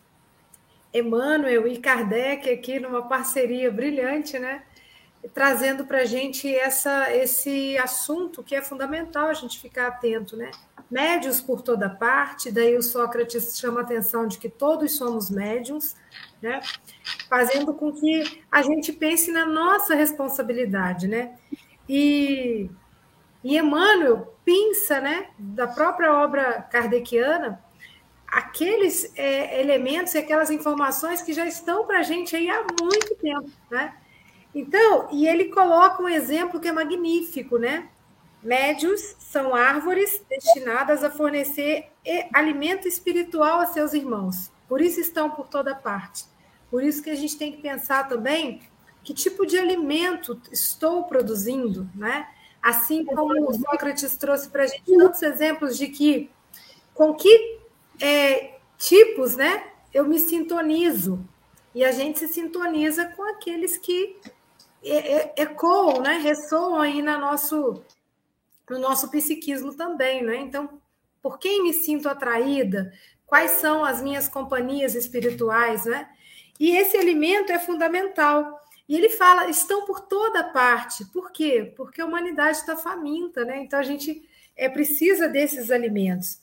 Emmanuel 0.93 1.67
e 1.67 1.79
Kardec 1.79 2.51
aqui 2.51 2.81
numa 2.81 3.03
parceria 3.07 3.71
brilhante, 3.71 4.39
né? 4.39 4.63
Trazendo 5.35 5.85
para 5.85 5.99
a 5.99 6.05
gente 6.05 6.53
essa, 6.55 7.15
esse 7.15 7.77
assunto 7.79 8.43
que 8.43 8.55
é 8.55 8.63
fundamental 8.63 9.29
a 9.29 9.35
gente 9.35 9.61
ficar 9.61 9.89
atento, 9.89 10.37
né? 10.37 10.51
Médios 10.91 11.41
por 11.41 11.63
toda 11.63 11.89
parte, 11.89 12.51
daí 12.51 12.77
o 12.77 12.83
Sócrates 12.83 13.59
chama 13.59 13.81
a 13.81 13.83
atenção 13.85 14.27
de 14.27 14.39
que 14.39 14.49
todos 14.49 14.97
somos 14.97 15.31
médiums, 15.31 15.95
né? 16.43 16.61
Fazendo 17.29 17.75
com 17.75 17.93
que 17.93 18.43
a 18.51 18.63
gente 18.63 18.93
pense 18.93 19.31
na 19.31 19.47
nossa 19.47 19.95
responsabilidade, 19.95 21.07
né? 21.07 21.37
E, 21.89 22.69
e 23.45 23.57
Emmanuel 23.57 24.35
pinça, 24.45 25.01
né, 25.01 25.29
da 25.39 25.69
própria 25.69 26.13
obra 26.13 26.63
kardeciana, 26.63 27.63
aqueles 28.31 29.11
é, 29.17 29.61
elementos 29.61 30.15
e 30.15 30.19
aquelas 30.19 30.51
informações 30.51 31.21
que 31.21 31.33
já 31.33 31.47
estão 31.47 31.85
para 31.85 31.99
a 31.99 32.03
gente 32.03 32.37
aí 32.37 32.49
há 32.49 32.65
muito 32.81 33.15
tempo, 33.17 33.51
né? 33.71 33.95
Então, 34.55 35.09
e 35.13 35.27
ele 35.27 35.47
coloca 35.47 36.03
um 36.03 36.09
exemplo 36.09 36.61
que 36.61 36.69
é 36.69 36.73
magnífico, 36.73 37.59
né? 37.59 37.89
Médios 38.43 39.17
são 39.19 39.55
árvores 39.55 40.23
destinadas 40.29 41.05
a 41.05 41.11
fornecer 41.11 41.91
alimento 42.33 42.89
espiritual 42.89 43.61
a 43.61 43.67
seus 43.67 43.93
irmãos. 43.93 44.51
Por 44.69 44.81
isso 44.81 44.99
estão 45.01 45.31
por 45.31 45.49
toda 45.49 45.75
parte. 45.75 46.25
Por 46.71 46.83
isso 46.83 47.03
que 47.03 47.11
a 47.11 47.17
gente 47.17 47.37
tem 47.37 47.53
que 47.53 47.61
pensar 47.61 48.09
também 48.09 48.63
que 49.03 49.13
tipo 49.13 49.45
de 49.45 49.59
alimento 49.59 50.41
estou 50.51 51.05
produzindo, 51.05 51.89
né? 51.95 52.29
Assim 52.63 53.05
como 53.05 53.51
o 53.51 53.55
Sócrates 53.55 54.17
trouxe 54.17 54.49
para 54.49 54.65
a 54.65 54.67
gente 54.67 54.85
tantos 54.85 55.23
exemplos 55.23 55.77
de 55.77 55.89
que 55.89 56.31
com 56.95 57.15
que 57.15 57.60
é, 58.01 58.59
tipos, 58.79 59.37
né? 59.37 59.65
Eu 59.93 60.07
me 60.07 60.19
sintonizo 60.19 61.27
e 61.75 61.85
a 61.85 61.93
gente 61.93 62.19
se 62.19 62.29
sintoniza 62.29 63.07
com 63.17 63.23
aqueles 63.23 63.77
que 63.77 64.17
ecoam, 65.37 66.01
né? 66.01 66.19
Ressoam 66.19 66.81
aí 66.81 67.03
na 67.03 67.19
nosso, 67.19 67.85
no 68.69 68.79
nosso 68.79 69.11
psiquismo 69.11 69.75
também, 69.75 70.23
né? 70.23 70.37
Então, 70.37 70.81
por 71.23 71.39
quem 71.39 71.63
me 71.63 71.73
sinto 71.73 72.09
atraída? 72.09 72.93
Quais 73.27 73.53
são 73.53 73.85
as 73.85 74.03
minhas 74.03 74.29
companhias 74.29 74.95
espirituais, 74.95 75.85
né? 75.85 76.09
E 76.59 76.77
esse 76.77 76.97
alimento 76.97 77.53
é 77.53 77.59
fundamental. 77.59 78.59
E 78.89 78.97
ele 78.97 79.09
fala, 79.09 79.49
estão 79.49 79.87
por 79.87 80.01
toda 80.01 80.43
parte. 80.43 81.05
Por 81.13 81.31
quê? 81.31 81.73
Porque 81.77 82.01
a 82.01 82.07
humanidade 82.07 82.59
está 82.59 82.77
faminta, 82.77 83.45
né? 83.45 83.63
Então 83.63 83.79
a 83.79 83.85
gente 83.85 84.29
é, 84.57 84.69
precisa 84.69 85.29
desses 85.29 85.71
alimentos. 85.71 86.41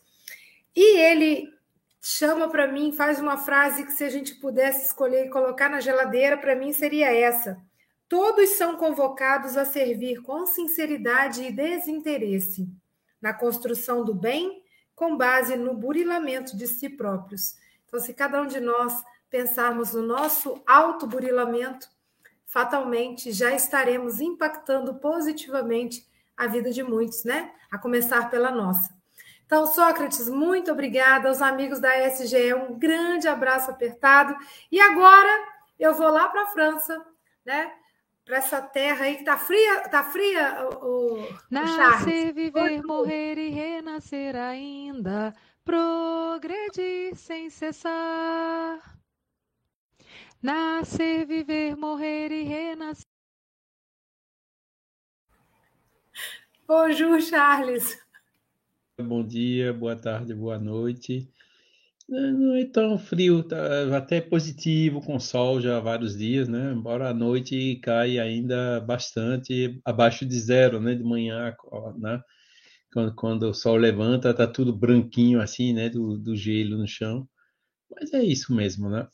E 0.80 0.96
ele 1.00 1.52
chama 2.00 2.50
para 2.50 2.68
mim, 2.68 2.92
faz 2.92 3.20
uma 3.20 3.36
frase 3.36 3.84
que 3.84 3.92
se 3.92 4.04
a 4.04 4.10
gente 4.12 4.36
pudesse 4.36 4.86
escolher 4.86 5.26
e 5.26 5.30
colocar 5.32 5.70
na 5.70 5.80
geladeira, 5.80 6.38
para 6.38 6.56
mim 6.56 6.72
seria 6.72 7.12
essa: 7.12 7.60
Todos 8.08 8.52
são 8.52 8.78
convocados 8.78 9.58
a 9.58 9.66
servir 9.66 10.22
com 10.22 10.46
sinceridade 10.46 11.42
e 11.42 11.52
desinteresse 11.52 12.70
na 13.20 13.34
construção 13.34 14.06
do 14.06 14.14
bem, 14.14 14.62
com 14.94 15.18
base 15.18 15.56
no 15.56 15.74
burilamento 15.74 16.56
de 16.56 16.68
si 16.68 16.90
próprios. 16.90 17.56
Então, 17.88 18.00
se 18.00 18.14
cada 18.14 18.40
um 18.40 18.46
de 18.46 18.60
nós 18.60 19.04
pensarmos 19.32 19.96
no 19.96 20.04
nosso 20.04 20.62
autoburilamento, 20.68 21.90
fatalmente 22.46 23.32
já 23.32 23.52
estaremos 23.52 24.22
impactando 24.22 24.94
positivamente 25.00 26.08
a 26.38 26.46
vida 26.46 26.70
de 26.70 26.84
muitos, 26.84 27.24
né? 27.24 27.52
A 27.72 27.80
começar 27.80 28.30
pela 28.30 28.52
nossa. 28.52 28.97
Então, 29.48 29.66
Sócrates, 29.66 30.28
muito 30.28 30.74
obrigada 30.74 31.30
aos 31.30 31.42
amigos 31.42 31.80
da 31.80 31.98
SGE, 32.10 32.54
um 32.54 32.78
grande 32.78 33.30
abraço 33.30 33.72
apertado. 33.72 34.36
E 34.70 34.78
agora 34.78 35.30
eu 35.80 35.94
vou 35.94 36.10
lá 36.10 36.28
para 36.28 36.44
a 36.44 36.48
França, 36.48 37.06
né? 37.46 37.72
Para 38.26 38.38
essa 38.40 38.62
terra 38.62 39.06
aí 39.06 39.16
que 39.16 39.24
tá 39.24 39.38
fria, 39.38 39.88
tá 39.88 40.04
fria 40.04 40.68
o, 40.82 41.22
o 41.22 41.38
Nascer, 41.50 42.34
viver, 42.34 42.84
morrer 42.84 43.38
e 43.38 43.50
renascer 43.50 44.36
ainda, 44.36 45.34
progredir 45.64 47.16
sem 47.16 47.50
cessar. 47.50 48.98
Nascer, 50.44 51.26
viver, 51.26 51.78
morrer 51.78 52.34
e 52.34 52.44
renascer. 52.44 53.08
Bonjour, 56.68 57.22
Charles. 57.22 57.98
Bom 59.00 59.24
dia, 59.26 59.72
boa 59.74 59.96
tarde, 59.96 60.34
boa 60.34 60.58
noite. 60.58 61.30
Não 62.10 62.56
é 62.56 62.66
tão 62.66 62.98
frio, 62.98 63.44
tá 63.44 63.96
até 63.96 64.20
positivo, 64.22 65.02
com 65.02 65.20
sol 65.20 65.62
já 65.62 65.78
há 65.78 65.80
vários 65.80 66.18
dias, 66.18 66.48
né? 66.50 66.74
Embora 66.74 67.10
a 67.10 67.14
noite 67.14 67.76
cai 67.84 68.18
ainda 68.20 68.82
bastante, 68.82 69.80
abaixo 69.86 70.26
de 70.26 70.40
zero, 70.40 70.80
né? 70.82 70.96
De 70.96 71.04
manhã, 71.04 71.56
né? 72.00 72.22
Quando, 72.92 73.16
quando 73.16 73.44
o 73.50 73.54
sol 73.54 73.78
levanta, 73.78 74.34
tá 74.34 74.48
tudo 74.48 74.76
branquinho 74.76 75.42
assim, 75.42 75.74
né? 75.74 75.90
Do, 75.90 76.18
do 76.18 76.36
gelo 76.36 76.78
no 76.78 76.88
chão. 76.88 77.28
Mas 77.92 78.14
é 78.14 78.24
isso 78.24 78.54
mesmo, 78.56 78.90
né? 78.90 79.08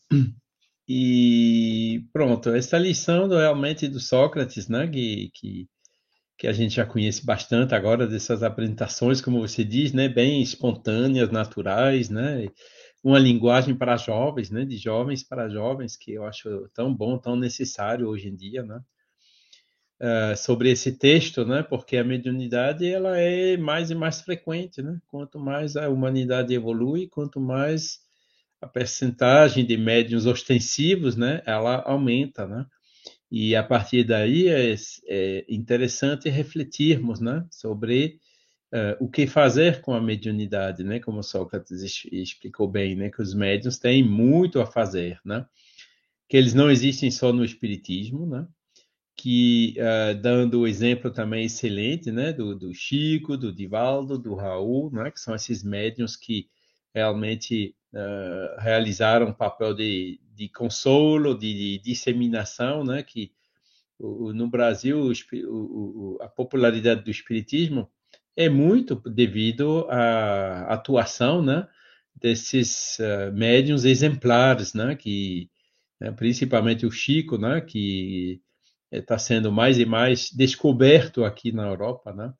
E 0.87 2.05
pronto, 2.13 2.49
essa 2.49 2.77
lição 2.77 3.27
realmente 3.27 3.87
do 3.87 3.99
Sócrates, 3.99 4.67
né? 4.69 4.87
Que, 4.87 5.29
que 5.33 5.67
que 6.43 6.47
a 6.49 6.51
gente 6.51 6.75
já 6.75 6.85
conhece 6.85 7.25
bastante 7.25 7.73
agora 7.73 8.05
dessas 8.05 8.43
apresentações, 8.43 9.21
como 9.21 9.39
você 9.39 9.63
diz, 9.63 9.93
né, 9.93 10.09
bem 10.09 10.41
espontâneas, 10.41 11.31
naturais, 11.31 12.09
né, 12.09 12.49
uma 13.01 13.17
linguagem 13.17 13.73
para 13.73 13.95
jovens, 13.95 14.49
né, 14.51 14.65
de 14.65 14.75
jovens 14.75 15.23
para 15.23 15.47
jovens, 15.47 15.95
que 15.95 16.11
eu 16.11 16.25
acho 16.25 16.67
tão 16.73 16.93
bom, 16.93 17.17
tão 17.17 17.37
necessário 17.37 18.09
hoje 18.09 18.27
em 18.27 18.35
dia, 18.35 18.61
né, 18.61 18.81
uh, 20.01 20.35
sobre 20.35 20.69
esse 20.69 20.91
texto, 20.97 21.45
né, 21.45 21.63
porque 21.63 21.95
a 21.95 22.03
mediunidade 22.03 22.85
ela 22.85 23.17
é 23.17 23.55
mais 23.55 23.89
e 23.89 23.95
mais 23.95 24.19
frequente, 24.19 24.81
né, 24.81 24.99
quanto 25.07 25.39
mais 25.39 25.77
a 25.77 25.87
humanidade 25.87 26.53
evolui, 26.53 27.07
quanto 27.07 27.39
mais 27.39 28.01
a 28.59 28.67
percentagem 28.67 29.65
de 29.65 29.77
médiums 29.77 30.25
ostensivos, 30.25 31.15
né, 31.15 31.41
ela 31.45 31.81
aumenta, 31.85 32.45
né, 32.45 32.65
e 33.35 33.55
a 33.55 33.63
partir 33.63 34.03
daí 34.03 34.47
é, 34.47 34.75
é 35.07 35.45
interessante 35.49 36.29
refletirmos 36.29 37.19
né, 37.19 37.43
sobre 37.49 38.19
uh, 38.71 39.03
o 39.03 39.09
que 39.09 39.25
fazer 39.25 39.81
com 39.81 39.91
a 39.91 39.99
mediunidade, 39.99 40.83
né, 40.83 40.99
como 40.99 41.23
Sócrates 41.23 41.81
explicou 42.11 42.67
bem, 42.67 42.95
né, 42.95 43.09
que 43.09 43.23
os 43.23 43.33
médiuns 43.33 43.79
têm 43.79 44.03
muito 44.03 44.61
a 44.61 44.67
fazer, 44.67 45.19
né, 45.25 45.47
que 46.29 46.37
eles 46.37 46.53
não 46.53 46.69
existem 46.69 47.09
só 47.09 47.33
no 47.33 47.43
espiritismo, 47.43 48.27
né, 48.27 48.47
que 49.15 49.73
uh, 49.79 50.13
dando 50.21 50.59
o 50.59 50.67
exemplo 50.67 51.09
também 51.09 51.45
excelente, 51.45 52.11
né, 52.11 52.31
do, 52.31 52.55
do, 52.55 52.71
Chico, 52.71 53.35
do 53.35 53.51
Divaldo, 53.51 54.15
do 54.15 54.35
Raul, 54.35 54.91
né, 54.91 55.09
que 55.09 55.19
são 55.19 55.33
esses 55.33 55.63
médiuns 55.63 56.15
que 56.15 56.49
realmente 56.93 57.75
uh, 57.93 58.61
realizaram 58.61 59.29
um 59.29 59.33
papel 59.33 59.73
de, 59.73 60.19
de 60.35 60.49
consolo, 60.49 61.37
de, 61.37 61.53
de, 61.53 61.79
disseminação, 61.79 62.83
né, 62.83 63.03
que 63.03 63.31
o, 63.99 64.33
no 64.33 64.49
Brasil 64.49 65.11
o, 65.47 66.17
a 66.21 66.27
popularidade 66.27 67.03
do 67.03 67.11
espiritismo 67.11 67.89
é 68.35 68.49
muito 68.49 68.95
devido 68.95 69.85
à 69.89 70.73
atuação, 70.73 71.41
né, 71.41 71.67
desses 72.15 72.97
uh, 72.99 73.31
médiums 73.33 73.85
exemplares, 73.85 74.73
né, 74.73 74.95
que 74.95 75.49
né, 75.99 76.11
principalmente 76.11 76.85
o 76.85 76.91
Chico, 76.91 77.37
né, 77.37 77.61
que 77.61 78.41
está 78.91 79.17
sendo 79.17 79.51
mais 79.51 79.79
e 79.79 79.85
mais 79.85 80.29
descoberto 80.31 81.23
aqui 81.23 81.51
na 81.51 81.67
Europa, 81.67 82.13
né, 82.13 82.33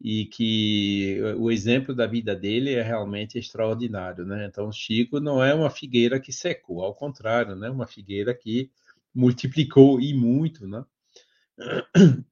e 0.00 0.26
que 0.26 1.20
o 1.38 1.50
exemplo 1.50 1.94
da 1.94 2.06
vida 2.06 2.34
dele 2.34 2.74
é 2.74 2.82
realmente 2.82 3.38
extraordinário, 3.38 4.24
né? 4.24 4.46
Então, 4.46 4.70
Chico 4.70 5.18
não 5.18 5.42
é 5.42 5.52
uma 5.52 5.70
figueira 5.70 6.20
que 6.20 6.32
secou, 6.32 6.82
ao 6.82 6.94
contrário, 6.94 7.56
né? 7.56 7.68
Uma 7.68 7.86
figueira 7.86 8.34
que 8.34 8.70
multiplicou 9.14 10.00
e 10.00 10.14
muito, 10.14 10.66
né? 10.68 10.84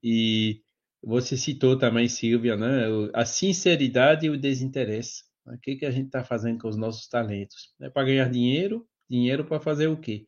E 0.01 0.61
você 1.03 1.35
citou 1.37 1.77
também, 1.77 2.07
Silvia, 2.07 2.55
né? 2.55 2.85
A 3.13 3.25
sinceridade 3.25 4.25
e 4.25 4.29
o 4.29 4.39
desinteresse. 4.39 5.23
Né? 5.45 5.55
O 5.55 5.59
que, 5.59 5.75
que 5.75 5.85
a 5.85 5.91
gente 5.91 6.07
está 6.07 6.23
fazendo 6.23 6.59
com 6.59 6.67
os 6.67 6.77
nossos 6.77 7.07
talentos? 7.07 7.73
É 7.81 7.89
para 7.89 8.05
ganhar 8.07 8.29
dinheiro? 8.29 8.87
Dinheiro 9.09 9.45
para 9.45 9.59
fazer 9.59 9.87
o 9.87 9.97
quê? 9.97 10.25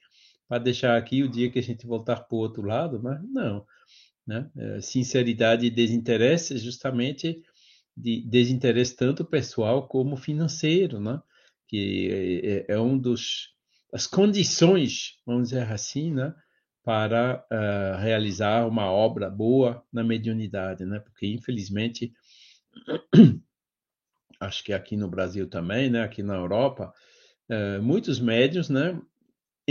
Para 0.47 0.59
deixar 0.59 0.97
aqui 0.97 1.23
o 1.23 1.29
dia 1.29 1.49
que 1.49 1.59
a 1.59 1.63
gente 1.63 1.87
voltar 1.87 2.21
para 2.21 2.35
o 2.35 2.39
outro 2.39 2.61
lado? 2.63 3.01
Né? 3.01 3.21
Não. 3.31 3.65
Né? 4.30 4.47
É, 4.55 4.80
sinceridade 4.80 5.65
e 5.65 5.71
desinteresse 5.71 6.55
justamente 6.59 7.41
de 7.97 8.21
desinteresse 8.30 8.95
tanto 8.95 9.25
pessoal 9.25 9.88
como 9.88 10.15
financeiro, 10.15 10.99
né? 10.99 11.19
que 11.67 12.65
é, 12.69 12.73
é 12.73 12.80
um 12.80 12.95
dos 12.95 13.55
as 13.91 14.05
condições, 14.05 15.15
vamos 15.25 15.49
dizer 15.49 15.63
assim, 15.63 16.13
né? 16.13 16.32
para 16.84 17.43
uh, 17.51 17.99
realizar 17.99 18.67
uma 18.67 18.91
obra 18.91 19.32
boa 19.32 19.84
na 19.91 20.03
mediunidade, 20.03 20.86
né? 20.86 20.99
porque 20.99 21.25
infelizmente 21.25 22.13
acho 24.39 24.63
que 24.63 24.73
aqui 24.73 24.95
no 24.95 25.07
Brasil 25.07 25.49
também, 25.49 25.89
né, 25.89 26.03
aqui 26.03 26.21
na 26.21 26.36
Europa, 26.36 26.93
uh, 27.49 27.82
muitos 27.82 28.19
médios, 28.19 28.69
né, 28.69 29.01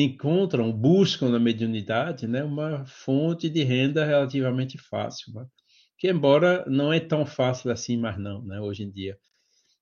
encontram, 0.03 0.73
buscam 0.73 1.29
na 1.29 1.39
mediunidade, 1.39 2.27
né, 2.27 2.45
uma 2.45 2.85
fonte 2.87 3.49
de 3.49 3.63
renda 3.63 4.05
relativamente 4.05 4.79
fácil, 4.79 5.33
né? 5.35 5.47
que 5.99 6.09
embora 6.09 6.65
não 6.69 6.93
é 6.93 7.01
tão 7.01 7.27
fácil 7.27 7.71
assim, 7.73 7.97
mas 7.97 8.19
não, 8.19 8.43
né, 8.43 8.61
hoje 8.61 8.85
em 8.85 8.91
dia. 8.91 9.19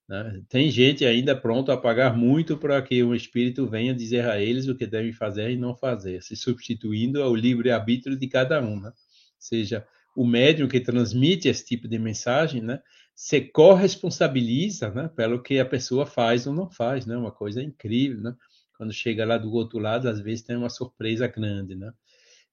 Né? 0.08 0.42
Tem 0.48 0.70
gente 0.70 1.04
ainda 1.04 1.36
pronta 1.36 1.72
a 1.72 1.76
pagar 1.76 2.16
muito 2.16 2.56
para 2.56 2.80
que 2.80 3.02
um 3.02 3.14
espírito 3.14 3.66
venha 3.66 3.94
dizer 3.94 4.24
a 4.24 4.40
eles 4.40 4.68
o 4.68 4.74
que 4.74 4.86
devem 4.86 5.12
fazer 5.12 5.50
e 5.50 5.56
não 5.56 5.76
fazer, 5.76 6.22
se 6.22 6.36
substituindo 6.36 7.22
ao 7.22 7.34
livre-arbítrio 7.34 8.16
de 8.16 8.28
cada 8.28 8.60
um. 8.62 8.80
Né? 8.80 8.88
Ou 8.88 8.94
seja, 9.38 9.86
o 10.16 10.24
médium 10.26 10.68
que 10.68 10.80
transmite 10.80 11.48
esse 11.48 11.66
tipo 11.66 11.86
de 11.88 11.98
mensagem 11.98 12.62
né, 12.62 12.80
se 13.14 13.40
corresponsabiliza 13.40 14.90
né, 14.90 15.08
pelo 15.08 15.42
que 15.42 15.58
a 15.58 15.66
pessoa 15.66 16.06
faz 16.06 16.46
ou 16.46 16.54
não 16.54 16.70
faz. 16.70 17.04
Né? 17.04 17.16
Uma 17.16 17.32
coisa 17.32 17.62
incrível. 17.62 18.22
Né? 18.22 18.34
Quando 18.76 18.92
chega 18.92 19.24
lá 19.24 19.38
do 19.38 19.52
outro 19.52 19.78
lado, 19.78 20.08
às 20.08 20.20
vezes 20.20 20.44
tem 20.44 20.56
uma 20.56 20.68
surpresa 20.68 21.26
grande. 21.26 21.74
Né? 21.74 21.92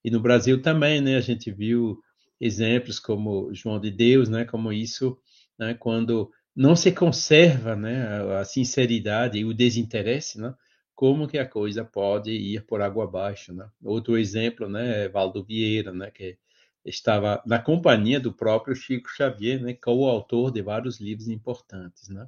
E 0.03 0.11
no 0.11 0.19
Brasil 0.19 0.61
também, 0.61 1.01
né, 1.01 1.15
a 1.15 1.21
gente 1.21 1.51
viu 1.51 1.99
exemplos 2.39 2.99
como 2.99 3.53
João 3.53 3.80
de 3.80 3.89
Deus, 3.89 4.28
né, 4.28 4.43
como 4.43 4.74
isso, 4.74 5.17
né, 5.57 5.74
quando 5.74 6.30
não 6.55 6.76
se 6.76 6.91
conserva 6.91 7.76
né, 7.76 8.38
a 8.39 8.43
sinceridade 8.43 9.39
e 9.39 9.45
o 9.45 9.53
desinteresse, 9.53 10.39
né, 10.39 10.53
como 10.93 11.28
que 11.28 11.38
a 11.38 11.47
coisa 11.47 11.84
pode 11.84 12.32
ir 12.32 12.65
por 12.65 12.82
água 12.82 13.05
abaixo. 13.05 13.53
Né? 13.53 13.67
Outro 13.84 14.17
exemplo 14.17 14.69
né, 14.69 15.05
é 15.05 15.09
Valdo 15.09 15.43
Vieira, 15.43 15.93
né, 15.93 16.11
que 16.11 16.38
estava 16.86 17.41
na 17.45 17.59
companhia 17.59 18.19
do 18.19 18.34
próprio 18.34 18.76
Chico 18.76 19.09
Xavier, 19.09 19.61
né, 19.61 19.74
coautor 19.74 20.51
de 20.51 20.61
vários 20.61 20.99
livros 20.99 21.28
importantes. 21.30 22.09
Né? 22.09 22.28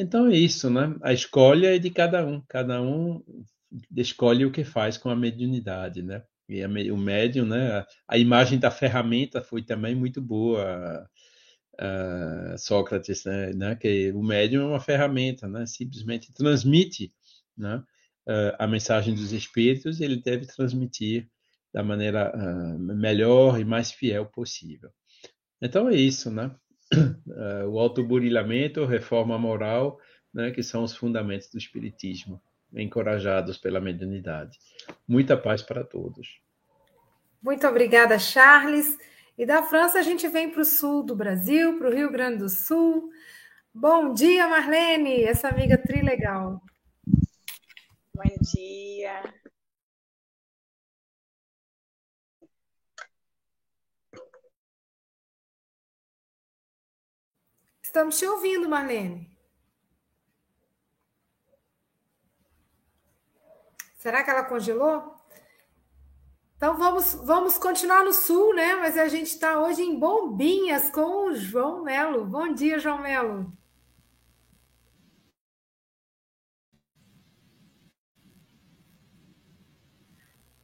Então 0.00 0.28
é 0.28 0.34
isso, 0.34 0.70
né? 0.70 0.96
a 1.02 1.12
escolha 1.12 1.76
é 1.76 1.78
de 1.78 1.90
cada 1.90 2.26
um, 2.26 2.40
cada 2.48 2.80
um 2.80 3.22
escolhe 3.94 4.46
o 4.46 4.50
que 4.50 4.64
faz 4.64 4.96
com 4.96 5.10
a 5.10 5.16
mediunidade. 5.16 6.02
Né? 6.02 6.22
E 6.48 6.62
a, 6.64 6.68
o 6.68 6.96
médium, 6.96 7.44
né, 7.44 7.84
a 8.08 8.16
imagem 8.16 8.58
da 8.58 8.70
ferramenta 8.70 9.42
foi 9.42 9.62
também 9.62 9.94
muito 9.94 10.20
boa 10.22 11.06
uh, 11.74 12.58
Sócrates, 12.58 13.24
né, 13.26 13.52
né, 13.52 13.76
que 13.76 14.10
o 14.12 14.22
médium 14.22 14.62
é 14.62 14.66
uma 14.68 14.80
ferramenta, 14.80 15.46
né, 15.46 15.66
simplesmente 15.66 16.32
transmite 16.32 17.12
né, 17.54 17.76
uh, 18.26 18.56
a 18.58 18.66
mensagem 18.66 19.14
dos 19.14 19.32
espíritos, 19.32 20.00
ele 20.00 20.16
deve 20.16 20.46
transmitir 20.46 21.28
da 21.74 21.82
maneira 21.82 22.32
uh, 22.34 22.78
melhor 22.78 23.60
e 23.60 23.66
mais 23.66 23.92
fiel 23.92 24.24
possível. 24.24 24.90
Então 25.60 25.90
é 25.90 25.94
isso, 25.94 26.30
né? 26.30 26.50
o 27.68 27.78
autoburilamento, 27.78 28.84
reforma 28.84 29.38
moral, 29.38 29.98
né, 30.32 30.50
que 30.50 30.62
são 30.62 30.82
os 30.82 30.96
fundamentos 30.96 31.48
do 31.50 31.58
espiritismo, 31.58 32.40
encorajados 32.72 33.58
pela 33.58 33.80
mediunidade. 33.80 34.58
Muita 35.06 35.36
paz 35.36 35.62
para 35.62 35.84
todos. 35.84 36.40
Muito 37.42 37.66
obrigada, 37.66 38.18
Charles. 38.18 38.96
E 39.36 39.46
da 39.46 39.62
França 39.62 39.98
a 39.98 40.02
gente 40.02 40.28
vem 40.28 40.50
para 40.50 40.60
o 40.60 40.64
sul 40.64 41.02
do 41.02 41.16
Brasil, 41.16 41.78
para 41.78 41.88
o 41.88 41.94
Rio 41.94 42.10
Grande 42.12 42.38
do 42.38 42.48
Sul. 42.48 43.10
Bom 43.72 44.12
dia, 44.12 44.46
Marlene, 44.46 45.22
essa 45.22 45.48
amiga 45.48 45.78
trilegal. 45.78 46.60
Bom 48.14 48.34
dia. 48.54 49.22
Estamos 57.90 58.16
te 58.16 58.24
ouvindo, 58.24 58.68
Marlene. 58.68 59.28
Será 63.96 64.22
que 64.22 64.30
ela 64.30 64.44
congelou? 64.44 65.16
Então 66.56 66.78
vamos, 66.78 67.14
vamos 67.14 67.58
continuar 67.58 68.04
no 68.04 68.12
sul, 68.12 68.54
né? 68.54 68.76
Mas 68.76 68.96
a 68.96 69.08
gente 69.08 69.26
está 69.26 69.60
hoje 69.60 69.82
em 69.82 69.98
Bombinhas 69.98 70.88
com 70.88 71.30
o 71.30 71.34
João 71.34 71.82
Melo. 71.82 72.24
Bom 72.24 72.54
dia, 72.54 72.78
João 72.78 73.02
Melo. 73.02 73.52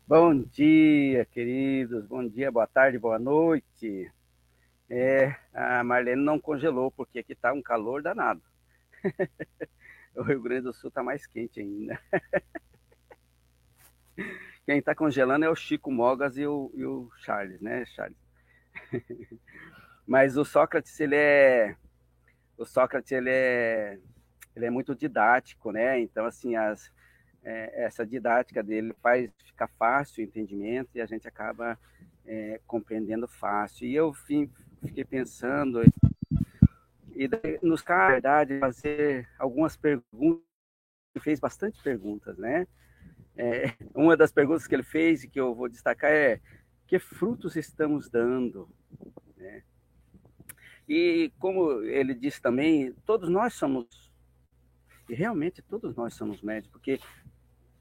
Bom 0.07 0.43
dia, 0.43 1.25
queridos. 1.27 2.07
Bom 2.07 2.25
dia, 2.29 2.53
boa 2.53 2.69
tarde, 2.69 3.01
boa 3.01 3.19
noite. 3.19 4.13
É, 4.89 5.35
a 5.53 5.83
Marlene 5.83 6.23
não 6.23 6.39
congelou, 6.39 6.91
porque 6.91 7.19
aqui 7.19 7.33
está 7.33 7.53
um 7.53 7.63
calor 7.63 8.03
danado. 8.03 8.43
o 10.15 10.23
Rio 10.23 10.41
Grande 10.41 10.63
do 10.63 10.73
Sul 10.73 10.89
está 10.89 11.03
mais 11.03 11.27
quente 11.27 11.61
ainda. 11.61 12.01
Quem 14.65 14.79
está 14.79 14.95
congelando 14.95 15.45
é 15.45 15.51
o 15.51 15.55
Chico 15.55 15.91
Mogas 15.91 16.37
e 16.37 16.47
o, 16.47 16.73
e 16.75 16.85
o 16.85 17.11
Charles, 17.19 17.61
né, 17.61 17.85
Charles? 17.87 18.17
Mas 20.07 20.37
o 20.37 20.45
Sócrates, 20.45 20.99
ele 21.01 21.17
é. 21.17 21.77
O 22.57 22.65
Sócrates, 22.65 23.11
ele 23.13 23.31
é. 23.31 23.99
Ele 24.55 24.67
é 24.67 24.71
muito 24.71 24.95
didático, 24.95 25.71
né? 25.71 26.01
Então, 26.01 26.25
assim, 26.25 26.57
as, 26.57 26.91
é, 27.45 27.85
essa 27.85 28.07
didática 28.07 28.63
dele 28.63 28.95
faz 29.03 29.31
ficar 29.45 29.69
fácil 29.79 30.25
o 30.25 30.27
entendimento 30.27 30.91
e 30.95 31.01
a 31.01 31.07
gente 31.07 31.29
acaba 31.29 31.79
é, 32.27 32.61
compreendendo 32.67 33.29
fácil. 33.29 33.87
E 33.87 33.95
eu 33.95 34.13
fiquei 34.13 35.05
pensando, 35.05 35.83
e 37.15 37.27
daí, 37.29 37.59
nos 37.63 37.81
cabe, 37.81 38.13
verdade, 38.13 38.59
fazer 38.59 39.29
algumas 39.39 39.77
perguntas, 39.77 40.45
fez 41.21 41.41
bastante 41.41 41.83
perguntas, 41.83 42.37
né? 42.37 42.67
É, 43.37 43.73
uma 43.95 44.17
das 44.17 44.33
perguntas 44.33 44.67
que 44.67 44.75
ele 44.75 44.83
fez 44.83 45.25
e 45.25 45.29
que 45.29 45.41
eu 45.41 45.55
vou 45.55 45.69
destacar 45.69 46.11
é: 46.11 46.41
que 46.87 46.99
frutos 46.99 47.57
estamos 47.57 48.11
dando? 48.11 48.69
Né? 49.37 49.63
E 50.89 51.33
como 51.39 51.83
ele 51.83 52.15
disse 52.15 52.41
também, 52.41 52.93
todos 53.05 53.29
nós 53.29 53.55
somos, 53.55 54.13
e 55.09 55.15
realmente 55.15 55.63
todos 55.63 55.97
nós 55.97 56.15
somos 56.15 56.41
médicos, 56.43 56.71
porque 56.71 57.01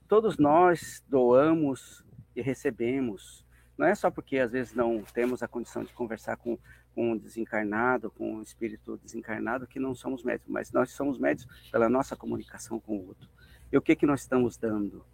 todos 0.07 0.37
nós 0.37 1.03
doamos 1.07 2.05
e 2.35 2.41
recebemos. 2.41 3.44
Não 3.77 3.85
é 3.85 3.93
só 3.93 4.09
porque 4.09 4.37
às 4.37 4.51
vezes 4.51 4.73
não 4.73 5.03
temos 5.13 5.43
a 5.43 5.47
condição 5.47 5.83
de 5.83 5.93
conversar 5.93 6.37
com, 6.37 6.57
com 6.93 7.11
um 7.11 7.17
desencarnado, 7.17 8.09
com 8.09 8.35
um 8.35 8.41
espírito 8.41 8.97
desencarnado, 9.03 9.67
que 9.67 9.79
não 9.79 9.93
somos 9.93 10.23
médicos, 10.23 10.51
mas 10.51 10.71
nós 10.71 10.91
somos 10.91 11.17
médicos 11.17 11.69
pela 11.69 11.89
nossa 11.89 12.15
comunicação 12.15 12.79
com 12.79 12.97
o 12.97 13.07
outro. 13.07 13.29
E 13.71 13.77
o 13.77 13.81
que, 13.81 13.95
que 13.95 14.05
nós 14.05 14.21
estamos 14.21 14.57
dando? 14.57 15.05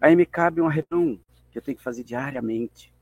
Aí 0.00 0.16
me 0.16 0.26
cabe 0.26 0.60
uma 0.60 0.72
reunião 0.72 1.20
que 1.50 1.58
eu 1.58 1.62
tenho 1.62 1.76
que 1.76 1.84
fazer 1.84 2.02
diariamente. 2.02 2.92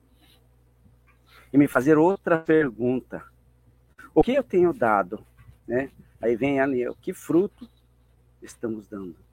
E 1.53 1.59
me 1.59 1.67
fazer 1.67 1.97
outra 1.97 2.39
pergunta. 2.39 3.25
O 4.15 4.23
que 4.23 4.35
eu 4.35 4.43
tenho 4.43 4.73
dado? 4.73 5.25
Né? 5.67 5.91
Aí 6.21 6.37
vem 6.37 6.61
ali, 6.61 6.87
o 6.87 6.95
que 6.95 7.13
fruto 7.13 7.69
estamos 8.43 8.87
dando? 8.87 9.26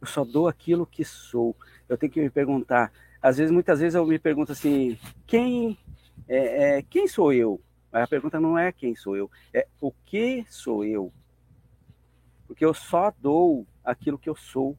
Eu 0.00 0.06
só 0.06 0.24
dou 0.24 0.48
aquilo 0.48 0.86
que 0.86 1.04
sou. 1.04 1.56
Eu 1.88 1.96
tenho 1.96 2.12
que 2.12 2.20
me 2.20 2.30
perguntar. 2.30 2.92
Às 3.20 3.38
vezes, 3.38 3.50
muitas 3.50 3.80
vezes 3.80 3.94
eu 3.94 4.06
me 4.06 4.18
pergunto 4.18 4.52
assim, 4.52 4.98
quem, 5.26 5.76
é, 6.28 6.78
é, 6.78 6.82
quem 6.82 7.08
sou 7.08 7.32
eu? 7.32 7.60
Mas 7.90 8.02
a 8.02 8.06
pergunta 8.06 8.38
não 8.38 8.56
é 8.56 8.70
quem 8.70 8.94
sou 8.94 9.16
eu, 9.16 9.30
é 9.52 9.66
o 9.80 9.90
que 9.90 10.44
sou 10.48 10.84
eu? 10.84 11.12
Porque 12.46 12.64
eu 12.64 12.74
só 12.74 13.12
dou 13.18 13.66
aquilo 13.84 14.18
que 14.18 14.28
eu 14.28 14.36
sou 14.36 14.76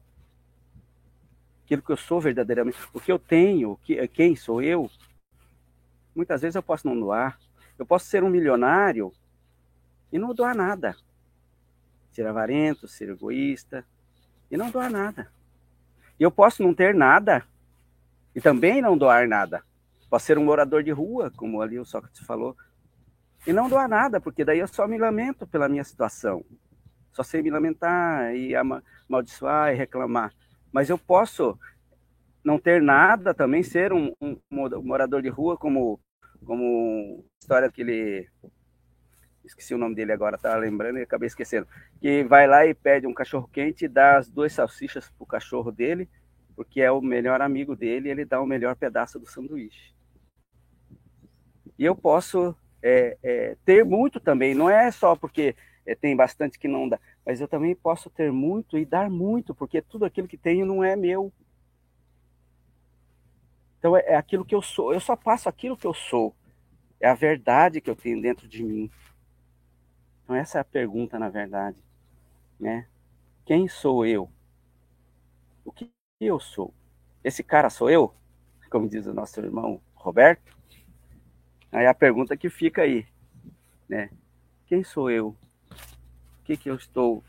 aquilo 1.64 1.82
que 1.82 1.92
eu 1.92 1.96
sou 1.96 2.20
verdadeiramente, 2.20 2.78
o 2.92 3.00
que 3.00 3.12
eu 3.12 3.18
tenho, 3.18 3.76
que, 3.84 4.08
quem 4.08 4.34
sou 4.34 4.60
eu, 4.60 4.90
muitas 6.12 6.42
vezes 6.42 6.56
eu 6.56 6.62
posso 6.64 6.84
não 6.88 6.98
doar. 6.98 7.38
Eu 7.78 7.86
posso 7.86 8.06
ser 8.06 8.24
um 8.24 8.28
milionário 8.28 9.12
e 10.12 10.18
não 10.18 10.34
doar 10.34 10.56
nada. 10.56 10.96
Ser 12.10 12.26
avarento, 12.26 12.88
ser 12.88 13.10
egoísta 13.10 13.86
e 14.50 14.56
não 14.56 14.70
doar 14.70 14.90
nada. 14.90 15.30
E 16.18 16.22
eu 16.22 16.30
posso 16.30 16.62
não 16.62 16.74
ter 16.74 16.94
nada 16.94 17.44
e 18.34 18.40
também 18.40 18.82
não 18.82 18.96
doar 18.96 19.28
nada. 19.28 19.62
Posso 20.08 20.26
ser 20.26 20.38
um 20.38 20.44
morador 20.44 20.82
de 20.82 20.90
rua, 20.90 21.30
como 21.36 21.62
ali 21.62 21.78
o 21.78 21.84
Sócrates 21.84 22.24
falou, 22.26 22.56
e 23.46 23.52
não 23.52 23.68
doar 23.68 23.88
nada, 23.88 24.20
porque 24.20 24.44
daí 24.44 24.58
eu 24.58 24.68
só 24.68 24.86
me 24.86 24.98
lamento 24.98 25.46
pela 25.46 25.68
minha 25.68 25.84
situação. 25.84 26.44
Só 27.12 27.22
sei 27.22 27.42
me 27.42 27.50
lamentar 27.50 28.34
e 28.34 28.54
amaldiçoar 28.54 29.72
e 29.72 29.76
reclamar. 29.76 30.32
Mas 30.72 30.90
eu 30.90 30.98
posso 30.98 31.58
não 32.44 32.58
ter 32.58 32.82
nada, 32.82 33.34
também 33.34 33.62
ser 33.62 33.92
um, 33.92 34.12
um 34.20 34.36
morador 34.82 35.22
de 35.22 35.28
rua, 35.28 35.56
como, 35.56 36.00
como 36.44 37.24
história 37.40 37.68
daquele. 37.68 38.28
Esqueci 39.44 39.74
o 39.74 39.78
nome 39.78 39.94
dele 39.94 40.12
agora, 40.12 40.38
tá 40.38 40.54
lembrando 40.56 40.98
e 40.98 41.02
acabei 41.02 41.26
esquecendo. 41.26 41.66
Que 42.00 42.22
vai 42.24 42.46
lá 42.46 42.66
e 42.66 42.74
pede 42.74 43.06
um 43.06 43.14
cachorro 43.14 43.48
quente 43.52 43.84
e 43.84 43.88
dá 43.88 44.18
as 44.18 44.28
duas 44.28 44.52
salsichas 44.52 45.10
pro 45.10 45.26
cachorro 45.26 45.72
dele, 45.72 46.08
porque 46.54 46.80
é 46.80 46.90
o 46.90 47.00
melhor 47.00 47.40
amigo 47.40 47.74
dele 47.74 48.08
e 48.08 48.10
ele 48.10 48.24
dá 48.24 48.40
o 48.40 48.46
melhor 48.46 48.76
pedaço 48.76 49.18
do 49.18 49.26
sanduíche. 49.26 49.94
E 51.78 51.84
eu 51.84 51.96
posso 51.96 52.54
é, 52.82 53.16
é, 53.22 53.56
ter 53.64 53.84
muito 53.84 54.20
também, 54.20 54.54
não 54.54 54.68
é 54.68 54.90
só 54.90 55.16
porque 55.16 55.56
é, 55.86 55.94
tem 55.94 56.14
bastante 56.14 56.58
que 56.58 56.68
não 56.68 56.88
dá, 56.88 56.98
mas 57.24 57.40
eu 57.40 57.48
também 57.48 57.74
posso 57.74 58.10
ter 58.10 58.30
muito 58.30 58.76
e 58.78 58.84
dar 58.84 59.10
muito, 59.10 59.54
porque 59.54 59.80
tudo 59.80 60.04
aquilo 60.04 60.28
que 60.28 60.36
tenho 60.36 60.66
não 60.66 60.84
é 60.84 60.94
meu. 60.94 61.32
Então 63.78 63.96
é, 63.96 64.00
é 64.08 64.16
aquilo 64.16 64.44
que 64.44 64.54
eu 64.54 64.60
sou, 64.60 64.92
eu 64.92 65.00
só 65.00 65.16
passo 65.16 65.48
aquilo 65.48 65.76
que 65.76 65.86
eu 65.86 65.94
sou, 65.94 66.34
é 67.00 67.08
a 67.08 67.14
verdade 67.14 67.80
que 67.80 67.88
eu 67.88 67.96
tenho 67.96 68.20
dentro 68.20 68.46
de 68.46 68.62
mim. 68.62 68.90
Então 70.30 70.38
essa 70.38 70.58
é 70.58 70.60
a 70.60 70.64
pergunta, 70.64 71.18
na 71.18 71.28
verdade, 71.28 71.76
né? 72.60 72.86
Quem 73.44 73.66
sou 73.66 74.06
eu? 74.06 74.30
O 75.64 75.72
que 75.72 75.90
eu 76.20 76.38
sou? 76.38 76.72
Esse 77.24 77.42
cara 77.42 77.68
sou 77.68 77.90
eu? 77.90 78.14
Como 78.70 78.88
diz 78.88 79.06
o 79.08 79.12
nosso 79.12 79.40
irmão 79.40 79.82
Roberto? 79.92 80.56
Aí 81.72 81.84
a 81.84 81.92
pergunta 81.92 82.36
que 82.36 82.48
fica 82.48 82.82
aí, 82.82 83.08
né? 83.88 84.08
Quem 84.68 84.84
sou 84.84 85.10
eu? 85.10 85.30
O 85.30 86.44
que, 86.44 86.56
que 86.56 86.70
eu 86.70 86.76
estou 86.76 87.24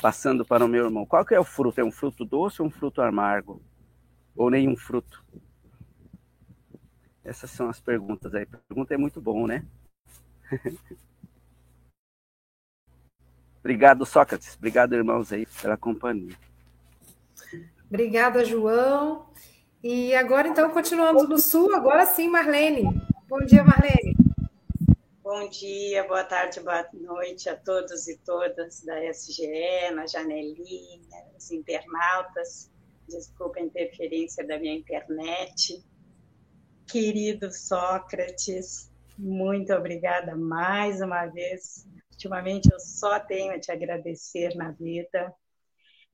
passando 0.00 0.42
para 0.42 0.64
o 0.64 0.68
meu 0.68 0.86
irmão? 0.86 1.04
Qual 1.04 1.26
que 1.26 1.34
é 1.34 1.38
o 1.38 1.44
fruto? 1.44 1.82
É 1.82 1.84
um 1.84 1.92
fruto 1.92 2.24
doce 2.24 2.62
ou 2.62 2.68
um 2.68 2.70
fruto 2.70 3.02
amargo? 3.02 3.60
Ou 4.34 4.48
nenhum 4.48 4.74
fruto? 4.74 5.22
Essas 7.22 7.50
são 7.50 7.68
as 7.68 7.78
perguntas 7.78 8.34
aí. 8.34 8.44
A 8.50 8.56
pergunta 8.56 8.94
é 8.94 8.96
muito 8.96 9.20
bom, 9.20 9.46
né? 9.46 9.66
Obrigado, 13.62 14.04
Sócrates. 14.04 14.56
Obrigado, 14.56 14.92
irmãos 14.92 15.32
aí, 15.32 15.46
pela 15.60 15.76
companhia. 15.76 16.36
Obrigada, 17.88 18.44
João. 18.44 19.26
E 19.82 20.12
agora, 20.14 20.48
então, 20.48 20.68
continuamos 20.70 21.28
no 21.28 21.38
Sul. 21.38 21.72
Agora 21.74 22.04
sim, 22.04 22.28
Marlene. 22.28 22.82
Bom 23.28 23.38
dia, 23.46 23.62
Marlene. 23.62 24.16
Bom 25.22 25.48
dia, 25.48 26.06
boa 26.06 26.24
tarde, 26.24 26.60
boa 26.60 26.84
noite 26.92 27.48
a 27.48 27.56
todos 27.56 28.08
e 28.08 28.18
todas 28.18 28.82
da 28.82 29.00
SGE, 29.12 29.90
na 29.94 30.06
janelinha, 30.06 31.24
os 31.38 31.50
internautas. 31.50 32.70
Desculpa 33.08 33.60
a 33.60 33.62
interferência 33.62 34.44
da 34.44 34.58
minha 34.58 34.74
internet. 34.74 35.82
Querido 36.86 37.52
Sócrates, 37.52 38.90
muito 39.16 39.72
obrigada 39.72 40.34
mais 40.36 41.00
uma 41.00 41.26
vez. 41.26 41.86
Ultimamente 42.12 42.70
eu 42.70 42.78
só 42.78 43.18
tenho 43.18 43.52
a 43.52 43.58
te 43.58 43.72
agradecer 43.72 44.54
na 44.54 44.70
vida. 44.70 45.34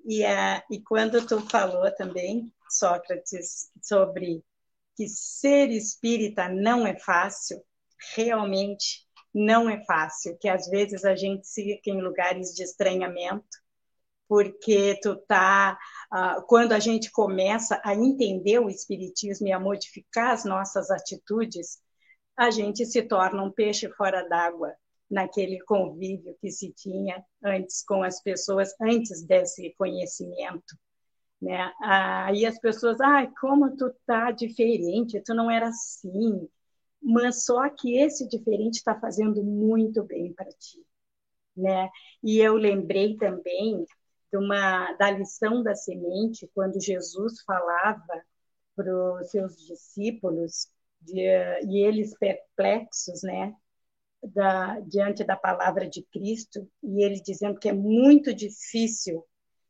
E, 0.04 0.24
a, 0.24 0.64
e 0.70 0.80
quando 0.80 1.26
tu 1.26 1.40
falou 1.48 1.90
também, 1.94 2.52
Sócrates, 2.70 3.70
sobre 3.82 4.44
que 4.96 5.08
ser 5.08 5.70
espírita 5.70 6.48
não 6.48 6.86
é 6.86 6.98
fácil, 6.98 7.62
realmente 8.14 9.06
não 9.34 9.68
é 9.68 9.84
fácil, 9.84 10.36
que 10.40 10.48
às 10.48 10.68
vezes 10.68 11.04
a 11.04 11.14
gente 11.14 11.46
fica 11.52 11.90
em 11.90 12.00
lugares 12.00 12.54
de 12.54 12.62
estranhamento, 12.62 13.58
porque 14.26 14.98
tu 15.02 15.16
tá 15.26 15.78
uh, 16.12 16.42
quando 16.46 16.72
a 16.72 16.78
gente 16.78 17.10
começa 17.10 17.80
a 17.84 17.94
entender 17.94 18.58
o 18.58 18.68
espiritismo 18.68 19.48
e 19.48 19.52
a 19.52 19.60
modificar 19.60 20.32
as 20.32 20.44
nossas 20.44 20.90
atitudes, 20.90 21.78
a 22.36 22.50
gente 22.50 22.84
se 22.86 23.02
torna 23.02 23.42
um 23.42 23.50
peixe 23.50 23.88
fora 23.94 24.28
d'água 24.28 24.74
naquele 25.10 25.58
convívio 25.60 26.36
que 26.40 26.50
se 26.50 26.72
tinha 26.72 27.24
antes 27.42 27.84
com 27.84 28.02
as 28.02 28.22
pessoas 28.22 28.74
antes 28.80 29.24
desse 29.24 29.74
conhecimento 29.78 30.76
né? 31.40 31.72
Aí 31.82 32.44
as 32.46 32.58
pessoas, 32.58 33.00
ai, 33.00 33.30
como 33.40 33.76
tu 33.76 33.94
tá 34.06 34.30
diferente, 34.30 35.20
tu 35.24 35.34
não 35.34 35.50
era 35.50 35.68
assim. 35.68 36.48
Mas 37.02 37.44
só 37.44 37.68
que 37.70 37.96
esse 37.98 38.28
diferente 38.28 38.76
está 38.76 38.98
fazendo 38.98 39.42
muito 39.44 40.02
bem 40.04 40.32
para 40.32 40.50
ti, 40.52 40.84
né? 41.56 41.90
E 42.22 42.38
eu 42.40 42.54
lembrei 42.56 43.16
também 43.16 43.84
de 44.32 44.38
uma 44.38 44.92
da 44.94 45.10
lição 45.10 45.62
da 45.62 45.74
semente 45.74 46.50
quando 46.54 46.80
Jesus 46.82 47.42
falava 47.42 48.22
para 48.76 49.20
os 49.20 49.30
seus 49.30 49.56
discípulos 49.66 50.68
de, 51.00 51.20
e 51.66 51.84
eles 51.86 52.16
perplexos, 52.18 53.22
né? 53.22 53.54
Da, 54.22 54.80
diante 54.80 55.22
da 55.24 55.36
palavra 55.36 55.88
de 55.88 56.02
Cristo 56.12 56.68
e 56.82 57.04
ele 57.04 57.22
dizendo 57.22 57.58
que 57.58 57.68
é 57.68 57.72
muito 57.72 58.34
difícil 58.34 59.24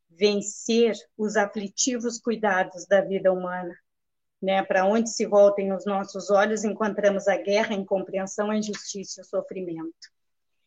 vencer 0.09 0.97
os 1.17 1.37
aflitivos 1.37 2.19
cuidados 2.19 2.87
da 2.87 3.03
vida 3.03 3.33
humana. 3.33 3.75
Né? 4.41 4.63
Para 4.65 4.87
onde 4.87 5.11
se 5.11 5.27
voltem 5.27 5.73
os 5.73 5.85
nossos 5.85 6.31
olhos, 6.31 6.65
encontramos 6.65 7.29
a 7.29 7.37
guerra, 7.37 7.75
a 7.75 7.79
incompreensão, 7.79 8.51
a 8.51 8.57
injustiça 8.57 9.21
e 9.21 9.23
o 9.23 9.27
sofrimento. 9.27 10.09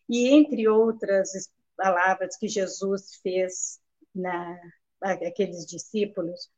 E 0.07 0.27
entre 0.27 0.67
outras 0.67 1.49
palavras 1.75 2.38
que 2.38 2.47
Jesus 2.47 3.15
fez 3.23 3.79
na 4.13 4.59
aqueles 5.01 5.65
discípulos, 5.65 6.51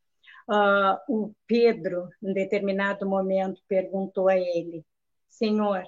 uh, 0.50 1.00
o 1.08 1.34
Pedro, 1.48 2.10
em 2.22 2.34
determinado 2.34 3.08
momento, 3.08 3.62
perguntou 3.68 4.28
a 4.28 4.38
ele: 4.38 4.86
Senhor, 5.30 5.84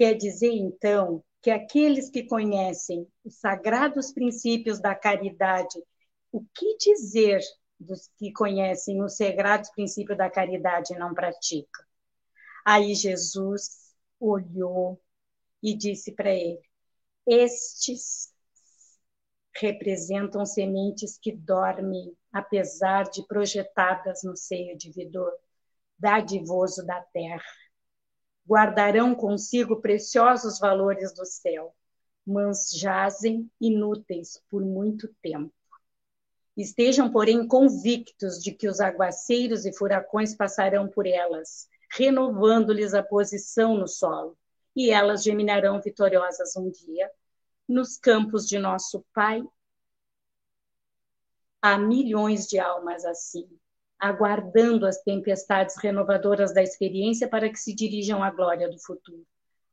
quer 0.00 0.14
dizer 0.14 0.50
então 0.54 1.22
que 1.42 1.50
aqueles 1.50 2.08
que 2.08 2.22
conhecem 2.22 3.06
os 3.22 3.34
sagrados 3.34 4.10
princípios 4.10 4.80
da 4.80 4.94
caridade 4.94 5.78
o 6.32 6.42
que 6.54 6.78
dizer 6.78 7.38
dos 7.78 8.10
que 8.16 8.32
conhecem 8.32 9.02
os 9.02 9.18
sagrados 9.18 9.68
princípios 9.68 10.16
da 10.16 10.30
caridade 10.30 10.94
e 10.94 10.98
não 10.98 11.12
praticam? 11.12 11.84
Aí 12.64 12.94
Jesus 12.94 13.94
olhou 14.18 14.98
e 15.62 15.76
disse 15.76 16.12
para 16.12 16.30
ele: 16.30 16.62
Estes 17.26 18.32
representam 19.54 20.46
sementes 20.46 21.18
que 21.18 21.30
dormem, 21.30 22.16
apesar 22.32 23.02
de 23.10 23.26
projetadas 23.26 24.22
no 24.24 24.34
seio 24.34 24.78
dividor, 24.78 25.30
dadivoso 25.98 26.86
da 26.86 27.02
terra. 27.12 27.44
Guardarão 28.50 29.14
consigo 29.14 29.80
preciosos 29.80 30.58
valores 30.58 31.14
do 31.14 31.24
céu, 31.24 31.72
mas 32.26 32.68
jazem 32.72 33.48
inúteis 33.60 34.42
por 34.50 34.60
muito 34.60 35.06
tempo. 35.22 35.54
Estejam, 36.56 37.12
porém, 37.12 37.46
convictos 37.46 38.42
de 38.42 38.50
que 38.50 38.66
os 38.66 38.80
aguaceiros 38.80 39.64
e 39.64 39.72
furacões 39.72 40.34
passarão 40.34 40.88
por 40.88 41.06
elas, 41.06 41.68
renovando-lhes 41.92 42.92
a 42.92 43.04
posição 43.04 43.76
no 43.76 43.86
solo, 43.86 44.36
e 44.74 44.90
elas 44.90 45.22
geminarão 45.22 45.80
vitoriosas 45.80 46.56
um 46.56 46.68
dia 46.72 47.08
nos 47.68 47.96
campos 47.96 48.48
de 48.48 48.58
nosso 48.58 49.04
Pai. 49.14 49.44
Há 51.62 51.78
milhões 51.78 52.48
de 52.48 52.58
almas 52.58 53.04
assim, 53.04 53.48
aguardando 54.00 54.86
as 54.86 55.02
tempestades 55.02 55.76
renovadoras 55.76 56.54
da 56.54 56.62
experiência 56.62 57.28
para 57.28 57.48
que 57.50 57.58
se 57.58 57.74
dirijam 57.74 58.22
à 58.22 58.30
glória 58.30 58.68
do 58.68 58.78
futuro. 58.78 59.24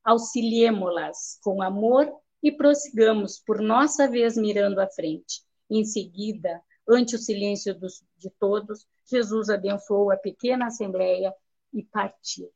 Auxiliemo-las 0.03 1.39
com 1.41 1.61
amor 1.61 2.11
e 2.43 2.51
prossigamos 2.51 3.39
por 3.39 3.61
nossa 3.61 4.07
vez 4.07 4.37
mirando 4.37 4.79
à 4.79 4.87
frente. 4.87 5.41
Em 5.69 5.83
seguida, 5.83 6.61
Ante 6.87 7.15
o 7.15 7.19
silêncio 7.19 7.77
dos, 7.77 8.01
de 8.17 8.29
todos, 8.39 8.87
Jesus 9.05 9.49
abençoou 9.49 10.09
a 10.09 10.15
pequena 10.15 10.67
assembleia 10.67 11.35
e 11.73 11.83
partiu. 11.83 12.49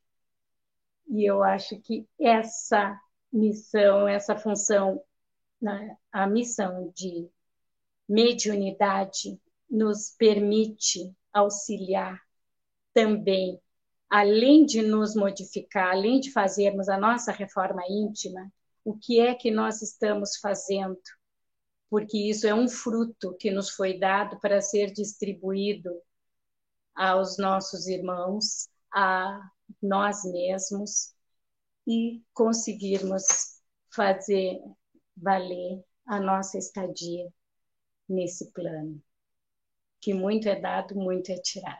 E 1.06 1.28
eu 1.28 1.42
acho 1.42 1.78
que 1.80 2.08
essa 2.18 2.98
missão, 3.30 4.08
essa 4.08 4.34
função, 4.34 5.02
né, 5.60 5.98
a 6.10 6.26
missão 6.26 6.90
de 6.96 7.28
mediunidade 8.08 9.38
nos 9.68 10.14
permite 10.16 11.14
auxiliar 11.32 12.20
também, 12.94 13.60
além 14.10 14.66
de 14.66 14.82
nos 14.82 15.14
modificar, 15.14 15.92
além 15.92 16.20
de 16.20 16.32
fazermos 16.32 16.88
a 16.88 16.98
nossa 16.98 17.32
reforma 17.32 17.82
íntima, 17.88 18.52
o 18.84 18.96
que 18.96 19.20
é 19.20 19.34
que 19.34 19.50
nós 19.50 19.82
estamos 19.82 20.36
fazendo 20.36 20.98
porque 21.92 22.16
isso 22.16 22.46
é 22.46 22.54
um 22.54 22.70
fruto 22.70 23.36
que 23.38 23.50
nos 23.50 23.68
foi 23.68 23.98
dado 23.98 24.40
para 24.40 24.62
ser 24.62 24.90
distribuído 24.94 25.90
aos 26.94 27.36
nossos 27.36 27.86
irmãos, 27.86 28.66
a 28.90 29.38
nós 29.82 30.24
mesmos 30.24 31.14
e 31.86 32.22
conseguirmos 32.32 33.60
fazer 33.94 34.58
valer 35.14 35.84
a 36.06 36.18
nossa 36.18 36.56
estadia 36.56 37.30
nesse 38.08 38.50
plano. 38.52 38.98
Que 40.02 40.12
muito 40.12 40.48
é 40.48 40.60
dado, 40.60 40.94
muito 40.94 41.32
é 41.32 41.36
tirado. 41.36 41.78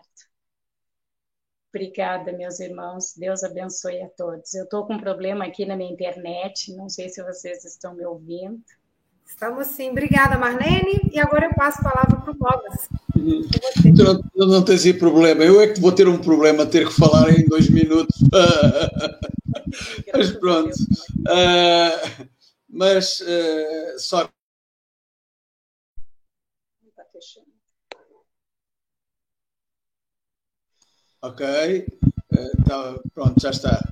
Obrigada, 1.75 2.33
meus 2.33 2.61
irmãos. 2.61 3.14
Deus 3.16 3.43
abençoe 3.43 4.01
a 4.03 4.09
todos. 4.09 4.55
Eu 4.55 4.64
estou 4.64 4.87
com 4.87 4.95
um 4.95 5.01
problema 5.01 5.45
aqui 5.45 5.66
na 5.66 5.77
minha 5.77 5.93
internet, 5.93 6.75
não 6.75 6.89
sei 6.89 7.09
se 7.09 7.23
vocês 7.23 7.64
estão 7.64 7.95
me 7.95 8.07
ouvindo. 8.07 8.62
Estamos 9.27 9.68
sim. 9.68 9.91
Obrigada, 9.91 10.39
Marlene. 10.39 11.11
E 11.11 11.18
agora 11.18 11.47
eu 11.47 11.55
passo 11.55 11.81
a 11.81 11.91
palavra 11.91 12.20
para 12.20 12.33
o 12.33 12.37
Mogas. 12.39 12.89
Tu 13.83 14.05
não, 14.05 14.23
tu 14.23 14.47
não 14.47 14.62
tens 14.62 14.85
esse 14.85 14.99
problema. 14.99 15.43
Eu 15.43 15.61
é 15.61 15.68
que 15.68 15.81
vou 15.81 15.93
ter 15.93 16.07
um 16.07 16.18
problema, 16.18 16.66
ter 16.66 16.87
que 16.87 16.93
falar 16.93 17.31
em 17.31 17.47
dois 17.47 17.68
minutos. 17.70 18.20
mas 20.12 20.31
pronto. 20.33 20.75
Uh, 21.27 22.27
mas 22.68 23.20
uh, 23.20 23.99
só. 23.99 24.29
Ok. 31.23 31.41
Uh, 32.33 32.64
tá, 32.64 32.99
pronto, 33.14 33.41
já 33.41 33.51
está. 33.51 33.89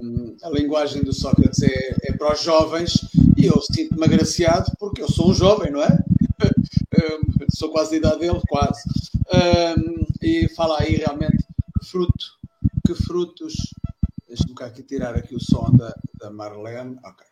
Um, 0.00 0.36
a 0.40 0.50
linguagem 0.50 1.02
do 1.02 1.12
Sócrates 1.12 1.60
é, 1.64 1.96
é, 2.04 2.12
para 2.12 2.32
os 2.32 2.42
jovens 2.42 2.92
e 3.36 3.46
eu 3.46 3.60
sinto-me 3.62 4.04
agraciado 4.04 4.70
porque 4.78 5.02
eu 5.02 5.10
sou 5.10 5.30
um 5.30 5.34
jovem, 5.34 5.72
não 5.72 5.82
é? 5.82 5.98
Um, 6.96 7.46
sou 7.52 7.72
quase 7.72 7.90
da 7.90 7.96
idade 7.96 8.20
dele, 8.20 8.40
quase. 8.48 8.82
Um, 9.34 10.06
e 10.22 10.48
fala 10.50 10.80
aí 10.80 10.94
realmente 10.94 11.44
fruto, 11.82 12.38
que 12.86 12.94
frutos. 12.94 13.54
Deixa-me 14.28 14.54
cá 14.54 14.66
aqui 14.66 14.84
tirar 14.84 15.16
aqui 15.16 15.34
o 15.34 15.40
som 15.40 15.72
da, 15.76 15.92
da 16.20 16.30
Marlene. 16.30 17.00
Ok. 17.04 17.26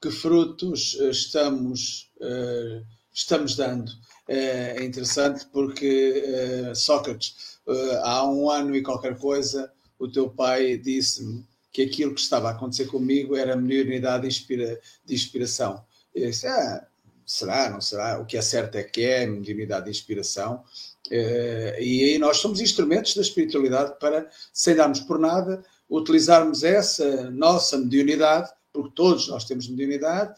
Que 0.00 0.10
frutos 0.10 0.94
estamos, 0.94 2.10
uh, 2.22 2.82
estamos 3.12 3.54
dando? 3.54 3.92
É 4.28 4.82
interessante 4.82 5.46
porque 5.52 6.70
uh, 6.70 6.74
Sócrates, 6.74 7.55
uh, 7.66 7.96
há 8.02 8.28
um 8.28 8.50
ano 8.50 8.74
e 8.74 8.82
qualquer 8.82 9.18
coisa, 9.18 9.72
o 9.98 10.08
teu 10.08 10.28
pai 10.28 10.76
disse-me 10.76 11.44
que 11.72 11.82
aquilo 11.82 12.14
que 12.14 12.20
estava 12.20 12.48
a 12.48 12.52
acontecer 12.52 12.86
comigo 12.86 13.36
era 13.36 13.54
a 13.54 13.56
unidade 13.56 14.22
de, 14.22 14.28
inspira, 14.28 14.80
de 15.04 15.14
inspiração. 15.14 15.84
Eu 16.14 16.30
disse, 16.30 16.46
ah, 16.46 16.86
será, 17.26 17.68
não 17.68 17.80
será? 17.80 18.18
O 18.18 18.24
que 18.24 18.36
é 18.36 18.40
certo 18.40 18.76
é 18.76 18.82
que 18.84 19.02
é 19.02 19.24
a 19.24 19.26
mediunidade 19.26 19.84
de 19.84 19.90
inspiração. 19.90 20.62
Uh, 21.08 21.78
e 21.78 22.04
aí 22.04 22.18
nós 22.18 22.38
somos 22.38 22.60
instrumentos 22.60 23.14
da 23.14 23.20
espiritualidade 23.20 23.98
para, 24.00 24.30
sem 24.52 24.74
darmos 24.74 25.00
por 25.00 25.18
nada, 25.18 25.62
utilizarmos 25.88 26.64
essa 26.64 27.30
nossa 27.30 27.76
mediunidade, 27.76 28.50
porque 28.72 28.92
todos 28.94 29.28
nós 29.28 29.44
temos 29.44 29.68
mediunidade, 29.68 30.34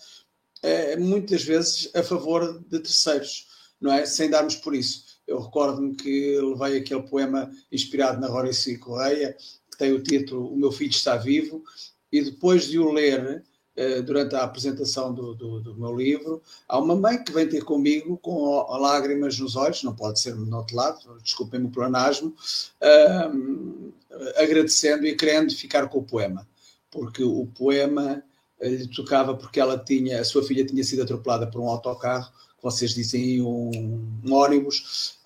uh, 0.64 1.00
muitas 1.00 1.44
vezes 1.44 1.90
a 1.94 2.02
favor 2.02 2.64
de 2.68 2.80
terceiros, 2.80 3.46
não 3.80 3.92
é? 3.92 4.04
Sem 4.04 4.28
darmos 4.28 4.56
por 4.56 4.74
isso. 4.74 5.04
Eu 5.28 5.40
recordo-me 5.40 5.94
que 5.94 6.40
levei 6.40 6.78
aquele 6.78 7.02
poema 7.02 7.50
inspirado 7.70 8.18
na 8.18 8.32
Horace 8.32 8.78
Correia, 8.78 9.36
tem 9.76 9.92
o 9.92 10.02
título 10.02 10.52
O 10.52 10.56
Meu 10.56 10.72
Filho 10.72 10.90
Está 10.90 11.16
Vivo, 11.16 11.62
e 12.10 12.22
depois 12.22 12.64
de 12.64 12.78
o 12.78 12.90
ler, 12.90 13.44
eh, 13.76 14.00
durante 14.00 14.34
a 14.34 14.42
apresentação 14.42 15.12
do, 15.14 15.34
do, 15.34 15.60
do, 15.60 15.76
meu 15.76 15.94
livro, 15.94 16.42
há 16.66 16.78
uma 16.78 16.96
mãe 16.96 17.22
que 17.22 17.30
vem 17.30 17.46
ter 17.46 17.62
comigo 17.62 18.16
com 18.16 18.66
lágrimas 18.78 19.38
nos 19.38 19.54
olhos, 19.54 19.84
não 19.84 19.94
pode 19.94 20.18
ser 20.18 20.34
no 20.34 20.56
outro 20.56 20.74
lado, 20.74 21.20
desculpem-me 21.22 21.66
o 21.66 21.70
planasmo, 21.70 22.34
uh, 22.82 23.92
agradecendo 24.36 25.06
e 25.06 25.14
querendo 25.14 25.54
ficar 25.54 25.88
com 25.88 25.98
o 25.98 26.02
poema, 26.02 26.48
porque 26.90 27.22
o 27.22 27.46
poema 27.46 28.24
lhe 28.60 28.88
tocava 28.88 29.36
porque 29.36 29.60
ela 29.60 29.78
tinha, 29.78 30.20
a 30.20 30.24
sua 30.24 30.42
filha 30.42 30.66
tinha 30.66 30.82
sido 30.82 31.02
atropelada 31.02 31.46
por 31.46 31.60
um 31.60 31.68
autocarro 31.68 32.32
que 32.32 32.47
vocês 32.62 32.94
dizem 32.94 33.40
um, 33.42 34.20
um 34.24 34.32
ônibus, 34.32 35.18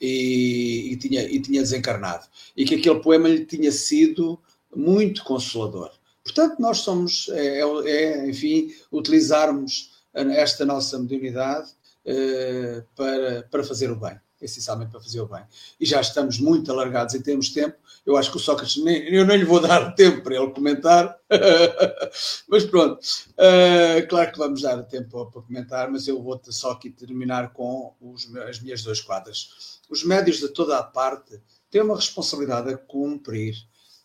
e, 0.00 0.92
e, 0.92 0.96
tinha, 0.96 1.22
e 1.22 1.40
tinha 1.40 1.62
desencarnado. 1.62 2.26
E 2.56 2.64
que 2.64 2.76
aquele 2.76 3.00
poema 3.00 3.28
lhe 3.28 3.44
tinha 3.44 3.70
sido 3.70 4.38
muito 4.74 5.24
consolador. 5.24 5.90
Portanto, 6.22 6.56
nós 6.58 6.78
somos, 6.78 7.28
é, 7.30 7.60
é 7.60 8.28
enfim, 8.28 8.74
utilizarmos 8.90 9.92
esta 10.14 10.64
nossa 10.64 10.98
mediunidade 10.98 11.70
uh, 12.06 12.84
para, 12.96 13.42
para 13.50 13.64
fazer 13.64 13.90
o 13.90 13.96
bem 13.96 14.18
essencialmente 14.44 14.90
para 14.90 15.00
fazer 15.00 15.20
o 15.20 15.26
bem. 15.26 15.42
E 15.80 15.86
já 15.86 16.00
estamos 16.00 16.38
muito 16.38 16.70
alargados 16.70 17.14
em 17.14 17.20
termos 17.20 17.46
de 17.46 17.54
tempo. 17.54 17.76
Eu 18.04 18.16
acho 18.16 18.30
que 18.30 18.36
o 18.36 18.40
Sócrates, 18.40 18.82
nem, 18.82 19.02
eu 19.08 19.26
não 19.26 19.34
lhe 19.34 19.44
vou 19.44 19.60
dar 19.60 19.92
tempo 19.96 20.22
para 20.22 20.36
ele 20.36 20.50
comentar, 20.52 21.18
mas 22.48 22.64
pronto. 22.64 23.00
Uh, 23.30 24.06
claro 24.08 24.32
que 24.32 24.38
vamos 24.38 24.62
dar 24.62 24.82
tempo 24.84 25.26
para 25.26 25.42
comentar, 25.42 25.90
mas 25.90 26.06
eu 26.06 26.22
vou 26.22 26.40
só 26.50 26.72
aqui 26.72 26.90
terminar 26.90 27.52
com 27.52 27.94
os, 28.00 28.34
as 28.36 28.60
minhas 28.60 28.82
duas 28.82 29.00
quadras. 29.00 29.80
Os 29.88 30.04
médios 30.04 30.38
de 30.38 30.48
toda 30.48 30.78
a 30.78 30.82
parte 30.82 31.40
têm 31.70 31.82
uma 31.82 31.96
responsabilidade 31.96 32.72
a 32.72 32.76
cumprir. 32.76 33.54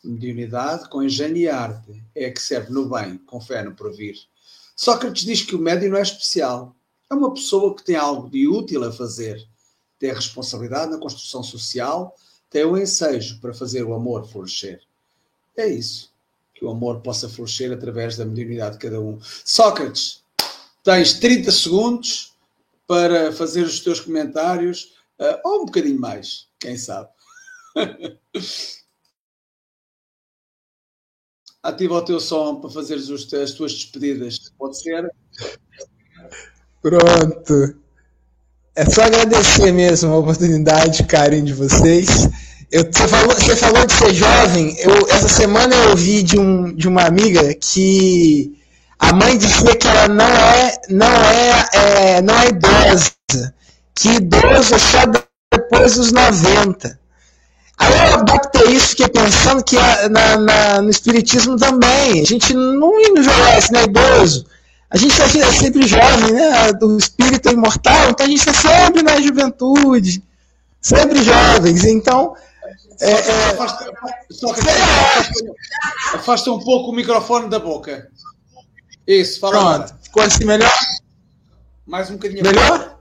Mediunidade 0.02 0.88
com 0.88 1.04
engenho 1.04 1.36
e 1.36 1.50
arte 1.50 2.02
é 2.16 2.32
que 2.32 2.42
serve 2.42 2.72
no 2.72 2.88
bem, 2.88 3.18
com 3.18 3.42
fé 3.42 3.62
no 3.62 3.76
porvir. 3.76 4.16
Sócrates 4.74 5.26
diz 5.26 5.42
que 5.42 5.56
o 5.56 5.60
médio 5.60 5.90
não 5.90 5.98
é 5.98 6.02
especial. 6.02 6.74
É 7.12 7.14
uma 7.14 7.34
pessoa 7.34 7.76
que 7.76 7.84
tem 7.84 7.98
algo 7.98 8.30
de 8.30 8.48
útil 8.48 8.86
a 8.86 8.94
fazer 8.94 9.46
tem 10.00 10.12
a 10.12 10.16
responsabilidade 10.16 10.92
na 10.92 10.98
construção 10.98 11.44
social, 11.44 12.16
tem 12.50 12.64
o 12.64 12.78
ensejo 12.78 13.40
para 13.40 13.54
fazer 13.54 13.84
o 13.84 13.94
amor 13.94 14.26
florescer. 14.26 14.82
É 15.56 15.68
isso. 15.68 16.12
Que 16.56 16.66
o 16.66 16.72
amor 16.72 17.02
possa 17.02 17.30
florescer 17.30 17.72
através 17.72 18.18
da 18.18 18.26
mediunidade 18.26 18.78
de 18.78 18.82
cada 18.82 19.00
um. 19.00 19.20
Sócrates, 19.46 20.24
tens 20.84 21.14
30 21.20 21.52
segundos 21.52 22.34
para 22.88 23.32
fazer 23.34 23.64
os 23.64 23.82
teus 23.82 24.00
comentários, 24.00 24.96
uh, 25.20 25.40
ou 25.44 25.62
um 25.62 25.66
bocadinho 25.66 26.00
mais, 26.00 26.48
quem 26.60 26.76
sabe. 26.78 27.10
Ativa 31.62 31.96
o 31.96 32.02
teu 32.02 32.22
som 32.22 32.62
para 32.62 32.70
fazeres 32.70 33.10
as 33.10 33.52
tuas 33.52 33.74
despedidas. 33.74 34.50
Pode 34.58 34.82
ser? 34.82 35.14
Pronto. 36.82 37.89
É 38.80 38.86
só 38.86 39.02
agradecer 39.02 39.74
mesmo 39.74 40.14
a 40.14 40.20
oportunidade, 40.20 41.04
carinho 41.04 41.44
de 41.44 41.54
vocês. 41.54 42.30
Eu, 42.72 42.86
você, 42.90 43.08
falou, 43.10 43.36
você 43.36 43.54
falou 43.54 43.86
de 43.86 43.92
ser 43.92 44.14
jovem. 44.14 44.74
Eu, 44.80 45.06
essa 45.10 45.28
semana 45.28 45.76
eu 45.76 45.90
ouvi 45.90 46.24
de, 46.24 46.40
um, 46.40 46.74
de 46.74 46.88
uma 46.88 47.02
amiga 47.02 47.54
que 47.56 48.58
a 48.98 49.12
mãe 49.12 49.38
dizia 49.38 49.76
que 49.76 49.86
ela 49.86 50.08
não 50.08 50.24
é, 50.24 50.78
não 50.90 51.08
é, 51.08 51.66
é 51.74 52.22
não 52.22 52.34
é 52.40 52.48
idosa, 52.48 53.54
que 53.94 54.12
idoso 54.12 54.74
é 54.74 54.80
só 54.80 55.00
depois 55.54 55.96
dos 55.96 56.14
90. 56.14 56.98
Aí 57.80 57.94
eu 57.94 58.14
adaptei 58.14 58.72
isso, 58.72 58.92
fiquei 58.92 59.10
pensando 59.10 59.62
que 59.62 59.76
na, 60.10 60.38
na, 60.38 60.82
no 60.82 60.90
Espiritismo 60.90 61.58
também. 61.58 62.22
A 62.22 62.26
gente 62.26 62.54
não 62.54 62.98
envelhece, 62.98 63.74
né? 63.74 63.84
Idoso. 63.84 64.46
A 64.92 64.98
gente 64.98 65.22
é 65.22 65.52
sempre 65.52 65.88
jovem, 65.88 66.34
né? 66.34 66.74
Do 66.74 66.98
espírito 66.98 67.50
imortal, 67.50 68.10
então 68.10 68.26
a 68.26 68.30
gente 68.30 68.50
é 68.50 68.54
sempre 68.54 69.04
na 69.04 69.22
juventude, 69.22 70.24
sempre 70.82 71.24
jovens. 71.24 71.84
Então. 71.84 72.36
É, 73.00 73.12
é... 73.12 73.50
Afasta, 73.52 73.92
afasta, 73.92 75.56
afasta, 76.16 76.52
um 76.52 76.60
pouco 76.60 76.92
o 76.92 76.96
microfone 76.96 77.50
da 77.50 77.60
boca. 77.60 78.10
Isso, 79.06 79.40
fala. 79.40 79.54
Pronto, 79.54 79.74
agora. 79.76 80.00
ficou 80.02 80.24
assim 80.24 80.46
melhor? 80.46 80.72
Mais 81.86 82.10
um 82.10 82.14
bocadinho. 82.14 82.44
Melhor? 82.44 83.00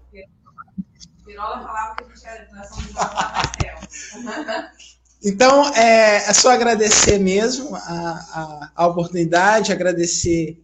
Então, 5.25 5.75
é, 5.75 6.17
é 6.17 6.33
só 6.33 6.51
agradecer 6.51 7.19
mesmo 7.19 7.75
a, 7.75 7.81
a, 7.81 8.71
a 8.77 8.87
oportunidade, 8.87 9.73
agradecer 9.73 10.63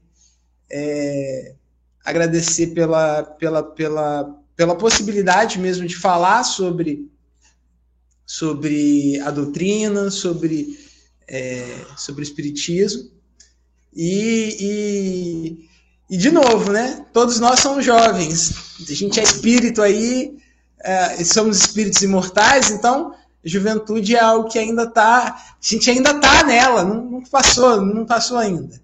é, 0.70 1.54
agradecer 2.04 2.68
pela, 2.68 3.22
pela, 3.22 3.62
pela, 3.62 4.36
pela 4.56 4.76
possibilidade 4.76 5.58
mesmo 5.58 5.86
de 5.86 5.96
falar 5.96 6.44
sobre, 6.44 7.10
sobre 8.26 9.20
a 9.20 9.30
doutrina, 9.30 10.10
sobre, 10.10 10.78
é, 11.26 11.64
sobre 11.96 12.22
o 12.22 12.24
Espiritismo. 12.24 13.10
E, 13.94 14.56
e, 14.60 15.68
e, 16.10 16.16
de 16.16 16.30
novo, 16.30 16.72
né? 16.72 17.06
Todos 17.12 17.38
nós 17.38 17.60
somos 17.60 17.84
jovens, 17.84 18.52
a 18.80 18.92
gente 18.92 19.20
é 19.20 19.22
espírito 19.22 19.80
aí, 19.80 20.36
é, 20.80 21.22
somos 21.24 21.58
espíritos 21.58 22.02
imortais, 22.02 22.70
então 22.70 23.14
juventude 23.44 24.16
é 24.16 24.20
algo 24.20 24.48
que 24.48 24.58
ainda 24.58 24.84
está, 24.84 25.28
a 25.28 25.56
gente 25.60 25.90
ainda 25.90 26.10
está 26.10 26.42
nela, 26.44 26.82
não, 26.82 27.04
não 27.04 27.22
passou, 27.22 27.80
não 27.80 28.04
passou 28.06 28.38
ainda. 28.38 28.82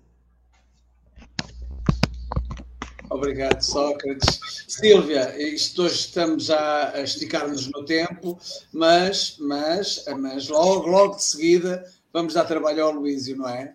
Obrigado, 3.20 3.60
Sócrates. 3.60 4.40
Silvia, 4.66 5.36
isto 5.38 5.82
hoje 5.82 5.94
estamos 5.94 6.50
a 6.50 7.02
esticar-nos 7.02 7.70
no 7.70 7.84
tempo, 7.84 8.38
mas, 8.72 9.36
mas, 9.38 10.06
mas 10.18 10.48
logo, 10.48 10.88
logo 10.88 11.16
de 11.16 11.24
seguida 11.24 11.84
vamos 12.14 12.32
dar 12.32 12.46
trabalho 12.46 12.82
ao 12.82 12.92
Luísio, 12.92 13.36
não 13.36 13.46
é? 13.46 13.74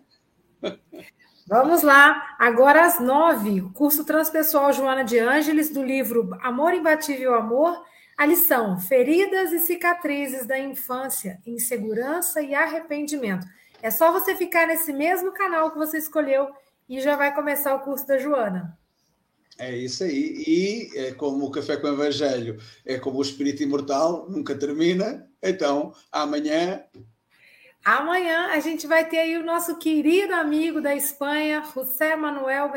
Vamos 1.46 1.84
lá. 1.84 2.34
Agora 2.40 2.86
às 2.86 2.98
nove, 2.98 3.60
curso 3.72 4.04
transpessoal 4.04 4.72
Joana 4.72 5.04
de 5.04 5.16
Ângeles, 5.20 5.72
do 5.72 5.80
livro 5.80 6.36
Amor 6.42 6.74
Imbatível 6.74 7.32
Amor, 7.32 7.80
a 8.18 8.26
lição 8.26 8.80
Feridas 8.80 9.52
e 9.52 9.60
Cicatrizes 9.60 10.44
da 10.44 10.58
Infância, 10.58 11.38
Insegurança 11.46 12.42
e 12.42 12.52
Arrependimento. 12.52 13.46
É 13.80 13.92
só 13.92 14.10
você 14.10 14.34
ficar 14.34 14.66
nesse 14.66 14.92
mesmo 14.92 15.30
canal 15.30 15.70
que 15.70 15.78
você 15.78 15.98
escolheu 15.98 16.48
e 16.88 17.00
já 17.00 17.14
vai 17.14 17.32
começar 17.32 17.76
o 17.76 17.80
curso 17.84 18.08
da 18.08 18.18
Joana. 18.18 18.76
É 19.58 19.74
isso 19.74 20.04
aí. 20.04 20.44
E 20.46 20.90
é 20.98 21.12
como 21.12 21.46
o 21.46 21.50
Café 21.50 21.76
com 21.76 21.86
o 21.86 21.92
Evangelho 21.92 22.60
é 22.84 22.98
como 22.98 23.18
o 23.18 23.22
Espírito 23.22 23.62
Imortal, 23.62 24.28
nunca 24.28 24.54
termina. 24.54 25.28
Então, 25.42 25.94
amanhã. 26.12 26.84
Amanhã 27.84 28.48
a 28.48 28.60
gente 28.60 28.86
vai 28.86 29.08
ter 29.08 29.18
aí 29.18 29.36
o 29.36 29.44
nosso 29.44 29.76
querido 29.78 30.34
amigo 30.34 30.80
da 30.80 30.94
Espanha, 30.94 31.62
José 31.72 32.16
Manuel 32.16 32.70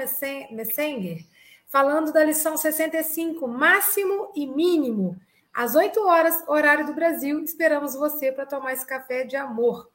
Messenger, 0.52 1.26
falando 1.68 2.14
da 2.14 2.24
lição 2.24 2.56
65, 2.56 3.48
máximo 3.48 4.32
e 4.36 4.46
mínimo. 4.46 5.20
Às 5.52 5.76
8 5.76 6.00
horas, 6.02 6.48
horário 6.48 6.86
do 6.86 6.94
Brasil, 6.94 7.44
esperamos 7.44 7.96
você 7.96 8.32
para 8.32 8.46
tomar 8.46 8.74
esse 8.74 8.86
café 8.86 9.24
de 9.24 9.36
amor. 9.36 9.90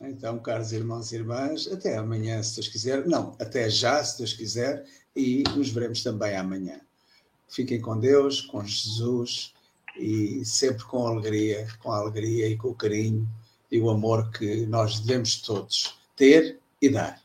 Então, 0.00 0.38
caros 0.40 0.72
irmãos 0.72 1.12
e 1.12 1.16
irmãs, 1.16 1.68
até 1.70 1.96
amanhã, 1.96 2.42
se 2.42 2.56
Deus 2.56 2.68
quiser. 2.68 3.06
Não, 3.06 3.36
até 3.38 3.70
já, 3.70 4.02
se 4.02 4.18
Deus 4.18 4.32
quiser, 4.32 4.84
e 5.14 5.44
nos 5.54 5.70
veremos 5.70 6.02
também 6.02 6.36
amanhã. 6.36 6.80
Fiquem 7.48 7.80
com 7.80 7.98
Deus, 7.98 8.40
com 8.40 8.64
Jesus 8.64 9.52
e 9.96 10.44
sempre 10.44 10.84
com 10.84 11.06
alegria, 11.06 11.68
com 11.82 11.92
a 11.92 11.98
alegria 11.98 12.48
e 12.48 12.56
com 12.56 12.68
o 12.68 12.74
carinho 12.74 13.28
e 13.70 13.78
o 13.80 13.90
amor 13.90 14.30
que 14.30 14.66
nós 14.66 15.00
devemos 15.00 15.40
todos 15.40 15.98
ter 16.16 16.58
e 16.80 16.88
dar. 16.88 17.21